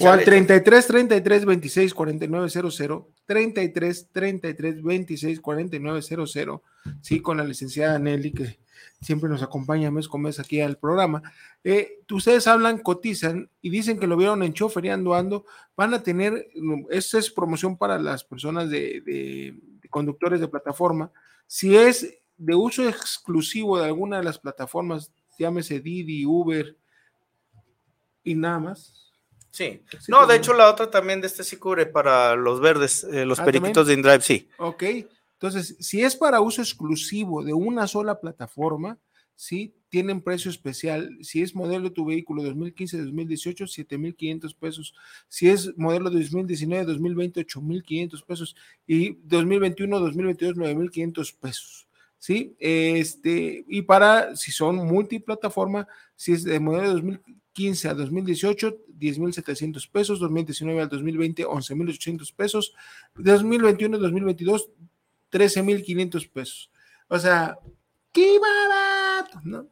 O 0.00 0.08
al 0.08 0.22
33 0.24 0.86
33 0.86 1.44
26 1.44 1.94
49 1.94 2.48
00, 2.50 3.08
33 3.26 4.08
33 4.12 4.82
26 4.82 5.40
49 5.40 6.02
00, 6.02 6.62
sí, 7.00 7.20
con 7.20 7.36
la 7.36 7.44
licenciada 7.44 7.98
Nelly, 7.98 8.32
que 8.32 8.58
siempre 9.00 9.28
nos 9.28 9.42
acompaña 9.42 9.90
mes 9.90 10.08
con 10.08 10.22
mes 10.22 10.38
aquí 10.38 10.60
al 10.60 10.78
programa. 10.78 11.22
Eh, 11.64 12.00
ustedes 12.10 12.46
hablan, 12.46 12.78
cotizan 12.78 13.50
y 13.60 13.70
dicen 13.70 13.98
que 13.98 14.06
lo 14.06 14.16
vieron 14.16 14.42
en 14.42 14.52
Choferiando 14.52 15.14
Ando, 15.14 15.44
van 15.76 15.94
a 15.94 16.02
tener, 16.02 16.48
esa 16.90 17.18
es 17.18 17.30
promoción 17.30 17.76
para 17.76 17.98
las 17.98 18.24
personas 18.24 18.70
de 18.70 19.54
conductores 19.90 20.40
de 20.40 20.48
plataforma. 20.48 21.12
Si 21.46 21.76
es 21.76 22.18
de 22.36 22.54
uso 22.54 22.88
exclusivo 22.88 23.78
de 23.78 23.84
alguna 23.84 24.16
de 24.18 24.24
las 24.24 24.38
plataformas, 24.38 25.12
llámese 25.38 25.80
Didi, 25.80 26.24
Uber 26.24 26.76
y 28.24 28.34
nada 28.34 28.58
más. 28.58 29.11
Sí. 29.52 29.82
Sí, 30.00 30.10
No, 30.10 30.26
de 30.26 30.36
hecho 30.36 30.54
la 30.54 30.68
otra 30.70 30.90
también 30.90 31.20
de 31.20 31.28
este 31.28 31.44
sí 31.44 31.56
cubre 31.56 31.86
para 31.86 32.34
los 32.34 32.58
verdes, 32.60 33.04
eh, 33.04 33.24
los 33.24 33.38
Ah, 33.38 33.44
periquitos 33.44 33.86
de. 33.86 33.94
InDrive, 33.94 34.22
sí. 34.22 34.48
Ok, 34.58 34.82
entonces, 35.42 35.76
si 35.80 36.02
es 36.02 36.14
para 36.16 36.40
uso 36.40 36.62
exclusivo 36.62 37.42
de 37.42 37.52
una 37.52 37.88
sola 37.88 38.20
plataforma, 38.20 38.98
sí, 39.34 39.74
tienen 39.88 40.20
precio 40.22 40.50
especial. 40.52 41.18
Si 41.20 41.42
es 41.42 41.54
modelo 41.54 41.88
de 41.88 41.94
tu 41.94 42.04
vehículo 42.06 42.44
2015-2018, 42.44 43.66
7,500 43.66 44.54
pesos. 44.54 44.94
Si 45.28 45.48
es 45.50 45.76
modelo 45.76 46.10
de 46.10 46.20
2019-2020, 46.20 47.40
8,500 47.40 48.22
pesos. 48.22 48.56
Y 48.86 49.16
2021-2022, 49.26 50.54
9,500 50.54 51.32
pesos. 51.32 51.88
¿Sí? 52.18 52.54
Este, 52.60 53.64
y 53.66 53.82
para, 53.82 54.36
si 54.36 54.52
son 54.52 54.76
multiplataforma, 54.76 55.88
si 56.14 56.34
es 56.34 56.44
de 56.44 56.60
modelo 56.60 57.18
de 57.54 57.68
2015 57.68 57.88
a 57.88 57.94
2018, 57.94 58.76
10,700 58.88 59.86
pesos. 59.88 60.18
2019 60.18 60.80
al 60.80 60.88
2020, 60.88 61.44
11,800 61.44 62.32
pesos. 62.32 62.74
2021 63.14 63.98
2022, 63.98 64.70
13,500 65.30 66.26
pesos. 66.28 66.70
O 67.08 67.18
sea, 67.18 67.58
¡qué 68.12 68.38
barato! 68.38 69.40
¿no? 69.44 69.66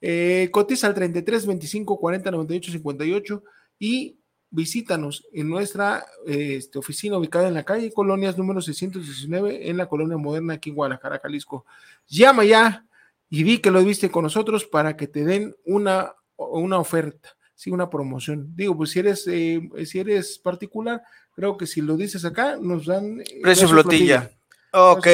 Eh, 0.00 0.48
cotiza 0.50 0.86
al 0.86 0.94
33 0.94 1.46
25 1.46 1.98
40 1.98 2.30
98 2.30 2.72
58 2.72 3.42
y 3.78 4.16
visítanos 4.50 5.26
en 5.32 5.48
nuestra 5.48 6.06
este, 6.26 6.78
oficina 6.78 7.18
ubicada 7.18 7.48
en 7.48 7.54
la 7.54 7.64
calle 7.64 7.92
Colonias 7.92 8.38
número 8.38 8.60
619 8.60 9.68
en 9.68 9.76
la 9.76 9.88
colonia 9.88 10.16
moderna 10.16 10.54
aquí 10.54 10.70
en 10.70 10.76
Guadalajara, 10.76 11.18
Jalisco. 11.18 11.64
Llama 12.08 12.44
ya 12.44 12.86
y 13.28 13.42
di 13.42 13.58
que 13.58 13.70
lo 13.70 13.82
viste 13.84 14.10
con 14.10 14.22
nosotros 14.22 14.64
para 14.64 14.96
que 14.96 15.08
te 15.08 15.24
den 15.24 15.56
una, 15.64 16.14
una 16.36 16.78
oferta, 16.78 17.36
sí, 17.54 17.70
una 17.70 17.88
promoción. 17.88 18.54
Digo, 18.54 18.76
pues 18.76 18.90
si 18.90 18.98
eres, 19.00 19.26
eh, 19.26 19.60
si 19.84 19.98
eres 19.98 20.38
particular, 20.38 21.02
creo 21.32 21.56
que 21.56 21.66
si 21.66 21.80
lo 21.80 21.96
dices 21.96 22.24
acá, 22.24 22.56
nos 22.60 22.86
dan... 22.86 23.20
eh, 23.20 23.40
Precio 23.42 23.68
flotilla. 23.68 24.30
Ok. 24.72 25.06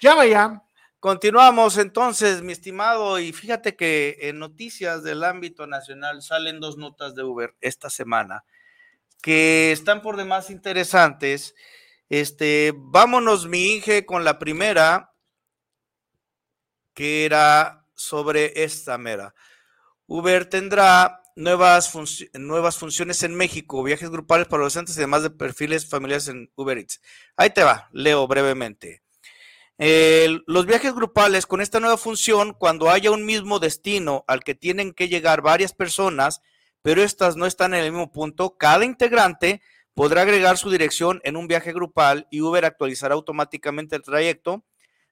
Llama 0.00 0.26
ya. 0.26 0.62
Continuamos 1.00 1.78
entonces, 1.78 2.42
mi 2.42 2.52
estimado, 2.52 3.18
y 3.18 3.32
fíjate 3.32 3.74
que 3.74 4.18
en 4.20 4.38
noticias 4.38 5.02
del 5.02 5.24
ámbito 5.24 5.66
nacional 5.66 6.20
salen 6.20 6.60
dos 6.60 6.76
notas 6.76 7.14
de 7.14 7.22
Uber 7.24 7.54
esta 7.62 7.88
semana 7.88 8.44
que 9.22 9.72
están 9.72 10.02
por 10.02 10.16
demás 10.16 10.50
interesantes. 10.50 11.54
Este, 12.08 12.74
vámonos, 12.76 13.46
mi 13.46 13.76
Inge, 13.76 14.04
con 14.04 14.24
la 14.24 14.38
primera, 14.38 15.14
que 16.92 17.24
era 17.24 17.86
sobre 17.94 18.62
esta 18.62 18.98
mera. 18.98 19.34
Uber 20.12 20.44
tendrá 20.46 21.22
nuevas, 21.36 21.94
funci- 21.94 22.28
nuevas 22.36 22.76
funciones 22.76 23.22
en 23.22 23.32
México, 23.32 23.80
viajes 23.84 24.10
grupales 24.10 24.48
para 24.48 24.62
adolescentes 24.62 24.96
y 24.96 25.00
demás 25.00 25.22
de 25.22 25.30
perfiles 25.30 25.88
familiares 25.88 26.26
en 26.26 26.50
Uber 26.56 26.78
Eats. 26.78 27.00
Ahí 27.36 27.50
te 27.50 27.62
va, 27.62 27.88
leo 27.92 28.26
brevemente. 28.26 29.02
Los 29.78 30.66
viajes 30.66 30.94
grupales 30.94 31.46
con 31.46 31.60
esta 31.60 31.78
nueva 31.78 31.96
función, 31.96 32.54
cuando 32.54 32.90
haya 32.90 33.12
un 33.12 33.24
mismo 33.24 33.60
destino 33.60 34.24
al 34.26 34.42
que 34.42 34.56
tienen 34.56 34.94
que 34.94 35.08
llegar 35.08 35.42
varias 35.42 35.74
personas, 35.74 36.42
pero 36.82 37.04
estas 37.04 37.36
no 37.36 37.46
están 37.46 37.72
en 37.74 37.84
el 37.84 37.92
mismo 37.92 38.10
punto, 38.10 38.56
cada 38.58 38.84
integrante 38.84 39.62
podrá 39.94 40.22
agregar 40.22 40.58
su 40.58 40.70
dirección 40.70 41.20
en 41.22 41.36
un 41.36 41.46
viaje 41.46 41.72
grupal 41.72 42.26
y 42.32 42.40
Uber 42.40 42.64
actualizará 42.64 43.14
automáticamente 43.14 43.94
el 43.94 44.02
trayecto 44.02 44.64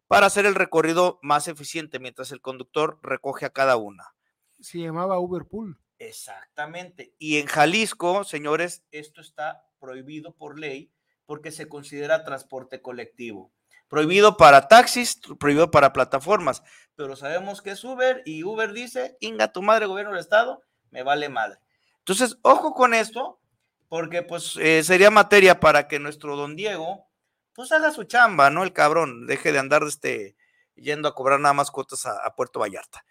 para 0.09 0.26
hacer 0.26 0.44
el 0.44 0.57
recorrido 0.57 1.20
más 1.22 1.46
eficiente 1.46 2.01
mientras 2.01 2.32
el 2.32 2.40
conductor 2.40 2.99
recoge 3.01 3.46
a 3.46 3.51
cada 3.51 3.76
una. 3.76 4.12
Se 4.61 4.78
llamaba 4.78 5.18
Uberpool. 5.18 5.78
Exactamente. 5.98 7.14
Y 7.18 7.38
en 7.38 7.46
Jalisco, 7.46 8.24
señores, 8.24 8.84
esto 8.92 9.20
está 9.20 9.64
prohibido 9.78 10.34
por 10.34 10.59
ley 10.59 10.92
porque 11.26 11.50
se 11.50 11.68
considera 11.68 12.24
transporte 12.24 12.80
colectivo. 12.80 13.52
Prohibido 13.88 14.36
para 14.36 14.68
taxis, 14.68 15.20
prohibido 15.38 15.70
para 15.70 15.92
plataformas, 15.92 16.62
pero 16.94 17.16
sabemos 17.16 17.62
que 17.62 17.70
es 17.70 17.84
Uber 17.84 18.22
y 18.24 18.44
Uber 18.44 18.72
dice, 18.72 19.16
inga 19.20 19.52
tu 19.52 19.62
madre, 19.62 19.86
gobierno 19.86 20.12
del 20.12 20.20
estado, 20.20 20.62
me 20.90 21.02
vale 21.02 21.28
madre. 21.28 21.59
Entonces, 22.00 22.38
ojo 22.42 22.74
con 22.74 22.92
esto, 22.92 23.40
porque 23.88 24.22
pues 24.22 24.56
eh, 24.59 24.82
sería 24.84 25.11
materia 25.11 25.61
para 25.61 25.88
que 25.88 25.98
nuestro 25.98 26.36
don 26.36 26.54
Diego, 26.54 27.09
pues 27.54 27.72
haga 27.72 27.90
su 27.90 28.04
chamba, 28.04 28.50
¿no? 28.50 28.62
El 28.62 28.72
cabrón, 28.72 29.26
deje 29.26 29.52
de 29.52 29.59
andar 29.59 29.82
este, 29.84 30.36
yendo 30.74 31.09
a 31.09 31.14
cobrar 31.14 31.40
nada 31.40 31.54
más 31.54 31.70
cuotas 31.70 32.04
a, 32.06 32.24
a 32.24 32.34
Puerto 32.34 32.61
Vallarta. 32.61 33.04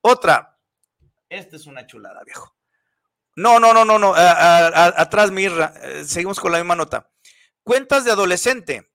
Otra, 0.00 0.57
esta 1.28 1.56
es 1.56 1.66
una 1.66 1.86
chulada, 1.86 2.22
viejo. 2.24 2.54
No, 3.36 3.60
no, 3.60 3.72
no, 3.72 3.84
no, 3.84 3.98
no. 3.98 4.14
a- 4.14 4.32
a- 4.32 4.66
a- 4.66 5.02
atrás, 5.02 5.30
Mirra. 5.30 5.72
eh, 5.82 6.04
seguimos 6.04 6.40
con 6.40 6.50
la 6.52 6.58
misma 6.58 6.74
nota. 6.74 7.10
Cuentas 7.62 8.04
de 8.04 8.10
adolescente. 8.10 8.90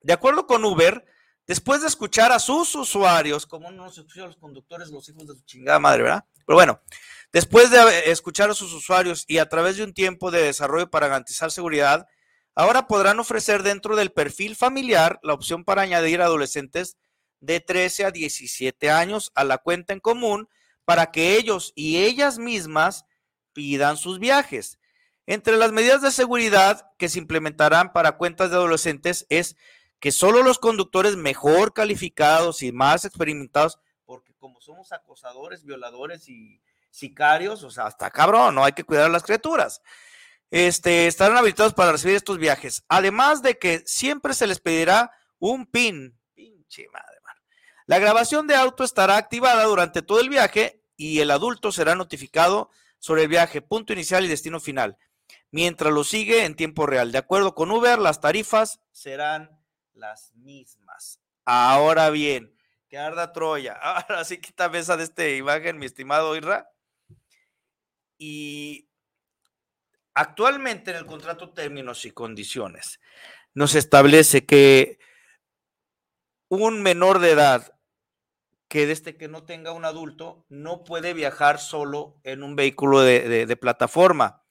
De 0.00 0.12
acuerdo 0.12 0.46
con 0.46 0.64
Uber, 0.64 1.04
después 1.46 1.80
de 1.80 1.88
escuchar 1.88 2.30
a 2.30 2.38
sus 2.38 2.74
usuarios, 2.76 3.46
como 3.46 3.70
no 3.72 3.90
se 3.90 4.00
escuchan 4.02 4.26
los 4.26 4.36
conductores, 4.36 4.88
los 4.90 5.08
hijos 5.08 5.26
de 5.26 5.34
su 5.34 5.44
chingada 5.44 5.78
madre, 5.80 6.04
¿verdad? 6.04 6.24
Pero 6.46 6.56
bueno, 6.56 6.80
después 7.32 7.70
de 7.70 8.10
escuchar 8.10 8.48
a 8.50 8.54
sus 8.54 8.72
usuarios 8.72 9.24
y 9.26 9.38
a 9.38 9.48
través 9.48 9.76
de 9.76 9.84
un 9.84 9.92
tiempo 9.92 10.30
de 10.30 10.42
desarrollo 10.42 10.88
para 10.88 11.08
garantizar 11.08 11.50
seguridad, 11.50 12.06
ahora 12.54 12.86
podrán 12.86 13.18
ofrecer 13.18 13.62
dentro 13.64 13.96
del 13.96 14.12
perfil 14.12 14.54
familiar 14.54 15.18
la 15.22 15.34
opción 15.34 15.64
para 15.64 15.82
añadir 15.82 16.22
adolescentes 16.22 16.96
de 17.40 17.60
13 17.60 18.04
a 18.04 18.10
17 18.12 18.90
años 18.90 19.32
a 19.34 19.44
la 19.44 19.58
cuenta 19.58 19.92
en 19.92 20.00
común 20.00 20.48
para 20.88 21.10
que 21.10 21.36
ellos 21.36 21.74
y 21.76 21.98
ellas 21.98 22.38
mismas 22.38 23.04
pidan 23.52 23.98
sus 23.98 24.18
viajes. 24.18 24.78
Entre 25.26 25.58
las 25.58 25.70
medidas 25.70 26.00
de 26.00 26.10
seguridad 26.10 26.90
que 26.96 27.10
se 27.10 27.18
implementarán 27.18 27.92
para 27.92 28.16
cuentas 28.16 28.48
de 28.48 28.56
adolescentes 28.56 29.26
es 29.28 29.54
que 30.00 30.12
solo 30.12 30.42
los 30.42 30.58
conductores 30.58 31.14
mejor 31.14 31.74
calificados 31.74 32.62
y 32.62 32.72
más 32.72 33.04
experimentados, 33.04 33.78
porque 34.06 34.32
como 34.38 34.62
somos 34.62 34.90
acosadores, 34.90 35.62
violadores 35.62 36.26
y 36.26 36.62
sicarios, 36.88 37.64
o 37.64 37.70
sea, 37.70 37.84
hasta 37.84 38.10
cabrón, 38.10 38.54
no 38.54 38.64
hay 38.64 38.72
que 38.72 38.84
cuidar 38.84 39.04
a 39.04 39.10
las 39.10 39.24
criaturas. 39.24 39.82
Este, 40.50 41.06
estarán 41.06 41.36
habilitados 41.36 41.74
para 41.74 41.92
recibir 41.92 42.16
estos 42.16 42.38
viajes. 42.38 42.82
Además 42.88 43.42
de 43.42 43.58
que 43.58 43.82
siempre 43.84 44.32
se 44.32 44.46
les 44.46 44.58
pedirá 44.58 45.12
un 45.38 45.66
PIN. 45.66 46.18
Pinche 46.32 46.86
madre. 46.90 47.18
La 47.88 47.98
grabación 47.98 48.46
de 48.46 48.54
auto 48.54 48.84
estará 48.84 49.16
activada 49.16 49.64
durante 49.64 50.02
todo 50.02 50.20
el 50.20 50.28
viaje 50.28 50.77
y 50.98 51.20
el 51.20 51.30
adulto 51.30 51.72
será 51.72 51.94
notificado 51.94 52.70
sobre 52.98 53.22
el 53.22 53.28
viaje, 53.28 53.62
punto 53.62 53.92
inicial 53.94 54.24
y 54.24 54.28
destino 54.28 54.60
final, 54.60 54.98
mientras 55.50 55.94
lo 55.94 56.04
sigue 56.04 56.44
en 56.44 56.56
tiempo 56.56 56.84
real. 56.84 57.12
De 57.12 57.18
acuerdo 57.18 57.54
con 57.54 57.70
Uber, 57.70 57.98
las 57.98 58.20
tarifas 58.20 58.80
serán 58.90 59.58
las 59.94 60.34
mismas. 60.34 61.20
Ahora 61.44 62.10
bien, 62.10 62.52
que 62.88 62.98
arda 62.98 63.32
Troya. 63.32 63.72
Ahora 63.82 64.24
sí 64.24 64.38
quítame 64.38 64.80
esa 64.80 64.96
de 64.96 65.04
esta 65.04 65.26
imagen, 65.28 65.78
mi 65.78 65.86
estimado 65.86 66.36
Irra. 66.36 66.68
Y 68.18 68.90
actualmente 70.14 70.90
en 70.90 70.96
el 70.96 71.06
contrato 71.06 71.50
términos 71.50 72.04
y 72.04 72.10
condiciones 72.10 73.00
nos 73.54 73.76
establece 73.76 74.44
que 74.44 74.98
un 76.48 76.82
menor 76.82 77.20
de 77.20 77.30
edad 77.30 77.77
que 78.68 78.86
desde 78.86 79.16
que 79.16 79.28
no 79.28 79.44
tenga 79.44 79.72
un 79.72 79.84
adulto 79.84 80.44
no 80.48 80.84
puede 80.84 81.14
viajar 81.14 81.58
solo 81.58 82.20
en 82.22 82.42
un 82.42 82.54
vehículo 82.54 83.00
de, 83.00 83.56
plataforma, 83.60 84.42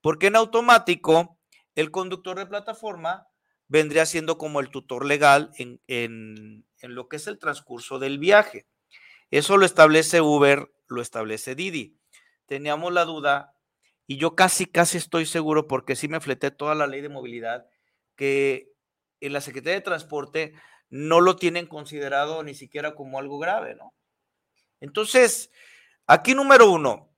porque 0.00 0.26
en 0.26 0.36
automático 0.36 1.38
el 1.74 1.90
conductor 1.90 2.38
de 2.38 2.46
plataforma 2.46 3.26
vendría 3.68 4.04
siendo 4.04 4.36
como 4.36 4.60
el 4.60 4.68
tutor 4.68 5.06
legal 5.06 5.50
en, 5.56 5.80
en- 5.86 6.66
en 6.80 6.94
lo 6.94 7.08
que 7.08 7.16
es 7.16 7.26
el 7.26 7.38
transcurso 7.38 7.98
del 7.98 8.18
viaje. 8.18 8.66
Eso 9.30 9.56
lo 9.56 9.64
establece 9.64 10.20
Uber, 10.20 10.70
lo 10.88 11.00
establece 11.00 11.54
Didi. 11.54 11.98
Teníamos 12.46 12.92
la 12.92 13.06
duda 13.06 13.54
y 14.06 14.18
yo 14.18 14.34
casi, 14.34 14.66
casi 14.66 14.98
estoy 14.98 15.24
seguro, 15.24 15.66
porque 15.68 15.96
sí 15.96 16.08
me 16.08 16.20
fleté 16.20 16.50
toda 16.50 16.74
la 16.74 16.86
ley 16.86 17.00
de 17.00 17.08
movilidad, 17.08 17.66
que 18.16 18.68
en 19.20 19.32
la 19.32 19.40
Secretaría 19.40 19.76
de 19.76 19.80
Transporte 19.80 20.52
no 20.92 21.22
lo 21.22 21.36
tienen 21.36 21.66
considerado 21.66 22.42
ni 22.44 22.54
siquiera 22.54 22.94
como 22.94 23.18
algo 23.18 23.38
grave, 23.38 23.74
¿no? 23.74 23.94
Entonces, 24.80 25.50
aquí 26.06 26.34
número 26.34 26.70
uno, 26.70 27.10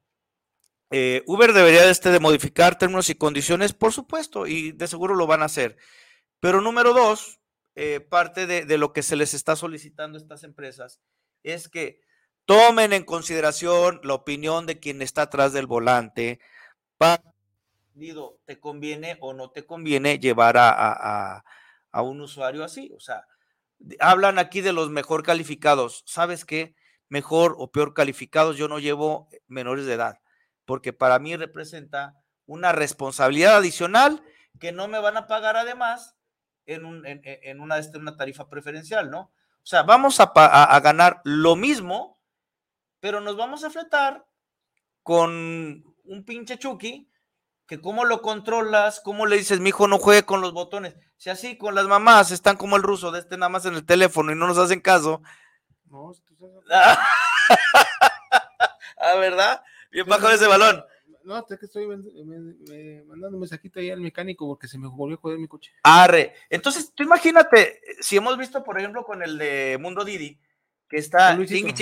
eh, 0.91 1.25
Uber 1.27 1.53
debería 1.53 1.83
de, 1.83 1.91
este, 1.91 2.11
de 2.11 2.21
modificar 2.21 2.79
términos 2.79 3.11
y 3.11 3.17
condiciones, 3.17 3.73
por 3.73 3.93
supuesto, 3.93 4.47
y 4.47 4.71
de 4.73 4.87
seguro 4.87 5.17
lo 5.17 5.27
van 5.27 5.43
a 5.43 5.47
hacer. 5.47 5.77
Pero 6.39 6.61
número 6.61 6.93
dos, 6.95 7.41
eh, 7.75 7.99
parte 8.01 8.47
de, 8.47 8.65
lo 8.79 8.93
que 8.93 9.03
se 9.03 9.17
les 9.17 9.35
está 9.35 9.57
solicitando 9.57 10.17
a 10.19 10.21
estas 10.21 10.45
empresas 10.45 11.01
es 11.43 11.69
que 11.69 12.01
tomen 12.45 12.93
en 12.93 13.05
consideración 13.05 14.01
la 14.05 14.15
opinión 14.15 14.67
de 14.67 14.79
quien 14.79 15.03
está 15.03 15.23
atrás 15.23 15.53
del 15.53 15.67
volante 15.67 16.39
te 18.45 18.61
conviene 18.61 19.17
o 19.21 19.33
no 19.33 19.51
te 19.51 19.65
conviene 19.67 20.19
llevar 20.19 20.57
a, 20.57 20.71
a- 20.71 21.37
a- 21.39 21.45
a 21.93 22.03
un 22.03 22.21
usuario 22.21 22.65
así. 22.65 22.93
O 22.97 23.01
sea, 23.01 23.25
hablan 24.01 24.39
aquí 24.39 24.61
de 24.61 24.73
los 24.73 24.91
mejor 24.91 25.23
calificados. 25.23 26.03
¿Sabes 26.07 26.45
qué? 26.45 26.75
Mejor 27.09 27.55
o 27.59 27.71
peor 27.71 27.95
calificados, 27.95 28.57
yo 28.57 28.69
no 28.69 28.79
llevo 28.79 29.29
menores 29.47 29.87
de 29.87 29.95
edad, 29.95 30.19
porque 30.65 30.93
para 30.93 31.19
mí 31.19 31.37
representa 31.37 32.15
una 32.47 32.73
responsabilidad 32.73 33.57
adicional 33.57 34.23
que 34.61 34.73
no 34.73 34.89
me 34.89 34.99
van 35.01 35.17
a 35.17 35.27
pagar 35.27 35.57
además 35.57 36.17
en, 36.67 36.85
un- 36.85 37.05
en- 37.07 37.61
una, 37.61 37.79
este, 37.79 37.99
una 37.99 38.17
tarifa 38.17 38.49
preferencial, 38.49 39.11
¿no? 39.11 39.21
O 39.63 39.67
sea, 39.67 39.83
vamos 39.83 40.19
a 40.21 40.81
ganar 40.81 41.21
lo 41.25 41.57
mismo, 41.57 42.21
pero 43.01 43.21
nos 43.21 43.37
vamos 43.37 43.65
a 43.65 43.71
fletar 43.71 44.25
con 45.03 45.85
un 46.05 46.25
pinche 46.25 46.59
Chucky 46.59 47.11
que 47.67 47.81
cómo 47.81 48.05
lo 48.05 48.21
controlas, 48.21 49.01
cómo 49.01 49.25
le 49.27 49.37
dices, 49.39 49.61
mi 49.61 49.71
hijo 49.71 49.89
no 49.89 49.99
juegue 49.99 50.25
con 50.25 50.41
los 50.43 50.53
botones. 50.53 50.95
Si 51.25 51.31
así 51.31 51.57
con 51.57 51.75
las 51.75 51.87
mamás 51.87 52.33
están 52.33 52.59
como 52.59 52.77
el 52.77 52.83
ruso 52.83 53.11
de 53.11 53.19
este 53.21 53.39
nada 53.39 53.49
más 53.49 53.65
en 53.65 53.73
el 53.73 53.87
teléfono 53.87 54.31
y 54.31 54.35
no 54.35 54.47
nos 54.47 54.59
hacen 54.59 54.83
caso. 54.83 55.23
No, 55.87 56.13
si 56.13 56.21
tú 56.21 56.37
sabes- 56.37 56.63
ah, 58.99 59.15
¿verdad? 59.17 59.63
Bien 59.91 60.05
bajo 60.07 60.29
ese 60.29 60.47
balón. 60.47 60.85
No, 61.23 61.39
es 61.39 61.59
que 61.59 61.65
estoy 61.65 61.87
me- 61.87 61.97
me- 61.97 63.05
mandando 63.05 63.39
un 63.39 63.41
mensajito 63.41 63.81
ahí 63.81 63.91
al 63.91 64.01
mecánico 64.03 64.47
porque 64.47 64.69
se 64.69 64.77
me 64.77 64.87
volvió 64.87 65.17
a 65.17 65.21
joder 65.23 65.39
mi 65.39 65.49
coche. 65.49 65.73
Arre. 65.83 66.35
Entonces, 66.51 66.93
tú 66.95 67.03
imagínate, 67.05 67.81
si 68.03 68.19
hemos 68.19 68.37
visto, 68.37 68.63
por 68.63 68.79
ejemplo, 68.79 69.03
con 69.07 69.23
el 69.23 69.39
de 69.39 69.79
Mundo 69.81 70.05
Didi, 70.05 70.39
que 70.91 70.99
está 70.99 71.39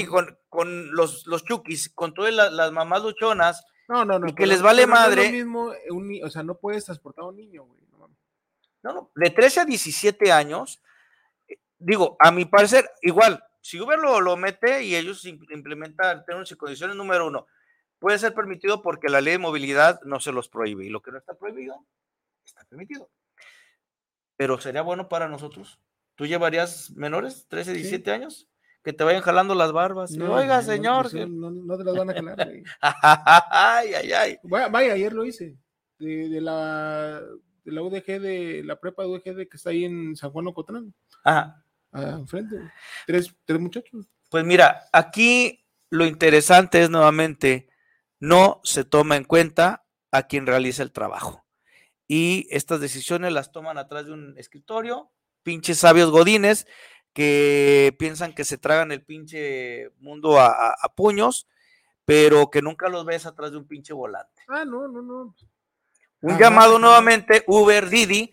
Con 0.08 0.38
con, 0.48 0.94
los, 0.94 1.26
los 1.26 1.44
chukis, 1.44 1.88
con 1.92 2.14
todas 2.14 2.32
las, 2.32 2.52
las 2.52 2.70
mamás 2.70 3.02
luchonas, 3.02 3.66
No, 3.88 4.04
no, 4.04 4.20
no. 4.20 4.28
y 4.28 4.34
que 4.36 4.46
les 4.46 4.62
vale 4.62 4.82
pero 4.86 4.94
no 4.94 5.00
es 5.00 5.02
lo 5.02 5.16
madre. 5.16 5.32
mismo, 5.32 5.72
un 5.90 6.20
o 6.24 6.30
sea, 6.30 6.44
no 6.44 6.54
puedes 6.58 6.84
transportar 6.84 7.24
a 7.24 7.26
un 7.30 7.34
niño, 7.34 7.64
güey. 7.64 7.81
No. 8.82 8.92
No, 8.92 9.10
de 9.14 9.30
13 9.30 9.60
a 9.60 9.64
17 9.64 10.32
años, 10.32 10.82
eh, 11.48 11.58
digo, 11.78 12.16
a 12.18 12.30
mi 12.30 12.44
parecer, 12.44 12.90
igual, 13.02 13.42
si 13.60 13.80
Uber 13.80 13.98
lo, 13.98 14.20
lo 14.20 14.36
mete 14.36 14.82
y 14.82 14.96
ellos 14.96 15.24
im- 15.24 15.46
implementan 15.50 16.24
términos 16.24 16.50
y 16.50 16.56
condiciones, 16.56 16.96
número 16.96 17.26
uno, 17.28 17.46
puede 17.98 18.18
ser 18.18 18.34
permitido 18.34 18.82
porque 18.82 19.08
la 19.08 19.20
ley 19.20 19.34
de 19.34 19.38
movilidad 19.38 20.00
no 20.02 20.18
se 20.18 20.32
los 20.32 20.48
prohíbe 20.48 20.84
y 20.84 20.88
lo 20.88 21.00
que 21.00 21.12
no 21.12 21.18
está 21.18 21.34
prohibido, 21.34 21.86
está 22.44 22.64
permitido. 22.64 23.08
Pero 24.36 24.60
sería 24.60 24.82
bueno 24.82 25.08
para 25.08 25.28
nosotros. 25.28 25.78
¿Tú 26.16 26.26
llevarías 26.26 26.90
menores, 26.92 27.46
13, 27.48 27.72
17 27.74 28.10
años? 28.10 28.48
Que 28.82 28.92
te 28.92 29.04
vayan 29.04 29.22
jalando 29.22 29.54
las 29.54 29.70
barbas. 29.70 30.10
No, 30.10 30.34
Oiga, 30.34 30.56
no, 30.56 30.62
señor. 30.64 31.02
pues, 31.10 31.28
No, 31.28 31.50
no 31.52 31.78
te 31.78 31.84
las 31.84 31.96
van 31.96 32.10
a 32.10 32.14
jalar, 32.14 32.36
ay, 32.80 33.94
ay, 33.94 34.12
ay. 34.12 34.38
Vaya, 34.42 34.68
vaya, 34.68 34.92
ayer 34.94 35.12
lo 35.12 35.24
hice. 35.24 35.56
De, 36.00 36.28
de 36.28 36.40
la, 36.40 37.22
de 37.64 37.72
la 37.72 37.82
UDG, 37.82 38.20
de 38.20 38.62
la 38.64 38.78
prepa 38.80 39.06
UDG 39.06 39.34
de 39.34 39.48
que 39.48 39.56
está 39.56 39.70
ahí 39.70 39.84
en 39.84 40.16
San 40.16 40.30
Juan 40.30 40.46
Ocotlán. 40.48 40.92
Ajá. 41.24 41.64
ah, 41.92 42.16
enfrente. 42.18 42.56
Tres, 43.06 43.34
tres 43.44 43.60
muchachos. 43.60 44.06
Pues 44.30 44.44
mira, 44.44 44.84
aquí 44.92 45.64
lo 45.90 46.06
interesante 46.06 46.82
es 46.82 46.90
nuevamente, 46.90 47.68
no 48.18 48.60
se 48.64 48.84
toma 48.84 49.16
en 49.16 49.24
cuenta 49.24 49.84
a 50.10 50.24
quien 50.26 50.46
realiza 50.46 50.82
el 50.82 50.92
trabajo. 50.92 51.44
Y 52.08 52.46
estas 52.50 52.80
decisiones 52.80 53.32
las 53.32 53.52
toman 53.52 53.78
atrás 53.78 54.06
de 54.06 54.12
un 54.12 54.34
escritorio, 54.38 55.10
pinches 55.42 55.78
sabios 55.78 56.10
godines 56.10 56.66
que 57.12 57.94
piensan 57.98 58.34
que 58.34 58.44
se 58.44 58.58
tragan 58.58 58.90
el 58.90 59.02
pinche 59.04 59.90
mundo 59.98 60.38
a, 60.40 60.46
a- 60.48 60.74
a 60.82 60.94
puños, 60.94 61.46
pero 62.04 62.50
que 62.50 62.62
nunca 62.62 62.88
los 62.88 63.04
ves 63.04 63.26
atrás 63.26 63.52
de 63.52 63.58
un 63.58 63.66
pinche 63.66 63.92
volante. 63.92 64.42
Ah, 64.48 64.64
no, 64.64 64.88
no, 64.88 65.02
no. 65.02 65.34
Un 66.22 66.38
llamado 66.38 66.78
nuevamente, 66.78 67.42
Uber, 67.48 67.88
Didi, 67.88 68.32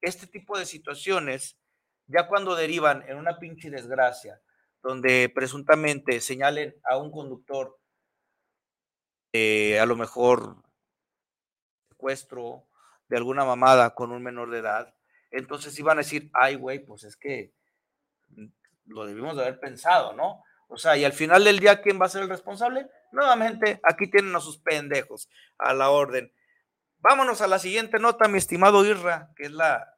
este 0.00 0.26
tipo 0.26 0.58
de 0.58 0.66
situaciones, 0.66 1.56
ya 2.08 2.26
cuando 2.26 2.56
derivan 2.56 3.04
en 3.08 3.16
una 3.18 3.38
pinche 3.38 3.70
desgracia, 3.70 4.40
donde 4.82 5.30
presuntamente 5.32 6.20
señalen 6.20 6.74
a 6.82 6.96
un 6.96 7.12
conductor, 7.12 7.78
eh, 9.32 9.78
a 9.78 9.86
lo 9.86 9.94
mejor 9.94 10.56
secuestro 11.88 12.66
de 13.08 13.16
alguna 13.16 13.44
mamada 13.44 13.94
con 13.94 14.10
un 14.10 14.20
menor 14.20 14.50
de 14.50 14.58
edad, 14.58 14.92
entonces 15.30 15.78
iban 15.78 15.98
a 15.98 16.02
decir, 16.02 16.30
ay, 16.32 16.56
güey, 16.56 16.80
pues 16.80 17.04
es 17.04 17.16
que 17.16 17.52
mm, 18.30 18.46
lo 18.86 19.06
debimos 19.06 19.36
de 19.36 19.42
haber 19.42 19.60
pensado, 19.60 20.14
¿no? 20.14 20.42
O 20.66 20.76
sea, 20.76 20.96
y 20.96 21.04
al 21.04 21.12
final 21.12 21.44
del 21.44 21.60
día, 21.60 21.80
¿quién 21.80 22.00
va 22.00 22.06
a 22.06 22.08
ser 22.08 22.22
el 22.22 22.28
responsable? 22.28 22.88
Nuevamente, 23.12 23.78
aquí 23.84 24.10
tienen 24.10 24.34
a 24.34 24.40
sus 24.40 24.58
pendejos 24.58 25.28
a 25.58 25.72
la 25.74 25.90
orden. 25.90 26.32
Vámonos 27.04 27.42
a 27.42 27.46
la 27.46 27.58
siguiente 27.58 27.98
nota, 27.98 28.28
mi 28.28 28.38
estimado 28.38 28.82
Irra, 28.82 29.30
que 29.36 29.42
es 29.42 29.50
la, 29.50 29.94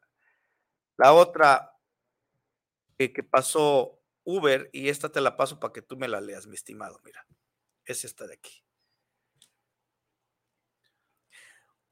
la 0.97 1.13
otra 1.13 1.73
que, 2.99 3.13
que 3.13 3.23
pasó 3.23 4.01
Uber, 4.25 4.69
y 4.73 4.89
esta 4.89 5.09
te 5.09 5.21
la 5.21 5.37
paso 5.37 5.61
para 5.61 5.73
que 5.73 5.83
tú 5.83 5.97
me 5.97 6.09
la 6.09 6.21
leas, 6.21 6.49
mi 6.49 6.57
estimado. 6.57 7.01
Mira, 7.05 7.25
es 7.85 8.05
esta 8.05 8.27
de 8.27 8.35
aquí. 8.35 8.61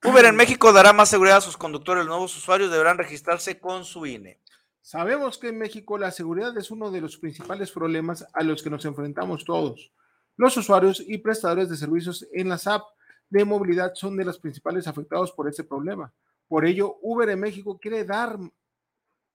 Uber 0.03 0.25
en 0.25 0.35
México 0.35 0.73
dará 0.73 0.93
más 0.93 1.11
seguridad 1.11 1.37
a 1.37 1.43
sus 1.43 1.57
conductores. 1.57 2.05
Los 2.05 2.11
nuevos 2.11 2.37
usuarios 2.37 2.73
deberán 2.73 2.99
registrarse 2.99 3.61
con 3.61 3.85
su. 3.85 4.07
INE. 4.07 4.41
Sabemos 4.81 5.39
que 5.39 5.47
en 5.47 5.59
México 5.59 5.97
la 5.97 6.11
seguridad 6.11 6.59
es 6.59 6.73
uno 6.73 6.91
de 6.91 7.01
los 7.01 7.19
principales 7.19 7.71
problemas 7.71 8.27
a 8.33 8.43
los 8.43 8.65
que 8.65 8.71
nos 8.71 8.85
enfrentamos 8.85 9.45
todos. 9.45 9.93
Los 10.37 10.57
usuarios 10.57 11.01
y 11.07 11.19
prestadores 11.19 11.69
de 11.69 11.77
servicios 11.77 12.27
en 12.33 12.49
las 12.49 12.67
apps 12.67 12.93
de 13.35 13.45
movilidad 13.45 13.95
son 13.95 14.17
de 14.17 14.25
los 14.25 14.39
principales 14.39 14.87
afectados 14.87 15.33
por 15.33 15.49
este 15.49 15.65
problema. 15.65 16.13
Por 16.47 16.65
ello, 16.65 16.99
Uber 17.03 17.29
en 17.29 17.41
México 17.41 17.77
quiere 17.81 18.05
dar, 18.05 18.39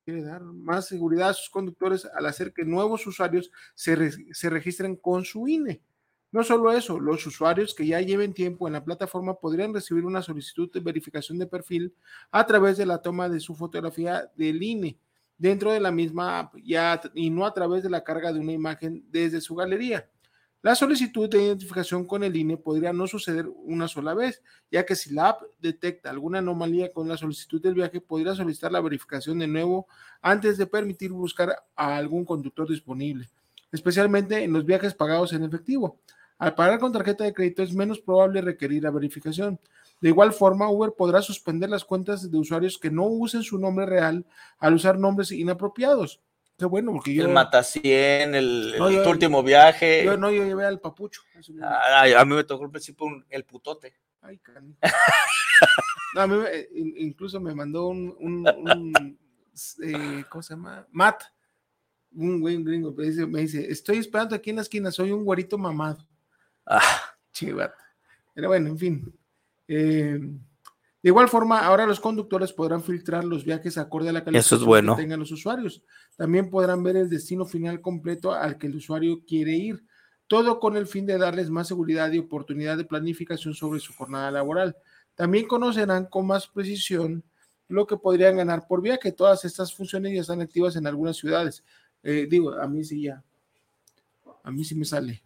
quiere 0.05 0.23
dar 0.23 0.41
más 0.41 0.87
seguridad 0.87 1.29
a 1.29 1.33
sus 1.33 1.49
conductores 1.49 2.05
al 2.05 2.25
hacer 2.25 2.53
que 2.53 2.63
nuevos 2.63 3.05
usuarios 3.05 3.51
se, 3.75 4.33
se 4.33 4.49
registren 4.49 4.95
con 4.95 5.25
su 5.25 5.49
INE. 5.49 5.81
No 6.31 6.45
solo 6.45 6.71
eso, 6.71 6.97
los 6.97 7.25
usuarios 7.27 7.75
que 7.75 7.87
ya 7.87 7.99
lleven 7.99 8.33
tiempo 8.33 8.67
en 8.67 8.73
la 8.73 8.85
plataforma 8.85 9.33
podrían 9.33 9.73
recibir 9.73 10.05
una 10.05 10.21
solicitud 10.21 10.71
de 10.71 10.79
verificación 10.79 11.37
de 11.37 11.47
perfil 11.47 11.93
a 12.31 12.45
través 12.45 12.77
de 12.77 12.85
la 12.85 13.01
toma 13.01 13.27
de 13.27 13.41
su 13.41 13.53
fotografía 13.53 14.31
del 14.37 14.63
INE 14.63 14.97
dentro 15.37 15.73
de 15.73 15.81
la 15.81 15.91
misma 15.91 16.39
app 16.39 16.55
ya, 16.63 17.01
y 17.15 17.29
no 17.29 17.45
a 17.45 17.53
través 17.53 17.83
de 17.83 17.89
la 17.89 18.05
carga 18.05 18.31
de 18.31 18.39
una 18.39 18.53
imagen 18.53 19.03
desde 19.09 19.41
su 19.41 19.55
galería. 19.55 20.09
La 20.61 20.75
solicitud 20.75 21.29
de 21.29 21.41
identificación 21.41 22.05
con 22.05 22.21
el 22.21 22.35
INE 22.35 22.57
podría 22.57 22.91
no 22.91 23.07
suceder 23.07 23.47
una 23.63 23.87
sola 23.87 24.13
vez, 24.13 24.43
ya 24.69 24.85
que 24.85 24.93
si 24.93 25.13
la 25.13 25.29
app 25.29 25.43
detecta 25.57 26.09
alguna 26.09 26.39
anomalía 26.39 26.91
con 26.91 27.07
la 27.07 27.15
solicitud 27.15 27.61
del 27.61 27.75
viaje, 27.75 28.01
podría 28.01 28.35
solicitar 28.35 28.69
la 28.69 28.81
verificación 28.81 29.39
de 29.39 29.47
nuevo 29.47 29.87
antes 30.21 30.57
de 30.57 30.67
permitir 30.67 31.13
buscar 31.13 31.55
a 31.77 31.95
algún 31.95 32.25
conductor 32.25 32.67
disponible, 32.67 33.29
especialmente 33.71 34.43
en 34.43 34.51
los 34.51 34.65
viajes 34.65 34.93
pagados 34.93 35.31
en 35.31 35.45
efectivo. 35.45 36.01
Al 36.37 36.55
pagar 36.55 36.79
con 36.79 36.91
tarjeta 36.91 37.23
de 37.23 37.33
crédito 37.33 37.63
es 37.63 37.73
menos 37.73 38.01
probable 38.01 38.41
requerir 38.41 38.83
la 38.83 38.91
verificación. 38.91 39.61
De 40.01 40.09
igual 40.09 40.33
forma, 40.33 40.69
Uber 40.69 40.93
podrá 40.97 41.21
suspender 41.21 41.69
las 41.69 41.85
cuentas 41.85 42.29
de 42.29 42.37
usuarios 42.37 42.77
que 42.77 42.91
no 42.91 43.05
usen 43.05 43.43
su 43.43 43.57
nombre 43.59 43.85
real 43.85 44.25
al 44.57 44.73
usar 44.73 44.99
nombres 44.99 45.31
inapropiados. 45.31 46.19
Qué 46.59 46.65
bueno, 46.65 46.91
porque 46.91 47.13
yo, 47.13 47.23
El 47.25 47.29
Matacien, 47.33 48.35
el, 48.35 48.75
No, 48.77 48.89
el 48.89 48.95
yo- 48.97 49.03
tu 49.03 49.09
último 49.09 49.41
viaje. 49.41 50.03
yo 50.03 50.17
no, 50.17 50.29
yo 50.29 50.43
llevé 50.43 50.65
al 50.65 50.79
papucho. 50.81 51.21
Ay, 51.63 52.13
a 52.13 52.23
mí 52.25 52.35
me 52.35 52.43
tocó 52.43 52.65
al 52.65 52.69
principio 52.71 53.07
un- 53.07 53.25
el 53.29 53.45
putote. 53.45 53.95
Ay, 54.21 54.37
canijo. 54.39 54.77
No, 56.15 56.21
a 56.21 56.27
mí 56.27 56.35
me- 56.37 56.67
in- 56.79 56.93
incluso 56.97 57.39
me 57.39 57.53
mandó 57.53 57.87
un, 57.87 58.15
un- 58.19 58.47
un, 58.47 59.19
eh, 59.83 60.23
¿cómo 60.29 60.41
se 60.41 60.53
llama? 60.55 60.87
Matt, 60.91 61.21
un 62.13 62.39
güey 62.41 62.61
gringo, 62.63 62.91
me 62.93 63.03
dice, 63.05 63.25
me 63.27 63.41
dice, 63.41 63.71
estoy 63.71 63.97
esperando 63.99 64.35
aquí 64.35 64.49
en 64.49 64.55
la 64.57 64.63
esquina, 64.63 64.89
soy 64.91 65.11
un 65.11 65.23
güerito 65.23 65.57
mamado. 65.57 66.07
Ah, 66.65 66.81
Chivat. 67.31 67.73
Pero 68.33 68.47
bueno, 68.47 68.69
en 68.69 68.77
fin. 68.79 69.13
Eh, 69.67 70.19
de 71.01 71.09
igual 71.09 71.29
forma, 71.29 71.59
ahora 71.65 71.85
los 71.85 72.01
conductores 72.01 72.51
podrán 72.51 72.83
filtrar 72.83 73.23
los 73.23 73.45
viajes 73.45 73.77
acorde 73.77 74.09
a 74.09 74.11
la 74.11 74.23
bueno. 74.65 74.95
que 74.95 75.01
tengan 75.03 75.19
los 75.19 75.31
usuarios. 75.31 75.81
También 76.17 76.49
podrán 76.49 76.83
ver 76.83 76.97
el 76.97 77.09
destino 77.09 77.45
final 77.45 77.79
completo 77.79 78.33
al 78.33 78.57
que 78.57 78.67
el 78.67 78.75
usuario 78.75 79.21
quiere 79.25 79.53
ir. 79.53 79.85
Todo 80.27 80.59
con 80.59 80.75
el 80.75 80.87
fin 80.87 81.05
de 81.05 81.17
darles 81.17 81.49
más 81.49 81.69
seguridad 81.69 82.11
y 82.11 82.19
oportunidad 82.19 82.75
de 82.75 82.83
planificación 82.83 83.53
sobre 83.53 83.79
su 83.79 83.93
jornada 83.93 84.29
laboral. 84.29 84.75
También 85.15 85.47
conocerán 85.47 86.05
con 86.05 86.27
más 86.27 86.47
precisión 86.47 87.23
lo 87.69 87.87
que 87.87 87.95
podrían 87.95 88.35
ganar 88.35 88.67
por 88.67 88.81
viaje. 88.81 89.13
Todas 89.13 89.45
estas 89.45 89.73
funciones 89.73 90.13
ya 90.13 90.21
están 90.21 90.41
activas 90.41 90.75
en 90.75 90.85
algunas 90.85 91.15
ciudades. 91.15 91.63
Eh, 92.03 92.27
digo, 92.29 92.51
a 92.53 92.67
mí 92.67 92.83
sí 92.83 93.03
ya. 93.03 93.23
A 94.43 94.51
mí 94.51 94.65
sí 94.65 94.75
me 94.75 94.85
sale. 94.85 95.23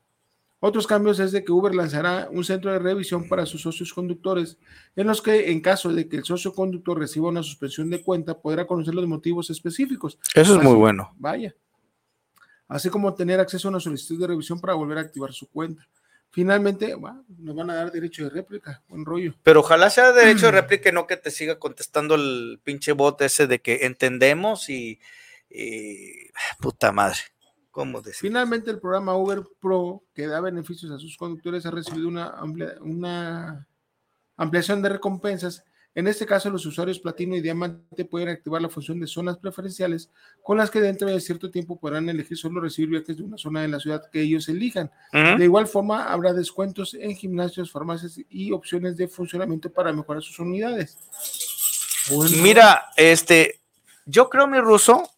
Otros 0.65 0.87
cambios 0.87 1.19
es 1.19 1.33
de 1.33 1.43
que 1.43 1.51
Uber 1.51 1.75
lanzará 1.75 2.29
un 2.31 2.45
centro 2.45 2.71
de 2.71 2.79
revisión 2.79 3.27
para 3.27 3.45
sus 3.45 3.61
socios 3.61 3.93
conductores, 3.93 4.57
en 4.95 5.07
los 5.07 5.21
que 5.21 5.51
en 5.51 5.59
caso 5.59 5.91
de 5.93 6.07
que 6.07 6.15
el 6.15 6.23
socio 6.23 6.53
conductor 6.53 6.97
reciba 6.97 7.27
una 7.27 7.43
suspensión 7.43 7.89
de 7.89 8.01
cuenta, 8.01 8.39
podrá 8.39 8.65
conocer 8.65 8.95
los 8.95 9.05
motivos 9.05 9.49
específicos. 9.49 10.17
Eso 10.33 10.55
es 10.55 10.63
muy 10.63 10.75
bueno. 10.75 11.13
Vaya. 11.17 11.53
Así 12.69 12.89
como 12.89 13.13
tener 13.13 13.41
acceso 13.41 13.67
a 13.67 13.71
una 13.71 13.81
solicitud 13.81 14.17
de 14.21 14.27
revisión 14.27 14.61
para 14.61 14.73
volver 14.73 14.99
a 14.99 15.01
activar 15.01 15.33
su 15.33 15.49
cuenta. 15.49 15.85
Finalmente, 16.31 16.95
bueno, 16.95 17.25
nos 17.39 17.55
van 17.57 17.69
a 17.69 17.75
dar 17.75 17.91
derecho 17.91 18.23
de 18.23 18.29
réplica, 18.29 18.81
buen 18.87 19.03
rollo. 19.03 19.33
Pero 19.43 19.59
ojalá 19.59 19.89
sea 19.89 20.13
derecho 20.13 20.45
de 20.45 20.51
réplica 20.61 20.87
y 20.87 20.93
no 20.93 21.05
que 21.07 21.17
te 21.17 21.29
siga 21.29 21.59
contestando 21.59 22.15
el 22.15 22.61
pinche 22.63 22.93
bot 22.93 23.21
ese 23.21 23.47
de 23.47 23.59
que 23.59 23.85
entendemos 23.85 24.69
y, 24.69 24.97
y- 25.49 26.29
puta 26.61 26.93
madre. 26.93 27.17
¿Cómo 27.73 28.01
decir? 28.03 28.29
Finalmente, 28.29 28.69
el 28.69 28.79
programa 28.79 29.17
Uber 29.17 29.41
Pro, 29.59 30.03
que 30.13 30.27
da 30.27 30.39
beneficios 30.39 30.91
a 30.91 30.99
sus 30.99 31.17
conductores, 31.17 31.65
ha 31.65 31.71
recibido 31.71 32.07
una, 32.07 32.27
amplia- 32.27 32.75
una 32.81 33.67
ampliación 34.37 34.83
de 34.83 34.89
recompensas. 34.89 35.63
En 35.95 36.07
este 36.07 36.27
caso, 36.27 36.51
los 36.51 36.63
usuarios 36.67 36.99
Platino 36.99 37.35
y 37.35 37.41
Diamante 37.41 38.05
pueden 38.05 38.29
activar 38.29 38.61
la 38.61 38.69
función 38.69 38.99
de 38.99 39.07
zonas 39.07 39.37
preferenciales, 39.39 40.11
con 40.43 40.57
las 40.59 40.69
que 40.69 40.81
dentro 40.81 41.07
de 41.07 41.19
cierto 41.19 41.49
tiempo 41.49 41.79
podrán 41.79 42.07
elegir 42.09 42.37
solo 42.37 42.61
recibir 42.61 42.91
viajes 42.91 43.17
de 43.17 43.23
una 43.23 43.39
zona 43.39 43.63
de 43.63 43.69
la 43.69 43.79
ciudad 43.79 44.03
que 44.11 44.21
ellos 44.21 44.47
elijan. 44.49 44.91
De 45.39 45.43
igual 45.43 45.65
forma, 45.65 46.11
habrá 46.11 46.31
descuentos 46.31 46.93
en 46.93 47.15
gimnasios, 47.15 47.71
farmacias 47.71 48.19
y 48.29 48.51
opciones 48.51 48.97
de 48.97 49.07
funcionamiento 49.07 49.71
para 49.71 49.91
mejorar 49.91 50.21
sus 50.21 50.37
unidades. 50.37 50.95
Bueno, 52.11 52.37
Mira, 52.43 52.85
este, 52.97 53.61
yo 54.05 54.29
creo, 54.29 54.45
mi 54.45 54.59
ruso, 54.59 55.09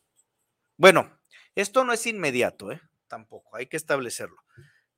bueno, 0.77 1.09
esto 1.55 1.83
no 1.83 1.93
es 1.93 2.05
inmediato, 2.05 2.71
¿eh? 2.71 2.81
Tampoco, 3.07 3.55
hay 3.55 3.67
que 3.67 3.77
establecerlo, 3.77 4.37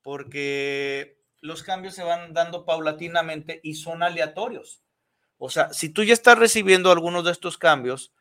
porque 0.02 1.20
los 1.42 1.64
cambios 1.64 1.94
se 1.94 2.04
van 2.04 2.34
dando 2.34 2.66
paulatinamente 2.66 3.60
y 3.64 3.76
son 3.76 4.04
aleatorios. 4.04 4.82
O 5.38 5.50
sea, 5.50 5.72
si 5.74 5.90
tú 5.90 6.04
ya 6.04 6.14
estás 6.14 6.38
recibiendo 6.38 6.92
algunos 6.92 7.26
de 7.26 7.32
estos 7.32 7.58
cambios, 7.58 8.14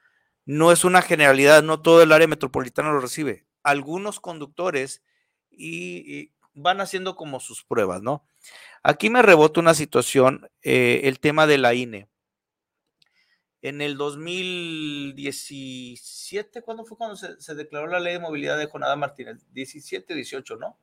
no 0.44 0.70
es 0.70 0.84
una 0.84 1.02
generalidad, 1.02 1.62
no 1.62 1.80
todo 1.80 2.02
el 2.02 2.12
área 2.12 2.28
metropolitana 2.28 2.92
lo 2.92 3.00
recibe. 3.00 3.46
Algunos 3.62 4.20
conductores 4.20 5.02
y, 5.50 6.32
van 6.54 6.80
haciendo 6.80 7.16
como 7.16 7.40
sus 7.40 7.64
pruebas, 7.64 8.02
¿no? 8.02 8.26
Aquí 8.82 9.10
me 9.10 9.22
rebota 9.22 9.60
una 9.60 9.74
situación, 9.74 10.48
eh, 10.62 11.02
el 11.04 11.20
tema 11.20 11.46
de 11.46 11.58
la 11.58 11.74
INE. 11.74 12.08
En 13.62 13.80
el 13.80 13.96
2017, 13.96 16.62
¿cuándo 16.62 16.84
fue 16.84 16.96
cuando 16.96 17.16
se, 17.16 17.40
se 17.40 17.54
declaró 17.54 17.86
la 17.88 18.00
ley 18.00 18.14
de 18.14 18.18
movilidad 18.20 18.58
de 18.58 18.66
Jonada 18.66 18.96
Martínez? 18.96 19.46
17, 19.52 20.14
18, 20.14 20.56
¿no? 20.56 20.78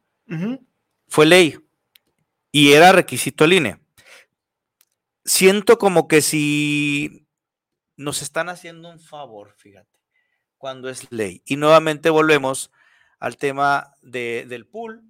Fue 1.08 1.26
ley 1.26 1.58
y 2.52 2.74
era 2.74 2.92
requisito 2.92 3.46
el 3.46 3.54
INE. 3.54 3.80
Siento 5.26 5.78
como 5.78 6.08
que 6.08 6.22
si 6.22 7.28
nos 7.96 8.22
están 8.22 8.50
haciendo 8.50 8.90
un 8.90 9.00
favor, 9.00 9.54
fíjate, 9.58 10.00
cuando 10.58 10.90
es 10.90 11.12
ley. 11.12 11.42
Y 11.46 11.56
nuevamente 11.58 12.10
volvemos 12.10 12.72
al 13.20 13.38
tema 13.38 13.96
de- 14.02 14.46
del 14.48 14.66
pool, 14.68 15.04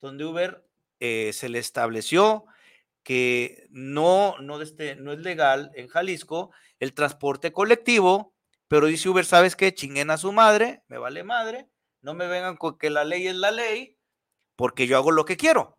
donde 0.00 0.24
Uber 0.24 0.64
eh, 1.00 1.32
se 1.34 1.48
le 1.50 1.58
estableció 1.58 2.46
que 3.06 3.68
no, 3.70 4.36
no, 4.40 4.60
este, 4.60 4.96
no 4.96 5.12
es 5.12 5.20
legal 5.20 5.70
en 5.76 5.86
Jalisco 5.86 6.50
el 6.80 6.92
transporte 6.92 7.52
colectivo, 7.52 8.34
pero 8.66 8.86
dice 8.88 9.08
Uber, 9.08 9.24
¿sabes 9.24 9.54
qué? 9.54 9.72
Chinguen 9.72 10.10
a 10.10 10.16
su 10.18 10.32
madre, 10.32 10.82
me 10.88 10.98
vale 10.98 11.22
madre, 11.22 11.70
no 12.00 12.14
me 12.14 12.26
vengan 12.26 12.56
con 12.56 12.78
que 12.78 12.90
la 12.90 13.04
ley 13.04 13.28
es 13.28 13.36
la 13.36 13.52
ley, 13.52 13.96
porque 14.56 14.88
yo 14.88 14.96
hago 14.96 15.12
lo 15.12 15.24
que 15.24 15.36
quiero. 15.36 15.78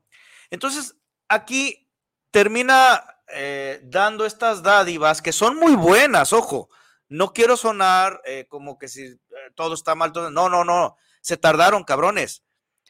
Entonces, 0.51 0.95
aquí 1.27 1.89
termina 2.31 3.03
eh, 3.33 3.81
dando 3.83 4.25
estas 4.25 4.63
dádivas 4.63 5.21
que 5.21 5.33
son 5.33 5.57
muy 5.57 5.75
buenas, 5.75 6.31
ojo, 6.31 6.69
no 7.09 7.33
quiero 7.33 7.57
sonar 7.57 8.21
eh, 8.23 8.45
como 8.47 8.77
que 8.77 8.87
si 8.87 9.03
eh, 9.03 9.17
todo 9.55 9.73
está 9.73 9.95
mal, 9.95 10.13
todo- 10.13 10.31
no, 10.31 10.47
no, 10.47 10.63
no, 10.63 10.95
se 11.19 11.35
tardaron, 11.35 11.83
cabrones. 11.83 12.45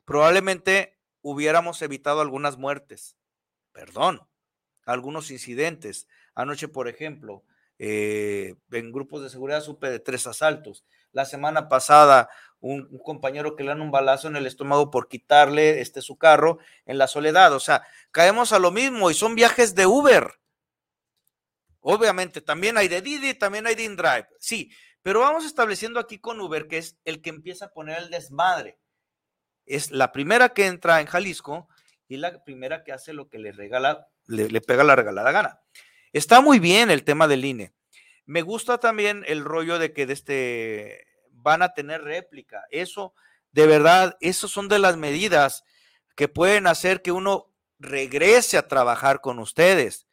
Probablemente 0.06 1.00
hubiéramos 1.22 1.82
evitado 1.82 2.22
algunas 2.22 2.58
muertes, 2.58 3.18
perdón, 3.72 4.27
algunos 4.88 5.30
incidentes. 5.30 6.08
Anoche, 6.34 6.68
por 6.68 6.88
ejemplo, 6.88 7.44
eh, 7.78 8.56
en 8.72 8.92
grupos 8.92 9.22
de 9.22 9.30
seguridad 9.30 9.62
supe 9.62 9.90
de 9.90 10.00
tres 10.00 10.26
asaltos. 10.26 10.86
La 11.12 11.26
semana 11.26 11.70
pasada, 11.70 12.30
un, 12.60 12.98
compañero 13.00 13.56
que 13.56 13.64
le 13.64 13.70
dan 13.70 13.82
un 13.82 13.92
balazo 13.92 14.28
en 14.28 14.36
el 14.36 14.48
estómago 14.48 14.90
por 14.90 15.08
quitarle 15.08 15.82
este, 15.82 16.02
su 16.02 16.18
carro 16.18 16.60
en 16.86 16.98
la 16.98 17.08
soledad. 17.08 17.54
O 17.54 17.60
sea, 17.60 17.84
caemos 18.12 18.54
a 18.54 18.60
lo 18.60 18.72
mismo 18.72 19.12
y 19.12 19.14
son 19.14 19.36
viajes 19.36 19.76
de 19.76 19.86
Uber. 19.86 20.40
Obviamente, 21.82 22.42
también 22.42 22.78
hay 22.78 22.88
de 22.88 23.02
Didi, 23.02 23.34
también 23.34 23.68
hay 23.68 23.76
de 23.76 23.84
InDrive. 23.84 24.28
Sí, 24.40 24.72
pero 25.04 25.20
vamos 25.20 25.46
estableciendo 25.46 26.00
aquí 26.00 26.20
con 26.20 26.40
Uber, 26.40 26.68
que 26.68 26.78
es 26.78 26.98
el 27.06 27.22
que 27.22 27.30
empieza 27.30 27.66
a 27.66 27.74
poner 27.74 28.00
el 28.00 28.10
desmadre. 28.10 28.80
Es 29.66 29.92
la 29.92 30.12
primera 30.12 30.50
que 30.50 30.66
entra 30.66 31.02
en 31.02 31.08
Jalisco 31.08 31.68
y 32.08 32.18
la 32.18 32.44
primera 32.44 32.84
que 32.84 32.94
hace 32.94 33.14
lo 33.14 33.30
que 33.30 33.38
le 33.38 33.52
regala, 33.52 34.08
le, 34.28 34.62
pega 34.62 34.84
la 34.84 34.96
regalada 34.96 35.32
gana. 35.32 35.62
Está 36.14 36.42
muy 36.42 36.60
bien 36.60 36.92
el 36.92 37.04
tema 37.04 37.28
del 37.28 37.46
INE. 37.46 37.74
Me 38.26 38.42
gusta 38.42 38.78
también 38.78 39.24
el 39.28 39.44
rollo 39.44 39.80
de 39.80 39.94
que 39.94 40.06
de 40.06 40.14
este 40.14 41.08
van 41.32 41.62
a 41.62 41.74
tener 41.74 42.04
réplica. 42.04 42.66
Eso, 42.70 43.14
de 43.52 43.68
verdad, 43.68 44.18
esos 44.20 44.52
son 44.52 44.68
de 44.68 44.80
las 44.80 44.98
medidas 44.98 45.64
que 46.16 46.28
pueden 46.28 46.68
hacer 46.68 47.02
que 47.02 47.12
uno 47.12 47.54
regrese 47.80 48.58
a 48.58 48.68
trabajar 48.68 49.22
con 49.22 49.40
ustedes, 49.40 50.08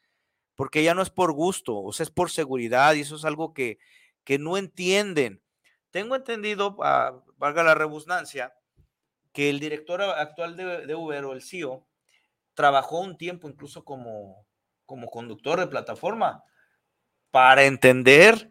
porque 0.54 0.82
ya 0.82 0.94
no 0.94 1.02
es 1.02 1.10
por 1.10 1.32
gusto, 1.32 1.76
o 1.76 1.92
sea, 1.92 2.04
es 2.04 2.10
por 2.10 2.30
seguridad 2.30 2.94
y 2.94 3.00
eso 3.00 3.16
es 3.16 3.24
algo 3.24 3.52
que, 3.52 3.78
que 4.22 4.38
no 4.38 4.56
entienden. 4.56 5.42
Tengo 5.90 6.14
entendido, 6.14 6.76
ah, 6.82 7.20
valga 7.36 7.62
la 7.62 7.74
redundancia, 7.74 8.54
que 9.32 9.50
el 9.50 9.58
director 9.58 10.02
actual 10.02 10.56
de, 10.56 10.86
de 10.86 10.94
Uber 10.94 11.24
o 11.24 11.32
el 11.32 11.42
CEO 11.42 11.88
trabajó 12.54 13.00
un 13.00 13.16
tiempo 13.16 13.48
incluso 13.48 13.84
como, 13.84 14.46
como 14.86 15.08
conductor 15.08 15.60
de 15.60 15.66
plataforma 15.66 16.42
para 17.30 17.64
entender 17.64 18.48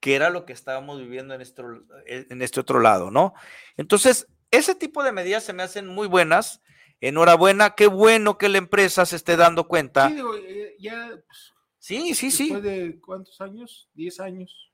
qué 0.00 0.14
era 0.14 0.30
lo 0.30 0.44
que 0.44 0.52
estábamos 0.52 1.00
viviendo 1.00 1.34
en 1.34 1.40
este, 1.40 1.62
en 2.06 2.42
este 2.42 2.60
otro 2.60 2.80
lado, 2.80 3.10
¿no? 3.10 3.34
Entonces, 3.76 4.28
ese 4.50 4.74
tipo 4.74 5.02
de 5.02 5.12
medidas 5.12 5.44
se 5.44 5.52
me 5.52 5.62
hacen 5.62 5.86
muy 5.86 6.06
buenas. 6.06 6.62
Enhorabuena, 7.00 7.74
qué 7.76 7.86
bueno 7.86 8.38
que 8.38 8.48
la 8.48 8.58
empresa 8.58 9.06
se 9.06 9.16
esté 9.16 9.36
dando 9.36 9.68
cuenta. 9.68 10.08
Sí, 10.08 10.14
digo, 10.14 10.36
eh, 10.36 10.76
ya. 10.78 11.10
pues, 11.26 11.54
Sí, 11.78 12.14
sí, 12.14 12.30
sí. 12.30 12.54
De 12.54 13.00
cuántos 13.00 13.40
años? 13.40 13.88
10 13.94 14.20
años. 14.20 14.72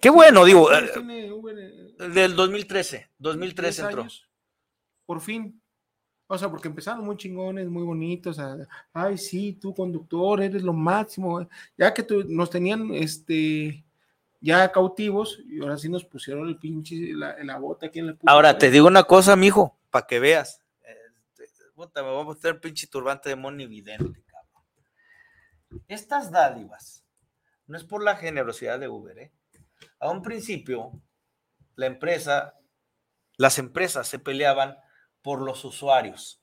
Qué 0.00 0.10
bueno, 0.10 0.44
digo, 0.44 0.66
¿Cuántos 0.66 0.90
eh, 0.90 0.92
tiene 1.00 1.32
Uber, 1.32 1.56
eh, 1.58 2.08
del 2.10 2.36
2013, 2.36 2.96
10 2.96 3.10
2013 3.18 3.82
entró. 3.82 4.02
años? 4.02 4.28
Por 5.06 5.20
fin. 5.20 5.61
O 6.32 6.38
sea, 6.38 6.48
porque 6.48 6.68
empezaron 6.68 7.04
muy 7.04 7.14
chingones, 7.18 7.68
muy 7.68 7.82
bonitos. 7.82 8.38
a- 8.38 8.66
Ay, 8.94 9.18
sí, 9.18 9.52
tú 9.52 9.74
conductor, 9.74 10.40
eres 10.42 10.62
lo 10.62 10.72
máximo. 10.72 11.46
Ya 11.76 11.92
que 11.92 12.02
tú, 12.02 12.24
nos 12.26 12.48
tenían 12.48 12.90
este 12.94 13.84
ya 14.40 14.72
cautivos 14.72 15.40
y 15.46 15.60
ahora 15.60 15.76
sí 15.76 15.90
nos 15.90 16.06
pusieron 16.06 16.48
el 16.48 16.56
pinche, 16.58 17.12
la, 17.12 17.36
la 17.44 17.58
bota 17.58 17.84
aquí 17.86 17.98
en 17.98 18.06
la 18.06 18.14
puta 18.14 18.32
Ahora 18.32 18.56
te 18.56 18.70
digo 18.70 18.86
una 18.86 19.02
cosa, 19.04 19.36
mijo, 19.36 19.76
para 19.90 20.06
que 20.06 20.20
veas. 20.20 20.62
Este, 21.38 21.64
puta, 21.74 22.02
me 22.02 22.08
voy 22.08 22.22
a 22.22 22.24
poner 22.24 22.54
el 22.54 22.60
pinche 22.60 22.86
turbante 22.86 23.28
de 23.28 23.36
monividente, 23.36 24.22
cabrón. 24.24 24.64
Estas 25.86 26.30
dádivas 26.30 27.04
no 27.66 27.76
es 27.76 27.84
por 27.84 28.02
la 28.02 28.16
generosidad 28.16 28.80
de 28.80 28.88
Uber, 28.88 29.18
¿eh? 29.18 29.32
A 30.00 30.08
un 30.08 30.22
principio, 30.22 30.92
la 31.76 31.84
empresa, 31.84 32.54
las 33.36 33.58
empresas 33.58 34.08
se 34.08 34.18
peleaban 34.18 34.78
por 35.22 35.40
los 35.40 35.64
usuarios. 35.64 36.42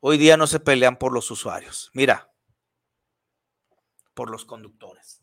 Hoy 0.00 0.18
día 0.18 0.36
no 0.36 0.46
se 0.46 0.60
pelean 0.60 0.98
por 0.98 1.12
los 1.12 1.30
usuarios. 1.30 1.90
Mira, 1.92 2.32
por 4.14 4.30
los 4.30 4.44
conductores. 4.44 5.22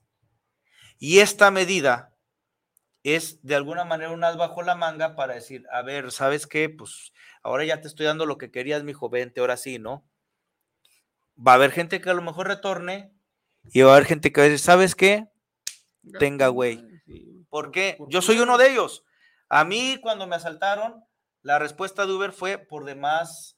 Y 0.97 1.19
esta 1.19 1.51
medida 1.51 2.15
es 3.03 3.41
de 3.41 3.55
alguna 3.55 3.83
manera 3.83 4.11
un 4.11 4.23
as 4.23 4.37
bajo 4.37 4.61
la 4.61 4.75
manga 4.75 5.15
para 5.15 5.33
decir, 5.33 5.65
a 5.71 5.81
ver, 5.81 6.11
¿sabes 6.11 6.47
qué? 6.47 6.69
Pues 6.69 7.11
ahora 7.41 7.65
ya 7.65 7.81
te 7.81 7.87
estoy 7.87 8.05
dando 8.05 8.25
lo 8.25 8.37
que 8.37 8.51
querías, 8.51 8.83
mi 8.83 8.93
vente, 9.11 9.41
ahora 9.41 9.57
sí, 9.57 9.79
¿no? 9.79 10.07
Va 11.35 11.53
a 11.53 11.55
haber 11.55 11.71
gente 11.71 11.99
que 11.99 12.09
a 12.09 12.13
lo 12.13 12.21
mejor 12.21 12.47
retorne 12.47 13.11
y 13.71 13.81
va 13.81 13.91
a 13.91 13.95
haber 13.95 14.07
gente 14.07 14.31
que 14.31 14.41
va 14.41 14.45
a 14.45 14.49
decir, 14.49 14.63
¿sabes 14.63 14.95
qué? 14.95 15.27
Tenga, 16.19 16.47
güey. 16.47 16.83
¿Por 17.49 17.71
qué? 17.71 17.97
Yo 18.09 18.21
soy 18.21 18.39
uno 18.39 18.57
de 18.57 18.71
ellos. 18.71 19.03
A 19.49 19.65
mí 19.65 19.99
cuando 20.01 20.27
me 20.27 20.35
asaltaron, 20.35 21.03
la 21.43 21.59
respuesta 21.59 22.05
de 22.05 22.13
Uber 22.13 22.31
fue 22.31 22.57
por 22.57 22.83
demás 22.85 23.57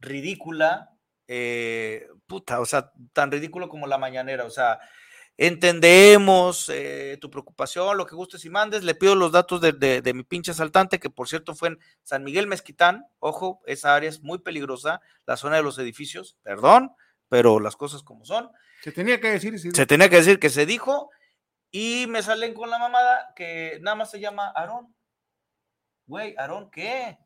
ridícula, 0.00 0.90
eh, 1.26 2.06
puta, 2.26 2.60
o 2.60 2.66
sea, 2.66 2.92
tan 3.12 3.30
ridículo 3.32 3.68
como 3.68 3.86
la 3.86 3.98
mañanera, 3.98 4.44
o 4.44 4.50
sea, 4.50 4.78
entendemos 5.36 6.68
eh, 6.68 7.16
tu 7.20 7.30
preocupación, 7.30 7.96
lo 7.96 8.06
que 8.06 8.14
gustes 8.14 8.44
y 8.44 8.50
mandes, 8.50 8.84
le 8.84 8.94
pido 8.94 9.14
los 9.14 9.32
datos 9.32 9.60
de, 9.60 9.72
de- 9.72 10.02
de 10.02 10.14
mi 10.14 10.22
pinche 10.24 10.50
asaltante, 10.50 10.98
que 10.98 11.10
por 11.10 11.28
cierto 11.28 11.54
fue 11.54 11.68
en 11.68 11.78
San 12.02 12.24
Miguel 12.24 12.46
Mezquitán, 12.46 13.06
ojo, 13.18 13.60
esa 13.66 13.94
área 13.94 14.08
es 14.08 14.22
muy 14.22 14.38
peligrosa, 14.38 15.00
la 15.26 15.36
zona 15.36 15.56
de 15.56 15.62
los 15.62 15.78
edificios, 15.78 16.36
perdón, 16.42 16.92
pero 17.28 17.60
las 17.60 17.76
cosas 17.76 18.02
como 18.02 18.24
son, 18.24 18.50
Se 18.82 18.92
tenía 18.92 19.20
que 19.20 19.30
decir. 19.30 19.58
sí. 19.58 19.70
se 19.72 19.86
tenía 19.86 20.08
que 20.08 20.16
decir 20.16 20.38
que 20.38 20.50
se 20.50 20.66
dijo, 20.66 21.10
y 21.70 22.06
me 22.08 22.22
salen 22.22 22.54
con 22.54 22.70
la 22.70 22.78
mamada 22.78 23.32
que 23.36 23.78
nada 23.82 23.94
más 23.94 24.10
se 24.10 24.20
llama 24.20 24.50
Aarón. 24.54 24.94
Güey, 26.08 26.34
¿Aarón 26.36 26.70
qué? 26.70 27.18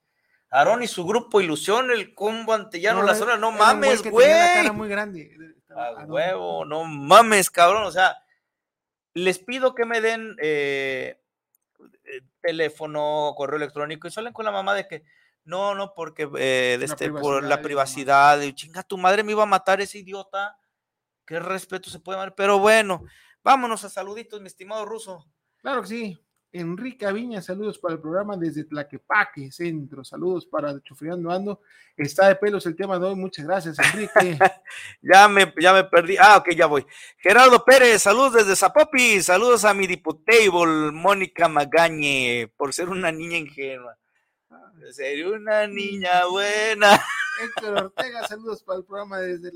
Aarón 0.50 0.82
y 0.82 0.86
su 0.86 1.06
grupo 1.06 1.40
Ilusión, 1.40 1.90
el 1.90 2.14
combo 2.14 2.52
antillano, 2.52 3.00
No, 3.00 3.06
la 3.06 3.14
zona, 3.14 3.38
no 3.38 3.52
mames, 3.52 4.02
cara 4.02 4.10
güey. 4.10 4.70
muy 4.72 4.88
grande. 4.88 5.34
A 5.70 6.04
huevo, 6.04 6.66
no 6.66 6.84
mames, 6.84 7.48
cabrón. 7.48 7.84
O 7.84 7.90
sea, 7.90 8.14
les 9.14 9.38
pido 9.38 9.74
que 9.74 9.86
me 9.86 10.02
den 10.02 10.36
eh, 10.42 11.18
eh, 12.04 12.20
teléfono, 12.42 13.32
correo 13.34 13.56
electrónico 13.56 14.08
y 14.08 14.10
salen 14.10 14.34
con 14.34 14.44
la 14.44 14.52
mamá 14.52 14.74
de 14.74 14.86
que 14.86 15.04
no, 15.44 15.74
no, 15.74 15.94
porque 15.94 16.28
eh, 16.38 16.76
de 16.78 16.84
este, 16.84 17.10
por 17.10 17.42
la 17.42 17.62
privacidad. 17.62 18.40
Y 18.42 18.52
chinga, 18.52 18.82
tu 18.82 18.98
madre 18.98 19.22
me 19.22 19.32
iba 19.32 19.44
a 19.44 19.46
matar 19.46 19.80
ese 19.80 19.98
idiota. 19.98 20.58
Qué 21.24 21.40
respeto 21.40 21.88
se 21.88 22.00
puede 22.00 22.18
dar. 22.18 22.34
Pero 22.34 22.58
bueno, 22.58 23.04
vámonos 23.42 23.84
a 23.84 23.88
saluditos, 23.88 24.40
mi 24.40 24.48
estimado 24.48 24.84
ruso. 24.84 25.24
Claro 25.58 25.82
que 25.82 25.88
sí. 25.88 26.18
Enrique 26.54 27.06
Aviña, 27.06 27.40
saludos 27.40 27.78
para 27.78 27.94
el 27.94 28.00
programa 28.00 28.36
desde 28.36 28.64
Tlaquepaque, 28.64 29.50
centro. 29.50 30.04
Saludos 30.04 30.44
para 30.44 30.78
Chufriando 30.82 31.30
Ando. 31.30 31.60
Está 31.96 32.28
de 32.28 32.36
pelos 32.36 32.66
el 32.66 32.76
tema 32.76 32.98
de 32.98 33.06
hoy. 33.06 33.14
Muchas 33.14 33.46
gracias, 33.46 33.78
Enrique. 33.78 34.38
Ya 35.02 35.28
me, 35.28 35.52
ya 35.60 35.72
me 35.72 35.84
perdí. 35.84 36.16
Ah, 36.18 36.36
ok, 36.36 36.50
ya 36.54 36.66
voy. 36.66 36.86
Gerardo 37.18 37.64
Pérez, 37.64 38.02
saludos 38.02 38.34
desde 38.34 38.56
Zapopi. 38.56 39.22
Saludos 39.22 39.64
a 39.64 39.74
mi 39.74 39.86
diputable, 39.86 40.92
Mónica 40.92 41.48
Magañe, 41.48 42.52
por 42.56 42.72
ser 42.72 42.88
una 42.88 43.10
niña 43.10 43.38
ingenua. 43.38 43.96
Ser 44.90 45.26
una 45.26 45.66
niña 45.66 46.26
buena. 46.30 47.02
Héctor 47.42 47.84
Ortega, 47.84 48.26
saludos 48.28 48.62
para 48.62 48.78
el 48.78 48.84
programa 48.84 49.18
desde 49.18 49.52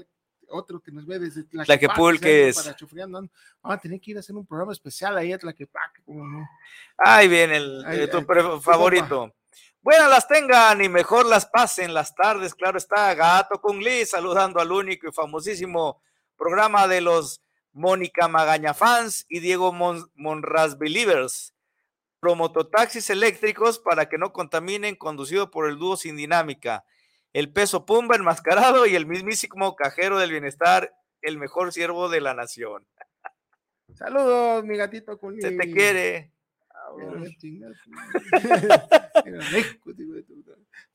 otro 0.49 0.81
que 0.81 0.93
nos 0.93 1.07
ve 1.07 1.19
desde 1.19 1.45
Tlaquepulques. 1.45 2.55
centro, 2.55 2.63
Para 2.65 2.77
Chufriando 2.77 3.19
Ando. 3.19 3.33
Vamos 3.63 3.79
a 3.79 3.81
tener 3.81 4.01
que 4.01 4.13
ir 4.13 4.17
a 4.17 4.21
hacer 4.21 4.35
un 4.35 4.47
programa 4.47 4.73
especial 4.73 5.17
ahí 5.17 5.33
a 5.33 5.39
Tlaquepaque, 5.39 6.03
¿cómo 6.05 6.25
no? 6.25 6.49
Ahí 6.99 7.29
viene 7.29 7.57
el, 7.57 7.85
eh, 7.89 8.09
tu 8.09 8.23
favorito. 8.61 9.35
Buenas 9.83 10.11
las 10.11 10.27
tengan 10.27 10.83
y 10.83 10.89
mejor 10.89 11.27
las 11.27 11.47
pasen 11.47 11.95
las 11.95 12.15
tardes. 12.15 12.55
Claro 12.55 12.77
está, 12.77 13.15
Gato 13.15 13.61
con 13.61 13.79
Liz 13.79 14.11
saludando 14.11 14.61
al 14.61 14.73
único 14.73 15.09
y 15.09 15.13
famosísimo 15.13 16.03
programa 16.37 16.89
de 16.89 17.01
los 17.01 17.41
Mónica 17.73 18.27
Magaña 18.27 18.75
fans 18.75 19.27
y 19.29 19.41
Diego 19.41 19.73
Monras 19.73 20.79
Believers. 20.79 21.55
Promototaxis 22.19 23.11
eléctricos 23.11 23.79
para 23.79 24.09
que 24.09 24.19
no 24.19 24.33
contaminen, 24.33 24.97
conducido 24.97 25.51
por 25.51 25.69
el 25.69 25.79
dúo 25.79 25.97
sin 25.97 26.17
dinámica. 26.17 26.85
El 27.37 27.53
peso 27.53 27.85
pumba 27.85 28.17
enmascarado 28.17 28.87
y 28.87 28.95
el 28.95 29.05
mismísimo 29.05 29.77
cajero 29.77 30.19
del 30.19 30.31
bienestar, 30.31 30.95
el 31.21 31.37
mejor 31.37 31.71
siervo 31.71 32.09
de 32.09 32.23
la 32.23 32.33
nación. 32.33 32.87
Saludos, 33.93 34.65
mi 34.65 34.79
gatito 34.79 35.19
con 35.19 35.39
Se 35.39 35.51
te 35.51 35.71
quiere. 35.71 36.33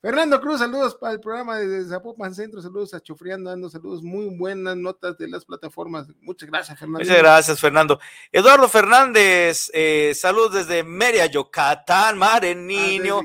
Fernando 0.00 0.40
Cruz, 0.40 0.58
saludos 0.60 0.94
para 0.96 1.12
el 1.12 1.20
programa 1.20 1.58
de 1.58 1.84
Zapopan 1.84 2.34
Centro, 2.34 2.60
saludos 2.60 2.94
a 2.94 3.00
Chufriando, 3.00 3.50
dando 3.50 3.70
saludos, 3.70 4.02
muy 4.02 4.36
buenas 4.36 4.76
notas 4.76 5.16
de 5.18 5.28
las 5.28 5.44
plataformas. 5.44 6.08
Muchas 6.20 6.48
gracias, 6.48 6.78
Fernando. 6.78 7.04
Muchas 7.04 7.18
gracias, 7.18 7.60
Fernando. 7.60 8.00
Eduardo 8.30 8.68
Fernández, 8.68 9.70
eh, 9.74 10.12
saludos 10.14 10.54
desde 10.54 10.82
Mérida, 10.82 11.26
Yucatán, 11.26 12.18
Mare 12.18 12.52
ah, 12.52 12.54
Niño. 12.54 13.20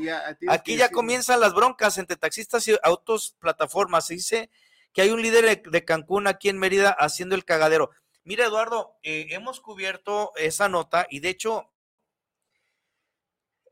Aquí 0.49 0.77
ya 0.77 0.89
comienzan 0.89 1.39
las 1.39 1.53
broncas 1.53 1.97
entre 1.97 2.15
taxistas 2.17 2.67
y 2.67 2.75
autos 2.83 3.35
plataformas. 3.39 4.07
Se 4.07 4.15
dice 4.15 4.49
que 4.93 5.01
hay 5.01 5.09
un 5.09 5.21
líder 5.21 5.61
de 5.61 5.85
Cancún 5.85 6.27
aquí 6.27 6.49
en 6.49 6.59
Mérida 6.59 6.89
haciendo 6.89 7.35
el 7.35 7.45
cagadero. 7.45 7.91
Mira, 8.23 8.45
Eduardo, 8.45 8.97
eh, 9.03 9.27
hemos 9.29 9.61
cubierto 9.61 10.31
esa 10.35 10.67
nota 10.67 11.07
y 11.09 11.21
de 11.21 11.29
hecho 11.29 11.71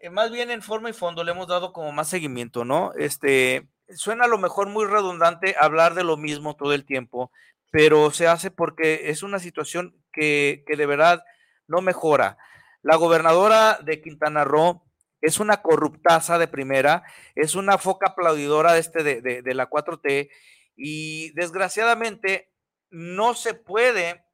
más 0.10 0.32
bien 0.32 0.52
en 0.52 0.62
forma 0.62 0.90
y 0.90 0.94
fondo 0.94 1.24
le 1.24 1.32
hemos 1.32 1.48
dado 1.48 1.74
como 1.74 1.92
más 1.92 2.10
seguimiento, 2.10 2.66
¿no? 2.66 2.94
Este, 2.98 3.68
suena 3.90 4.26
a 4.26 4.28
lo 4.28 4.38
mejor 4.38 4.68
muy 4.70 4.86
redundante 4.86 5.56
hablar 5.60 5.94
de 5.94 6.04
lo 6.04 6.18
mismo 6.18 6.56
todo 6.56 6.74
el 6.74 6.86
tiempo, 6.86 7.32
pero 7.72 8.12
se 8.12 8.28
hace 8.28 8.52
porque 8.52 9.10
es 9.10 9.24
una 9.24 9.40
situación 9.40 10.02
que, 10.12 10.64
de 10.68 10.86
verdad 10.86 11.24
no 11.68 11.82
mejora. 11.82 12.38
La 12.82 12.96
gobernadora 12.96 13.80
de 13.84 14.02
Quintana 14.02 14.44
Roo 14.44 14.84
es 15.22 15.40
una 15.40 15.62
corruptaza 15.62 16.38
de 16.38 16.48
primera, 16.48 17.04
es 17.36 17.56
una 17.56 17.78
foca 17.78 18.12
aplaudidora 18.12 18.74
de, 18.74 18.80
este, 18.80 19.04
de, 19.04 19.42
de 19.42 19.54
la 19.54 19.70
4T 19.70 20.30
y 20.76 21.32
desgraciadamente 21.32 22.52
no 22.92 23.34
se 23.34 23.54
puede 23.54 24.26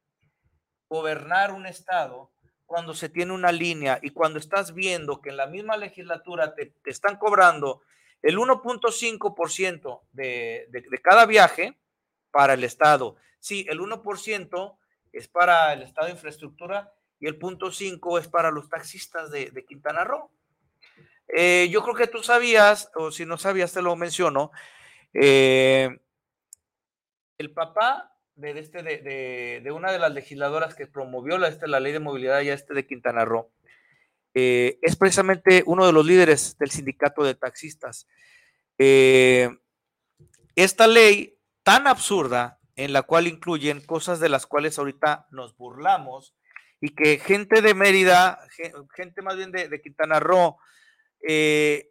gobernar 0.88 1.52
un 1.52 1.66
estado 1.66 2.31
cuando 2.72 2.94
se 2.94 3.10
tiene 3.10 3.34
una 3.34 3.52
línea 3.52 3.98
y 4.00 4.12
cuando 4.12 4.38
estás 4.38 4.72
viendo 4.72 5.20
que 5.20 5.28
en 5.28 5.36
la 5.36 5.46
misma 5.46 5.76
legislatura 5.76 6.54
te, 6.54 6.72
están 6.86 7.18
cobrando 7.18 7.82
el 8.22 8.38
1.5% 8.38 10.00
de, 10.12 10.68
de, 10.70 10.80
de 10.80 10.98
cada 11.02 11.26
viaje 11.26 11.78
para 12.30 12.54
el 12.54 12.64
Estado. 12.64 13.16
Sí, 13.40 13.66
el 13.68 13.78
1% 13.78 14.78
es 15.12 15.28
para 15.28 15.74
el 15.74 15.82
Estado 15.82 16.06
de 16.06 16.14
infraestructura 16.14 16.90
y 17.20 17.26
el 17.26 17.36
punto 17.36 17.70
5 17.70 18.18
es 18.18 18.28
para 18.28 18.50
los 18.50 18.70
taxistas 18.70 19.30
de, 19.30 19.50
de 19.50 19.66
Quintana 19.66 20.04
Roo. 20.04 20.30
Eh, 21.28 21.68
yo 21.70 21.82
creo 21.82 21.94
que 21.94 22.06
tú 22.06 22.22
sabías, 22.22 22.90
o 22.94 23.10
si 23.10 23.26
no 23.26 23.36
sabías, 23.36 23.74
te 23.74 23.82
lo 23.82 23.94
menciono. 23.96 24.50
Eh, 25.12 26.00
el 27.36 27.52
papá 27.52 28.11
de, 28.42 28.58
este, 28.58 28.82
de, 28.82 29.60
de, 29.62 29.72
una 29.72 29.92
de 29.92 29.98
las 29.98 30.12
legisladoras 30.12 30.74
que 30.74 30.86
promovió 30.86 31.38
la, 31.38 31.48
este, 31.48 31.68
la 31.68 31.80
ley 31.80 31.92
de 31.92 32.00
movilidad 32.00 32.40
ya 32.40 32.54
este 32.54 32.74
de 32.74 32.86
Quintana 32.86 33.24
Roo, 33.24 33.52
eh, 34.34 34.78
es 34.82 34.96
precisamente 34.96 35.62
uno 35.66 35.86
de 35.86 35.92
los 35.92 36.04
líderes 36.04 36.56
del 36.58 36.70
sindicato 36.70 37.22
de 37.22 37.34
taxistas. 37.34 38.06
Eh, 38.78 39.50
esta 40.56 40.86
ley 40.86 41.38
tan 41.62 41.86
absurda, 41.86 42.58
en 42.76 42.92
la 42.92 43.02
cual 43.02 43.26
incluyen 43.26 43.80
cosas 43.80 44.18
de 44.18 44.28
las 44.28 44.46
cuales 44.46 44.78
ahorita 44.78 45.26
nos 45.30 45.56
burlamos, 45.56 46.34
y 46.80 46.94
que 46.96 47.18
gente 47.18 47.62
de 47.62 47.74
Mérida, 47.74 48.40
gente 48.96 49.22
más 49.22 49.36
bien 49.36 49.52
de, 49.52 49.68
de 49.68 49.80
Quintana 49.80 50.18
Roo, 50.18 50.58
eh, 51.26 51.90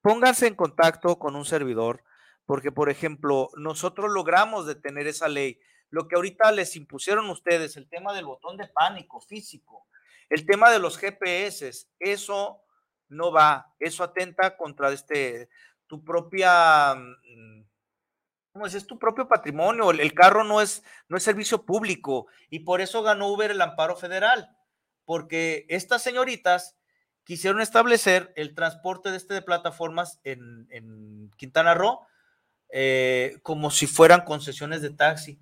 pónganse 0.00 0.48
en 0.48 0.56
contacto 0.56 1.18
con 1.18 1.36
un 1.36 1.44
servidor, 1.44 2.02
porque, 2.44 2.72
por 2.72 2.90
ejemplo, 2.90 3.50
nosotros 3.56 4.10
logramos 4.10 4.66
detener 4.66 5.06
esa 5.06 5.28
ley 5.28 5.60
lo 5.92 6.08
que 6.08 6.16
ahorita 6.16 6.50
les 6.52 6.74
impusieron 6.74 7.28
ustedes, 7.30 7.76
el 7.76 7.88
tema 7.88 8.12
del 8.12 8.24
botón 8.24 8.56
de 8.56 8.66
pánico 8.66 9.20
físico, 9.20 9.86
el 10.28 10.44
tema 10.46 10.70
de 10.70 10.78
los 10.78 10.98
GPS, 10.98 11.70
eso 12.00 12.62
no 13.08 13.30
va, 13.30 13.72
eso 13.78 14.02
atenta 14.02 14.56
contra 14.56 14.90
este, 14.90 15.50
tu 15.86 16.02
propia, 16.02 16.94
mm, 16.94 17.64
¿cómo 18.52 18.66
es? 18.66 18.86
tu 18.86 18.98
propio 18.98 19.28
patrimonio, 19.28 19.90
el, 19.90 20.14
carro 20.14 20.44
no 20.44 20.62
es, 20.62 20.82
no 21.08 21.18
es 21.18 21.22
servicio 21.22 21.66
público 21.66 22.26
y 22.48 22.60
por 22.60 22.80
eso 22.80 23.02
ganó 23.02 23.28
Uber 23.28 23.50
el 23.50 23.60
amparo 23.60 23.94
federal, 23.94 24.56
porque 25.04 25.66
estas 25.68 26.02
señoritas 26.02 26.74
quisieron 27.22 27.60
establecer 27.60 28.32
el 28.34 28.54
transporte 28.54 29.10
de 29.10 29.18
este 29.18 29.34
de 29.34 29.42
plataformas 29.42 30.20
en, 30.24 30.66
en 30.70 31.30
Quintana 31.36 31.74
Roo 31.74 32.06
eh, 32.74 33.38
como 33.42 33.70
si 33.70 33.86
fueran 33.86 34.22
concesiones 34.22 34.80
de 34.80 34.88
taxi. 34.88 35.38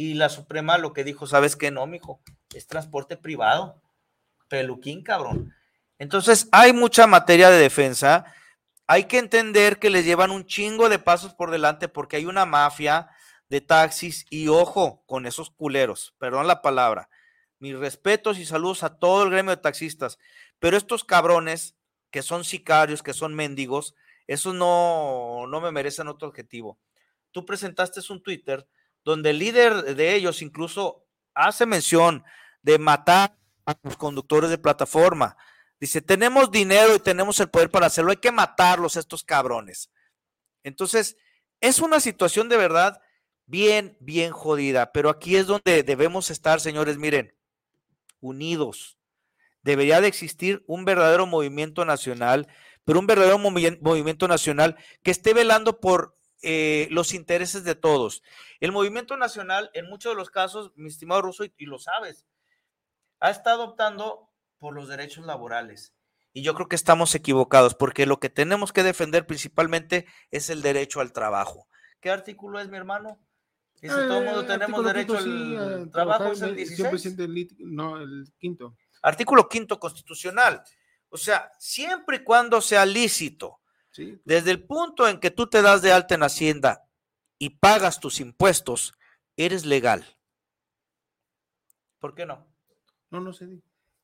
Y 0.00 0.14
la 0.14 0.30
Suprema 0.30 0.78
lo 0.78 0.94
que 0.94 1.04
dijo, 1.04 1.26
¿sabes 1.26 1.56
qué? 1.56 1.70
No, 1.70 1.86
mijo, 1.86 2.22
es 2.54 2.66
transporte 2.66 3.18
privado. 3.18 3.82
Peluquín, 4.48 5.02
cabrón. 5.02 5.54
Entonces, 5.98 6.48
hay 6.52 6.72
mucha 6.72 7.06
materia 7.06 7.50
de 7.50 7.58
defensa. 7.58 8.24
Hay 8.86 9.04
que 9.04 9.18
entender 9.18 9.78
que 9.78 9.90
les 9.90 10.06
llevan 10.06 10.30
un 10.30 10.46
chingo 10.46 10.88
de 10.88 10.98
pasos 10.98 11.34
por 11.34 11.50
delante 11.50 11.86
porque 11.86 12.16
hay 12.16 12.24
una 12.24 12.46
mafia 12.46 13.10
de 13.50 13.60
taxis 13.60 14.24
y 14.30 14.48
ojo 14.48 15.02
con 15.04 15.26
esos 15.26 15.50
culeros, 15.50 16.14
perdón 16.16 16.46
la 16.46 16.62
palabra. 16.62 17.10
Mis 17.58 17.78
respetos 17.78 18.38
y 18.38 18.46
saludos 18.46 18.82
a 18.84 18.98
todo 18.98 19.24
el 19.24 19.30
gremio 19.30 19.50
de 19.50 19.60
taxistas, 19.60 20.18
pero 20.58 20.78
estos 20.78 21.04
cabrones 21.04 21.76
que 22.10 22.22
son 22.22 22.44
sicarios, 22.44 23.02
que 23.02 23.12
son 23.12 23.34
mendigos, 23.34 23.94
esos 24.26 24.54
no, 24.54 25.44
no 25.46 25.60
me 25.60 25.72
merecen 25.72 26.08
otro 26.08 26.26
objetivo. 26.26 26.78
Tú 27.32 27.44
presentaste 27.44 28.00
un 28.10 28.22
Twitter 28.22 28.66
donde 29.04 29.30
el 29.30 29.38
líder 29.38 29.96
de 29.96 30.14
ellos 30.14 30.42
incluso 30.42 31.06
hace 31.34 31.66
mención 31.66 32.24
de 32.62 32.78
matar 32.78 33.36
a 33.66 33.74
los 33.82 33.96
conductores 33.96 34.50
de 34.50 34.58
plataforma. 34.58 35.36
Dice, 35.78 36.02
tenemos 36.02 36.50
dinero 36.50 36.94
y 36.94 36.98
tenemos 36.98 37.40
el 37.40 37.48
poder 37.48 37.70
para 37.70 37.86
hacerlo, 37.86 38.10
hay 38.10 38.18
que 38.18 38.32
matarlos 38.32 38.96
estos 38.96 39.24
cabrones. 39.24 39.90
Entonces, 40.62 41.16
es 41.60 41.80
una 41.80 42.00
situación 42.00 42.48
de 42.48 42.58
verdad 42.58 43.00
bien, 43.46 43.96
bien 44.00 44.32
jodida, 44.32 44.92
pero 44.92 45.08
aquí 45.08 45.36
es 45.36 45.46
donde 45.46 45.82
debemos 45.82 46.30
estar, 46.30 46.60
señores, 46.60 46.98
miren, 46.98 47.34
unidos. 48.20 48.98
Debería 49.62 50.00
de 50.00 50.08
existir 50.08 50.62
un 50.66 50.84
verdadero 50.84 51.26
movimiento 51.26 51.84
nacional, 51.84 52.46
pero 52.84 52.98
un 52.98 53.06
verdadero 53.06 53.38
movimiento 53.38 54.28
nacional 54.28 54.76
que 55.02 55.10
esté 55.10 55.34
velando 55.34 55.80
por 55.80 56.18
eh, 56.42 56.88
los 56.90 57.12
intereses 57.12 57.64
de 57.64 57.74
todos. 57.74 58.22
El 58.60 58.72
movimiento 58.72 59.16
nacional, 59.16 59.70
en 59.74 59.88
muchos 59.88 60.12
de 60.12 60.16
los 60.16 60.30
casos, 60.30 60.72
mi 60.76 60.88
estimado 60.88 61.22
Russo, 61.22 61.44
y, 61.44 61.66
lo 61.66 61.78
sabes, 61.78 62.24
ha 63.20 63.30
estado 63.30 63.64
optando 63.64 64.30
por 64.58 64.74
los 64.74 64.88
derechos 64.88 65.26
laborales. 65.26 65.94
Y 66.32 66.42
yo 66.42 66.54
creo 66.54 66.68
que 66.68 66.76
estamos 66.76 67.14
equivocados, 67.14 67.74
porque 67.74 68.06
lo 68.06 68.20
que 68.20 68.30
tenemos 68.30 68.72
que 68.72 68.82
defender 68.82 69.26
principalmente 69.26 70.06
es 70.30 70.48
el 70.48 70.62
derecho 70.62 71.00
al 71.00 71.12
trabajo. 71.12 71.66
¿Qué 72.00 72.10
artículo 72.10 72.60
es, 72.60 72.68
mi 72.68 72.76
hermano? 72.76 73.18
Dice, 73.80 73.94
todo 73.94 74.18
el 74.18 74.24
mundo 74.24 74.42
eh, 74.42 74.46
tenemos 74.46 74.84
derecho 74.84 75.18
al 75.18 75.90
trabajo, 75.90 76.32
es 76.32 76.42
el 76.42 76.54
16. 76.54 77.56
no, 77.58 78.00
el 78.00 78.32
quinto. 78.38 78.76
Artículo 79.02 79.48
quinto 79.48 79.80
constitucional. 79.80 80.62
O 81.08 81.16
sea, 81.16 81.50
siempre 81.58 82.18
y 82.18 82.24
cuando 82.24 82.60
sea 82.60 82.86
lícito 82.86 83.59
desde 84.24 84.50
el 84.50 84.62
punto 84.64 85.08
en 85.08 85.20
que 85.20 85.30
tú 85.30 85.46
te 85.48 85.62
das 85.62 85.82
de 85.82 85.92
alta 85.92 86.14
en 86.14 86.22
Hacienda 86.22 86.86
y 87.38 87.50
pagas 87.50 88.00
tus 88.00 88.20
impuestos, 88.20 88.94
eres 89.36 89.64
legal. 89.66 90.04
¿Por 91.98 92.14
qué 92.14 92.26
no? 92.26 92.46
No, 93.10 93.20
no 93.20 93.32
sé. 93.32 93.46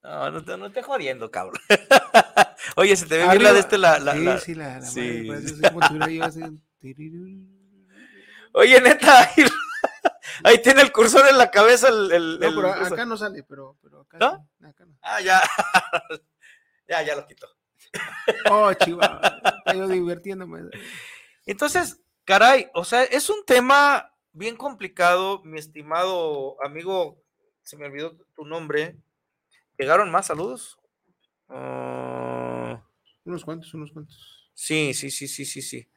No, 0.03 0.31
no 0.31 0.45
te, 0.45 0.57
no 0.57 0.71
te 0.71 0.83
jodiendo, 0.83 1.31
cabrón. 1.31 1.61
Oye, 2.77 2.97
se 2.97 3.07
te 3.07 3.19
ve 3.19 3.29
bien 3.29 3.43
la 3.43 3.53
de 3.53 3.61
este, 3.61 3.79
la... 3.79 3.99
la 3.99 4.13
sí, 4.39 4.45
sí, 4.45 4.55
la... 4.55 4.79
la 4.79 4.87
sí. 4.87 5.29
Oye, 8.53 8.81
neta, 8.81 9.21
ahí, 9.21 9.45
ahí, 10.45 10.63
tiene 10.63 10.83
el 10.83 10.93
cursor 10.93 11.27
en 11.29 11.37
la 11.37 11.51
cabeza 11.51 11.89
el... 11.89 12.13
el 12.13 12.39
no, 12.41 12.55
pero 12.55 12.73
acá 12.73 13.05
no 13.05 13.17
sale, 13.17 13.43
pero, 13.43 13.77
pero 13.83 14.03
acá, 14.03 14.19
¿No? 14.19 14.49
acá 14.67 14.85
no. 14.85 14.97
Ah, 15.03 15.21
ya. 15.21 15.43
ya, 16.89 17.03
ya 17.03 17.17
lo 17.17 17.27
quito. 17.27 17.49
Oh, 18.51 18.73
chihuahua. 18.73 19.41
Estoy 19.67 19.89
divirtiéndome. 19.91 20.71
Entonces, 21.45 22.01
caray, 22.25 22.69
o 22.75 22.85
sea, 22.85 23.05
es 23.05 23.31
un 23.31 23.45
tema 23.45 24.13
bien 24.33 24.57
complicado, 24.57 25.43
mi 25.45 25.59
estimado 25.59 26.57
amigo. 26.65 27.23
Se 27.63 27.77
me 27.77 27.87
olvidó 27.87 28.17
tu 28.35 28.45
nombre. 28.45 28.97
¿Llegaron 29.79 30.11
más 30.11 30.27
saludos? 30.27 30.79
Uh... 31.49 32.77
Unos 33.27 33.45
cuantos, 33.45 33.75
unos 33.75 33.91
cuantos. 33.91 34.51
Sí, 34.55 34.95
sí, 34.95 35.11
sí, 35.11 35.27
sí, 35.27 35.45
sí, 35.45 35.61
sí. 35.61 35.89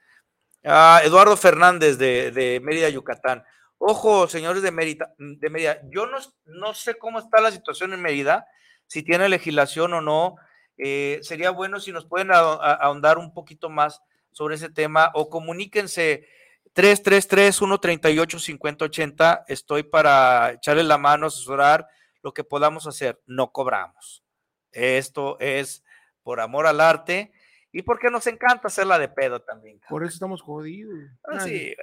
Ah, 0.64 1.02
Eduardo 1.04 1.38
Fernández 1.38 2.00
de, 2.00 2.32
de 2.32 2.60
Mérida, 2.60 2.90
Yucatán. 2.90 3.44
Ojo, 3.78 4.28
señores 4.28 4.64
de 4.64 4.72
Mérida, 4.72 5.14
de 5.18 5.50
Mérida, 5.50 5.80
yo 5.92 6.08
no, 6.08 6.18
no 6.46 6.74
sé 6.74 6.96
cómo 6.96 7.20
está 7.20 7.40
la 7.40 7.52
situación 7.52 7.94
en 7.94 8.02
Mérida, 8.02 8.48
si 8.88 9.04
tiene 9.04 9.30
legislación 9.30 9.94
o 9.94 10.02
no. 10.02 10.36
Eh, 10.80 11.20
sería 11.22 11.52
bueno 11.52 11.80
si 11.80 11.92
nos 11.92 12.06
pueden 12.06 12.32
ahondar 12.32 13.18
un 13.18 13.34
poquito 13.34 13.70
más 13.70 14.02
sobre 14.32 14.56
ese 14.56 14.70
tema 14.70 15.12
o 15.14 15.30
comuníquense 15.30 16.26
333-138-5080. 16.74 19.44
Estoy 19.48 19.84
para 19.84 20.54
echarle 20.54 20.84
la 20.84 20.98
mano, 20.98 21.28
asesorar 21.28 21.88
lo 22.24 22.34
que 22.34 22.46
podamos 22.46 22.88
hacer. 22.88 23.22
No 23.26 23.52
cobramos. 23.52 24.24
Esto 24.72 25.38
es 25.40 25.84
por 26.24 26.40
amor 26.40 26.66
al 26.66 26.80
arte 26.80 27.34
y 27.72 27.84
porque 27.84 28.10
nos 28.10 28.26
encanta 28.28 28.68
hacerla 28.68 28.98
de 28.98 29.08
pedo 29.08 29.42
también. 29.42 29.80
Por 29.88 30.04
eso 30.04 30.14
estamos 30.14 30.42
jodidos. 30.42 30.98
Ah, 31.24 31.40
sí, 31.40 31.74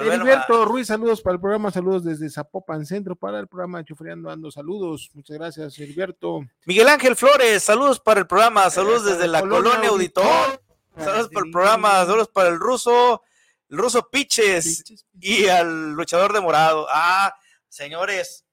Heriberto 0.00 0.64
Ruiz, 0.64 0.88
saludos 0.88 1.22
para 1.22 1.34
el 1.34 1.40
programa, 1.40 1.70
saludos 1.70 2.04
desde 2.04 2.28
Zapopan 2.28 2.84
Centro 2.84 3.14
para 3.14 3.38
el 3.38 3.46
programa 3.46 3.84
Chufriando 3.84 4.30
Ando, 4.30 4.50
saludos. 4.50 5.10
Muchas 5.14 5.38
gracias, 5.38 5.78
Heriberto. 5.78 6.40
Miguel 6.66 6.88
Ángel 6.88 7.14
Flores, 7.14 7.62
saludos 7.62 8.00
para 8.00 8.20
el 8.20 8.26
programa, 8.26 8.68
saludos 8.70 9.04
desde 9.04 9.28
la 9.28 9.40
Colonia, 9.40 9.88
Auditor. 9.88 10.62
Saludos 10.96 11.28
para 11.32 11.46
el 11.46 11.52
programa, 11.52 11.88
saludos 12.04 12.28
para 12.28 12.48
el 12.48 12.58
ruso, 12.58 13.22
el 13.68 13.78
ruso 13.78 14.10
Piches 14.10 14.84
y 15.20 15.46
al 15.46 15.92
luchador 15.92 16.32
de 16.32 16.40
morado. 16.40 16.86
Ah, 16.90 17.34
señores, 17.68 18.44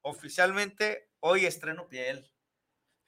oficialmente 0.00 1.10
hoy 1.20 1.44
estreno 1.44 1.86
piel. 1.86 2.30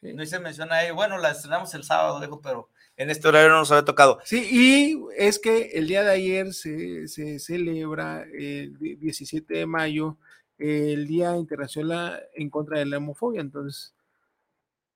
No 0.02 0.22
hice 0.22 0.38
mención 0.38 0.70
ahí, 0.72 0.90
bueno, 0.90 1.18
la 1.18 1.30
estrenamos 1.30 1.74
el 1.74 1.82
sábado, 1.82 2.20
dejo, 2.20 2.40
pero 2.40 2.68
en 2.96 3.10
este 3.10 3.28
horario 3.28 3.50
no 3.50 3.58
nos 3.58 3.70
había 3.70 3.84
tocado. 3.84 4.20
Sí, 4.24 4.48
y 4.50 5.04
es 5.16 5.38
que 5.38 5.70
el 5.74 5.86
día 5.86 6.02
de 6.02 6.12
ayer 6.12 6.54
se, 6.54 7.08
celebra 7.38 8.22
el 8.22 8.76
17 8.78 9.54
de 9.54 9.66
mayo 9.66 10.16
el 10.58 11.06
Día 11.06 11.36
Internacional 11.36 12.28
en 12.34 12.48
contra 12.48 12.78
de 12.78 12.86
la 12.86 12.96
homofobia, 12.96 13.40
entonces... 13.40 13.94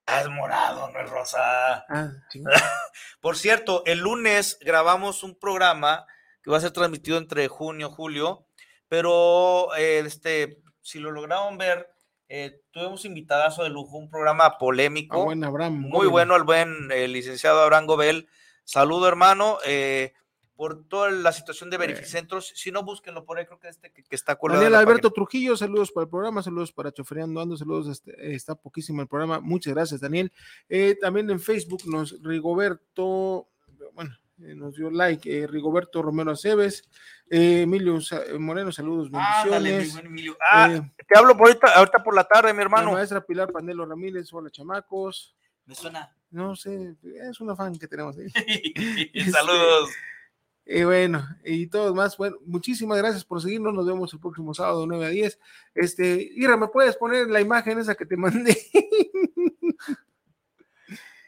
Ah, 0.07 0.23
es 0.23 0.29
morado, 0.31 0.91
no 0.91 0.99
es 0.99 1.11
rosa. 1.11 1.85
Ah, 1.89 2.11
Por 3.21 3.37
cierto, 3.37 3.83
el 3.87 3.99
lunes 3.99 4.59
grabamos 4.61 5.23
un 5.23 5.39
programa 5.39 6.07
que 6.43 6.51
va 6.51 6.57
a 6.57 6.61
ser 6.61 6.73
transmitido 6.73 7.19
entre 7.19 7.47
junio 7.49 7.89
y 7.89 7.95
julio, 7.95 8.47
pero 8.89 9.75
eh, 9.77 10.01
este, 10.01 10.63
si 10.81 10.99
lo 10.99 11.11
lograron 11.13 11.59
ver, 11.59 11.91
eh, 12.33 12.63
tuvimos 12.71 13.05
invitadazo 13.05 13.65
de 13.65 13.71
lujo, 13.71 13.99
un 13.99 14.09
programa 14.09 14.57
polémico. 14.57 15.35
muy 15.71 16.07
bueno, 16.07 16.37
el 16.37 16.45
buen 16.45 16.89
licenciado 16.89 17.61
Abraham 17.61 17.87
Gobel. 17.87 18.29
Saludo, 18.65 19.09
hermano. 19.09 19.59
Eh, 19.67 20.13
por 20.55 20.85
toda 20.85 21.11
la 21.11 21.33
situación 21.33 21.71
de 21.71 21.79
Verificentros. 21.79 22.53
Si 22.55 22.71
no, 22.71 22.85
búsquenlo 22.85 23.25
por 23.25 23.39
ahí, 23.39 23.47
creo 23.47 23.59
que 23.59 23.69
este 23.69 23.91
que, 23.91 24.05
está 24.11 24.37
colgado. 24.37 24.63
Daniel 24.63 24.79
Alberto 24.79 25.11
Trujillo, 25.11 25.57
saludos 25.57 25.91
para 25.91 26.05
el 26.05 26.11
programa, 26.11 26.43
saludos 26.43 26.71
para 26.71 26.93
Chofereando 26.93 27.41
Ando, 27.41 27.57
saludos, 27.57 27.89
este, 27.89 28.35
está 28.35 28.55
poquísimo 28.55 29.01
el 29.01 29.09
programa. 29.09 29.41
Muchas 29.41 29.73
gracias, 29.73 30.03
Daniel. 30.03 30.31
Eh, 30.69 30.99
también 31.01 31.31
en 31.31 31.41
Facebook 31.41 31.81
nos 31.87 32.23
Rigoberto, 32.23 33.49
bueno, 33.95 34.15
nos 34.41 34.77
dio 34.77 34.91
like, 34.91 35.47
Rigoberto 35.47 36.03
Romero 36.03 36.33
Aceves. 36.33 36.89
Eh, 37.29 37.63
Emilio 37.63 37.99
Moreno, 38.39 38.73
saludos, 38.73 39.11
bendiciones. 39.11 39.97
Emilio. 39.97 40.37
Ah, 40.51 40.69
eh, 40.73 40.83
te 41.07 41.19
hablo 41.19 41.37
por 41.37 41.49
ahorita, 41.49 41.75
ahorita 41.75 42.03
por 42.03 42.15
la 42.15 42.25
tarde, 42.25 42.53
mi 42.53 42.63
hermano. 42.63 42.91
La 42.91 42.97
maestra 42.97 43.25
Pilar 43.25 43.53
Panelo 43.53 43.87
Ramírez, 43.87 44.33
hola 44.33 44.51
chamacos. 44.51 45.37
Me 45.67 45.75
suena. 45.75 46.15
No 46.31 46.57
sé, 46.57 46.97
es 47.29 47.41
una 47.41 47.55
fan 47.55 47.79
que 47.79 47.87
tenemos 47.87 48.17
ahí. 48.19 48.29
saludos. 49.31 49.91
Este, 49.91 50.81
y 50.81 50.85
bueno, 50.85 51.27
y 51.45 51.67
todos 51.67 51.95
más, 51.95 52.17
bueno, 52.17 52.37
muchísimas 52.47 52.99
gracias 52.99 53.25
por 53.25 53.43
seguirnos, 53.43 53.75
nos 53.75 53.87
vemos 53.87 54.13
el 54.13 54.21
próximo 54.21 54.55
sábado 54.55 54.87
9 54.87 55.07
a 55.07 55.09
10. 55.09 55.39
Este, 55.75 56.31
Ira, 56.35 56.57
¿me 56.57 56.69
puedes 56.69 56.97
poner 56.97 57.29
la 57.29 57.41
imagen 57.41 57.79
esa 57.79 57.97
que 57.97 58.07
te 58.07 58.17
mandé? 58.17 58.57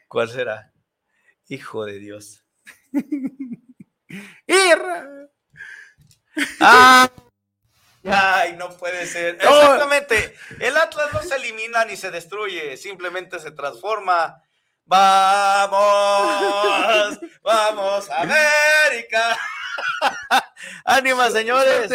¿Cuál 0.07 0.29
será? 0.29 0.71
Hijo 1.49 1.83
de 1.85 1.99
Dios. 1.99 2.42
Ira. 4.47 5.29
Ah, 6.59 7.09
ay, 8.05 8.55
no 8.57 8.69
puede 8.77 9.05
ser. 9.05 9.35
Exactamente. 9.35 10.35
El 10.59 10.75
Atlas 10.77 11.13
no 11.13 11.21
se 11.21 11.35
elimina 11.35 11.85
ni 11.85 11.95
se 11.95 12.11
destruye, 12.11 12.77
simplemente 12.77 13.39
se 13.39 13.51
transforma. 13.51 14.41
Vamos, 14.85 15.79
vamos, 17.43 18.09
América. 18.09 19.37
Ánima, 20.85 21.29
señores. 21.31 21.91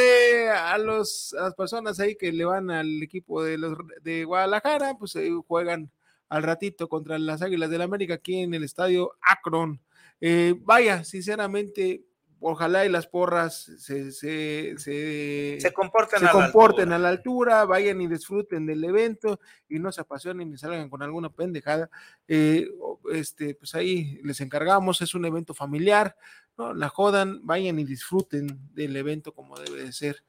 A, 0.55 0.78
los, 0.78 1.34
a 1.38 1.42
las 1.42 1.55
personas 1.55 2.01
ahí 2.01 2.16
que 2.16 2.32
le 2.32 2.44
van 2.44 2.70
al 2.70 3.03
equipo 3.03 3.44
de, 3.44 3.59
los, 3.59 3.76
de 4.03 4.24
Guadalajara, 4.24 4.94
pues 4.99 5.14
juegan 5.46 5.92
al 6.28 6.42
ratito 6.42 6.88
contra 6.88 7.18
las 7.18 7.42
Águilas 7.42 7.70
del 7.70 7.82
América 7.82 8.14
aquí 8.14 8.42
en 8.42 8.55
el 8.55 8.64
estadio 8.64 9.12
Akron. 9.20 9.80
Eh, 10.21 10.55
vaya, 10.61 11.05
sinceramente, 11.05 12.05
ojalá 12.41 12.87
y 12.87 12.89
las 12.89 13.07
porras 13.07 13.71
se, 13.79 14.12
se, 14.12 14.79
se, 14.79 15.73
comporten, 15.73 16.93
a, 16.93 16.99
la 16.99 17.09
altura, 17.09 17.64
vayan 17.64 18.01
y 18.01 18.07
disfruten 18.07 18.66
del 18.66 18.85
evento 18.85 19.41
y 19.69 19.79
no 19.79 19.91
se 19.91 20.01
apasionen 20.01 20.53
y 20.53 20.59
salgan 20.59 20.89
con 20.89 21.03
alguna 21.03 21.31
pendejada. 21.31 21.91
Eh, 22.27 22.69
este, 23.12 23.55
pues 23.55 23.75
ahí 23.75 24.21
les 24.23 24.41
encargamos, 24.41 25.01
es 25.01 25.14
un 25.14 25.25
evento 25.25 25.55
familiar, 25.55 26.16
¿no? 26.57 26.75
La 26.75 26.89
jodan, 26.89 27.41
vayan 27.45 27.79
y 27.79 27.85
disfruten 27.85 28.47
del 28.75 28.97
evento 28.97 29.33
como 29.33 29.59
debe 29.59 29.85
de 29.85 29.93
ser. 29.93 30.23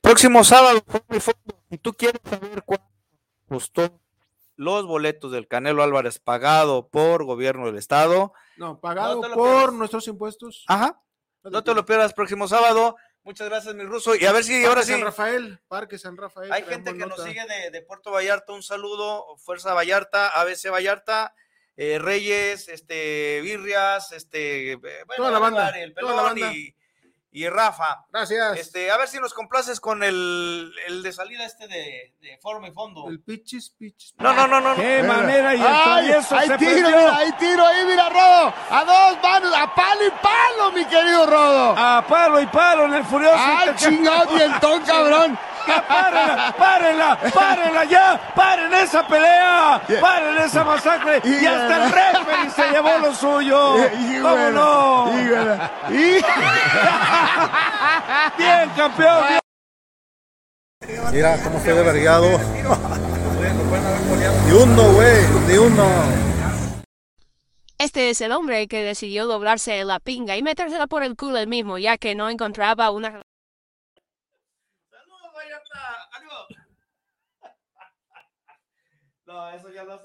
Próximo 0.00 0.42
sábado, 0.42 0.82
si 1.70 1.78
tú 1.78 1.92
quieres 1.92 2.20
saber 2.28 2.62
cuánto 2.64 2.92
costó 3.48 4.01
los 4.56 4.86
boletos 4.86 5.32
del 5.32 5.48
Canelo 5.48 5.82
Álvarez 5.82 6.18
pagado 6.18 6.88
por 6.88 7.24
gobierno 7.24 7.66
del 7.66 7.76
estado. 7.76 8.32
No, 8.56 8.80
pagado 8.80 9.20
por 9.34 9.72
nuestros 9.72 10.06
impuestos. 10.08 10.64
Ajá. 10.68 11.02
No 11.42 11.64
te 11.64 11.74
lo 11.74 11.84
pierdas 11.84 12.14
próximo 12.14 12.46
sábado. 12.46 12.96
Muchas 13.24 13.48
gracias, 13.48 13.74
mi 13.74 13.84
ruso. 13.84 14.14
Y 14.16 14.24
a 14.24 14.32
ver 14.32 14.42
si 14.42 14.52
Parque 14.52 14.66
ahora 14.66 14.82
San 14.82 14.96
sí. 14.96 15.02
Rafael, 15.02 15.60
Parque 15.68 15.98
San 15.98 16.16
Rafael. 16.16 16.52
Hay 16.52 16.64
gente 16.64 16.96
que 16.96 17.06
nos 17.06 17.22
sigue 17.22 17.42
de, 17.70 17.82
Puerto 17.82 18.10
Vallarta. 18.10 18.52
Un 18.52 18.62
saludo, 18.62 19.36
Fuerza 19.38 19.74
Vallarta, 19.74 20.28
ABC 20.28 20.70
Vallarta, 20.70 21.34
eh, 21.76 21.98
Reyes, 22.00 22.68
este, 22.68 23.40
Birrias, 23.42 24.12
este, 24.12 24.76
bueno, 24.76 25.04
toda 25.16 25.30
la 25.30 25.38
banda, 25.38 25.68
el 25.70 25.94
pelón 25.94 26.10
toda 26.10 26.22
la 26.22 26.28
banda. 26.30 26.52
Y, 26.52 26.74
y 27.34 27.48
Rafa. 27.48 28.04
Gracias. 28.12 28.58
Este, 28.58 28.90
a 28.90 28.98
ver 28.98 29.08
si 29.08 29.18
nos 29.18 29.32
complaces 29.32 29.80
con 29.80 30.02
el, 30.02 30.70
el 30.86 31.02
de 31.02 31.12
salida 31.12 31.46
este 31.46 31.66
de, 31.66 32.14
de 32.20 32.38
forma 32.38 32.68
y 32.68 32.72
fondo. 32.72 33.08
El 33.08 33.20
pichis, 33.20 33.70
pichis. 33.70 34.14
No, 34.18 34.34
no, 34.34 34.46
no, 34.46 34.60
no. 34.60 34.76
Qué 34.76 35.02
manera 35.02 35.54
y 35.54 35.60
el 35.60 35.66
Ay, 35.66 36.12
hay 36.30 36.58
tiro, 36.58 36.88
mira, 36.88 37.16
hay 37.16 37.32
tiro 37.32 37.66
ahí, 37.66 37.86
mira, 37.86 38.08
Rodo. 38.10 38.54
A 38.70 38.84
dos 38.84 39.22
manos, 39.22 39.54
a 39.56 39.74
palo 39.74 40.06
y 40.06 40.10
palo, 40.10 40.72
mi 40.72 40.84
querido 40.84 41.26
Rodo. 41.26 41.74
A 41.76 42.04
palo 42.06 42.40
y 42.40 42.46
palo 42.46 42.84
en 42.84 42.94
el 42.94 43.04
furioso. 43.04 43.34
Ay, 43.38 43.70
chingón, 43.76 44.38
y 44.38 44.42
el 44.42 44.60
ton, 44.60 44.82
cabrón. 44.82 45.38
¡Párenla! 45.66 46.54
¡Párenla! 46.58 47.18
¡Párenla 47.34 47.84
ya! 47.84 48.32
¡Paren 48.34 48.74
esa 48.74 49.06
pelea! 49.06 49.80
¡Paren 50.00 50.38
esa 50.38 50.64
masacre! 50.64 51.20
Y, 51.24 51.46
hasta 51.46 51.84
el 51.84 51.92
referee 51.92 52.50
se 52.50 52.70
llevó 52.70 52.98
lo 52.98 53.14
suyo. 53.14 53.76
¿Cómo 54.22 54.50
no? 54.50 55.12
Bien, 58.38 58.70
campeón. 58.76 59.24
Mira 61.12 61.38
cómo 61.42 61.58
estoy 61.58 61.74
vergado. 61.74 62.26
Ni 64.46 64.52
uno, 64.52 64.92
güey, 64.92 65.22
ni 65.48 65.56
uno. 65.56 65.86
Este 67.78 68.10
es 68.10 68.20
el 68.20 68.30
hombre 68.30 68.68
que 68.68 68.82
decidió 68.82 69.26
doblarse 69.26 69.82
la 69.84 69.98
pinga 69.98 70.36
y 70.36 70.42
metérsela 70.42 70.86
por 70.86 71.02
el 71.02 71.16
culo 71.16 71.38
él 71.38 71.48
mismo, 71.48 71.78
ya 71.78 71.98
que 71.98 72.14
no 72.14 72.30
encontraba 72.30 72.90
una 72.90 73.22
No, 79.32 79.48
eso 79.48 79.70
ya 79.70 79.82
lo 79.84 79.94
hace 79.94 80.00